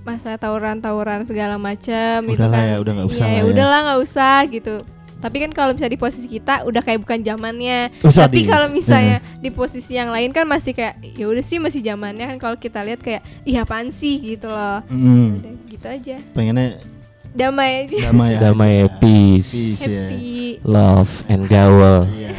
masa 0.05 0.37
tawuran-tawuran 0.37 1.25
segala 1.25 1.57
macam 1.57 2.21
itu 2.29 2.37
kan. 2.37 2.53
ya, 2.53 2.77
udah 2.77 2.93
nggak 2.93 3.09
usah 3.09 3.25
Iya, 3.25 3.33
ya 3.33 3.41
ya. 3.41 3.45
udahlah 3.49 3.79
nggak 3.89 4.01
usah 4.05 4.39
gitu. 4.53 4.77
Tapi 5.15 5.41
kan 5.41 5.57
kalau 5.57 5.73
misalnya 5.73 5.97
di 5.97 6.03
posisi 6.05 6.29
kita 6.29 6.69
udah 6.69 6.85
kayak 6.85 7.01
bukan 7.01 7.25
zamannya. 7.25 7.89
Usah 8.05 8.29
Tapi 8.29 8.45
kalau 8.45 8.69
misalnya 8.69 9.25
di 9.41 9.49
posisi 9.49 9.97
yang 9.97 10.13
lain 10.13 10.37
kan 10.37 10.45
masih 10.45 10.77
kayak 10.77 11.01
ya 11.17 11.25
udah 11.25 11.41
sih 11.41 11.57
masih 11.57 11.81
zamannya 11.81 12.29
kan 12.29 12.37
kalau 12.37 12.57
kita 12.61 12.85
lihat 12.85 13.01
kayak 13.01 13.25
ih 13.49 13.57
apaan 13.57 13.89
sih 13.89 14.21
gitu 14.21 14.53
loh. 14.53 14.85
Udah 14.85 15.55
gitu 15.65 15.87
aja. 15.89 16.17
pengennya 16.37 16.77
Damai 17.35 17.85
aja. 17.85 17.99
damai 18.07 18.29
aja. 18.31 18.39
Damai, 18.47 18.73
peace, 18.97 19.51
Peace, 19.51 19.83
ya. 19.83 20.03
Happy. 20.09 20.63
love, 20.63 21.11
and 21.27 21.43
gaul. 21.45 22.07
Iya. 22.09 22.31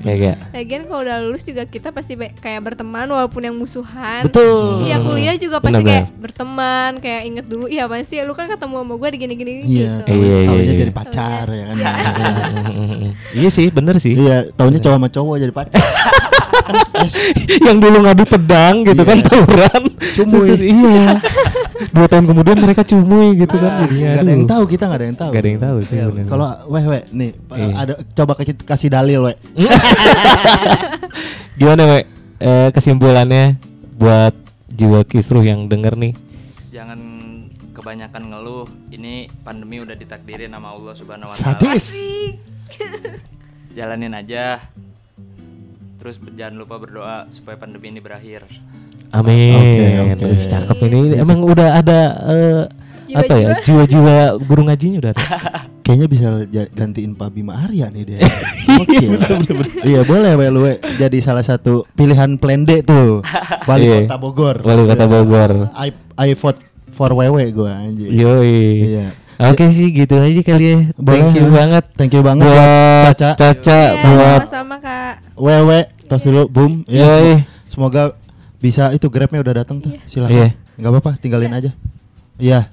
Ya 0.00 0.12
gak? 0.16 0.36
Lagian 0.50 0.82
kalau 0.84 1.04
udah 1.04 1.20
lulus 1.20 1.44
juga 1.44 1.62
kita 1.62 1.92
pasti 1.92 2.16
kayak 2.16 2.64
berteman 2.64 3.04
walaupun 3.06 3.42
yang 3.42 3.52
musuhan. 3.52 4.24
Betul. 4.24 4.82
Iya 4.82 4.96
kuliah 4.98 5.36
juga 5.36 5.60
pasti 5.60 5.76
Benar-benar. 5.76 6.08
kayak 6.08 6.18
berteman, 6.18 6.90
kayak 6.98 7.22
inget 7.22 7.44
dulu, 7.44 7.68
iya 7.68 7.84
apaan 7.84 8.02
sih 8.02 8.16
lu 8.18 8.32
kan 8.32 8.48
ketemu 8.48 8.80
sama 8.80 8.94
gue 8.96 9.08
di 9.08 9.18
gini-gini 9.18 9.52
Iya, 9.60 9.60
gitu. 9.60 10.00
tahu- 10.02 10.16
Iya, 10.16 10.34
iya, 10.34 10.48
taunya 10.48 10.64
iya. 10.66 10.80
jadi 10.80 10.92
pacar 10.94 11.44
ya 11.46 11.64
kan. 11.66 11.76
iya 13.38 13.48
sih, 13.50 13.66
bener 13.68 13.94
sih. 13.98 14.12
Iya, 14.16 14.36
taunya 14.50 14.80
cowok 14.80 14.96
sama 14.96 15.08
cowok 15.10 15.34
jadi 15.38 15.52
pacar. 15.52 15.78
kan 16.60 16.74
yang 17.68 17.78
dulu 17.78 17.96
ngadu 18.04 18.24
pedang 18.24 18.74
gitu 18.82 19.00
Iya. 19.00 19.08
kan 19.08 19.18
tawuran. 19.22 19.82
Cumuy. 20.14 20.46
Terus- 20.46 20.64
iya. 20.64 21.04
Dua 21.90 22.06
tahun 22.06 22.24
kemudian 22.28 22.56
mereka 22.60 22.82
cumuy 22.84 23.32
gitu 23.34 23.56
kan. 23.56 23.84
Jadinya, 23.84 24.10
Gak 24.12 24.20
ada 24.20 24.30
yang 24.30 24.44
tahu 24.44 24.62
kita 24.68 24.84
gak 24.84 24.98
ada 25.00 25.06
yang 25.06 25.16
tahu. 25.16 25.30
Nggak 25.32 25.40
ada 25.40 25.48
yang 25.48 25.60
tahu 25.60 25.76
sih 25.82 25.94
Iya, 25.94 26.04
bener. 26.06 26.24
Kalau 26.28 26.46
weh 26.68 26.84
weh 26.86 27.02
nih 27.10 27.30
Iya. 27.50 27.74
ada 27.74 27.92
coba 28.12 28.32
kasih 28.38 28.88
dalil 28.88 29.18
weh. 29.24 29.36
Gimana, 31.58 31.82
We? 31.86 31.98
Eh, 32.40 32.68
kesimpulannya 32.72 33.60
buat 33.96 34.32
jiwa 34.70 35.04
kisruh 35.04 35.44
yang 35.44 35.68
denger 35.68 35.92
nih. 35.92 36.12
Jangan 36.72 37.00
kebanyakan 37.70 38.22
ngeluh. 38.28 38.64
Ini 38.88 39.28
pandemi 39.40 39.76
udah 39.76 39.92
ditakdirin 39.92 40.48
sama 40.48 40.72
Allah 40.72 40.92
Subhanahu 40.96 41.28
wa 41.28 41.36
taala. 41.36 41.60
Sadis. 41.60 41.84
Jalanin 43.76 44.16
aja. 44.16 44.56
Terus 46.00 46.16
jangan 46.32 46.64
lupa 46.64 46.80
berdoa 46.80 47.28
supaya 47.28 47.60
pandemi 47.60 47.92
ini 47.92 48.00
berakhir. 48.00 48.48
Amin. 49.12 49.52
Oke, 49.52 49.86
oke. 50.16 50.24
Wih, 50.32 50.46
cakep 50.48 50.78
ini. 50.88 51.00
Emang 51.20 51.44
udah 51.44 51.76
ada 51.76 52.00
eh, 52.24 52.62
apa 53.12 53.34
ya? 53.36 53.48
Jiwa-jiwa 53.60 54.40
guru 54.40 54.64
ngajinya 54.64 54.98
udah 55.04 55.10
ada. 55.12 55.24
Kayaknya 55.84 56.06
bisa 56.06 56.28
gantiin 56.70 57.18
Pak 57.18 57.34
Bima 57.34 57.66
Arya 57.66 57.90
nih 57.90 58.04
dia. 58.06 58.18
Oke. 58.80 59.10
iya 59.82 60.06
boleh 60.06 60.38
weh 60.38 60.48
lu 60.48 60.62
jadi 60.94 61.18
salah 61.18 61.42
satu 61.42 61.82
pilihan 61.98 62.38
plan 62.38 62.62
D 62.62 62.80
tuh. 62.80 63.20
Wali 63.68 63.84
Iya. 63.90 63.98
Kota 64.06 64.16
Bogor. 64.16 64.56
Wali 64.62 64.82
Kota 64.86 65.04
Iya. 65.04 65.10
Bogor. 65.10 65.52
I, 65.74 65.88
I 66.14 66.28
vote 66.38 66.62
for 66.94 67.10
Wewe 67.10 67.50
gua 67.50 67.82
anjir. 67.82 68.06
Yoi. 68.06 68.56
Iya. 68.94 69.06
Oke 69.40 69.72
sih 69.72 69.88
gitu 69.90 70.20
aja 70.20 70.40
kali 70.44 70.64
ya. 70.68 70.78
Boleh, 71.00 71.16
Thank 71.26 71.32
you 71.40 71.46
banget. 71.48 71.84
Thank 71.96 72.12
you 72.12 72.22
banget 72.22 72.44
buat 72.46 73.16
Caca. 73.16 73.30
Caca 73.34 73.80
Iya, 73.96 74.04
buat 74.04 74.40
sama-sama 74.46 74.76
Kak. 74.78 75.14
Wewe 75.40 75.88
tos 76.04 76.22
dulu 76.22 76.44
boom. 76.46 76.72
Ya, 76.84 77.08
Yoi. 77.08 77.40
sem- 77.40 77.44
semoga 77.70 78.12
bisa 78.60 78.92
itu 78.92 79.08
grabnya 79.08 79.40
udah 79.40 79.64
datang 79.64 79.80
tuh. 79.80 79.96
Silakan. 80.04 80.36
Iya. 80.36 80.48
Nggak 80.76 80.90
apa-apa, 80.92 81.12
tinggalin 81.16 81.50
aja. 81.50 81.70
Iya. 82.36 82.68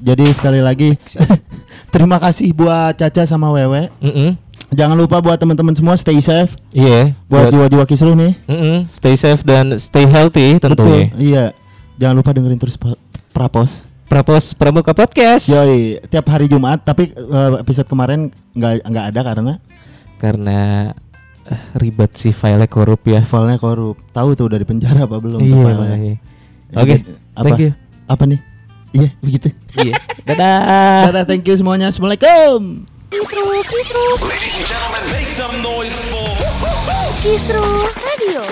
Jadi 0.00 0.24
sekali 0.32 0.58
lagi 0.58 0.96
terima 1.94 2.16
kasih 2.16 2.50
buat 2.50 2.96
Caca 2.96 3.22
sama 3.24 3.52
Wewe. 3.52 3.92
Jangan 4.70 4.94
lupa 4.94 5.18
buat 5.18 5.34
teman-teman 5.34 5.74
semua 5.74 5.94
stay 5.94 6.18
safe. 6.18 6.54
Iya. 6.70 7.14
Buat 7.26 7.50
jiwa-jiwa 7.50 7.84
kisruh 7.84 8.14
nih. 8.14 8.32
Mm-mm. 8.46 8.86
Stay 8.88 9.14
safe 9.14 9.42
dan 9.42 9.74
stay 9.76 10.06
healthy 10.06 10.56
tentunya. 10.56 11.10
Betul. 11.10 11.18
Iya. 11.18 11.44
Jangan 11.96 12.14
lupa 12.16 12.30
dengerin 12.32 12.56
terus 12.56 12.74
pra- 12.74 12.98
Prapos. 13.30 13.86
Prapos 14.06 14.58
Pramuka 14.58 14.90
Podcast. 14.90 15.46
Yoi, 15.46 16.02
tiap 16.06 16.26
hari 16.26 16.50
Jumat, 16.50 16.82
tapi 16.82 17.14
eh, 17.14 17.50
episode 17.62 17.86
kemarin 17.86 18.34
nggak 18.50 18.82
nggak 18.82 19.04
ada 19.06 19.20
karena 19.22 19.52
Karena 20.18 20.58
eh, 21.48 21.60
ribet 21.78 22.12
sih 22.18 22.34
filenya 22.34 22.66
korup 22.66 23.00
ya. 23.06 23.24
filenya 23.24 23.56
korup. 23.56 23.96
Tahu 24.12 24.34
tuh 24.34 24.50
udah 24.50 24.58
di 24.58 24.66
penjara 24.66 25.08
apa 25.08 25.16
belum 25.16 25.40
tuh 25.40 25.46
Iya. 25.46 25.56
filenya? 25.56 25.78
makanya. 25.80 26.14
Ya, 26.70 26.76
Oke. 26.76 26.90
jadi, 26.90 27.02
apa? 27.32 27.46
Thank 27.46 27.60
you. 27.62 27.70
Apa 28.10 28.22
nih? 28.26 28.40
Iya, 28.90 29.08
begitu. 29.22 29.48
Iya. 29.78 29.94
Dadah. 30.26 30.58
Dadah, 31.14 31.24
thank 31.24 31.46
you 31.46 31.54
semuanya. 31.54 31.94
Assalamualaikum. 31.94 32.84
Ladies 33.10 34.54
and 34.58 34.66
gentlemen, 34.66 35.02
make 35.14 35.30
some 35.30 35.54
noise 35.62 35.98
for 36.10 36.26
Kisruh 37.22 37.86
Radio. 38.02 38.50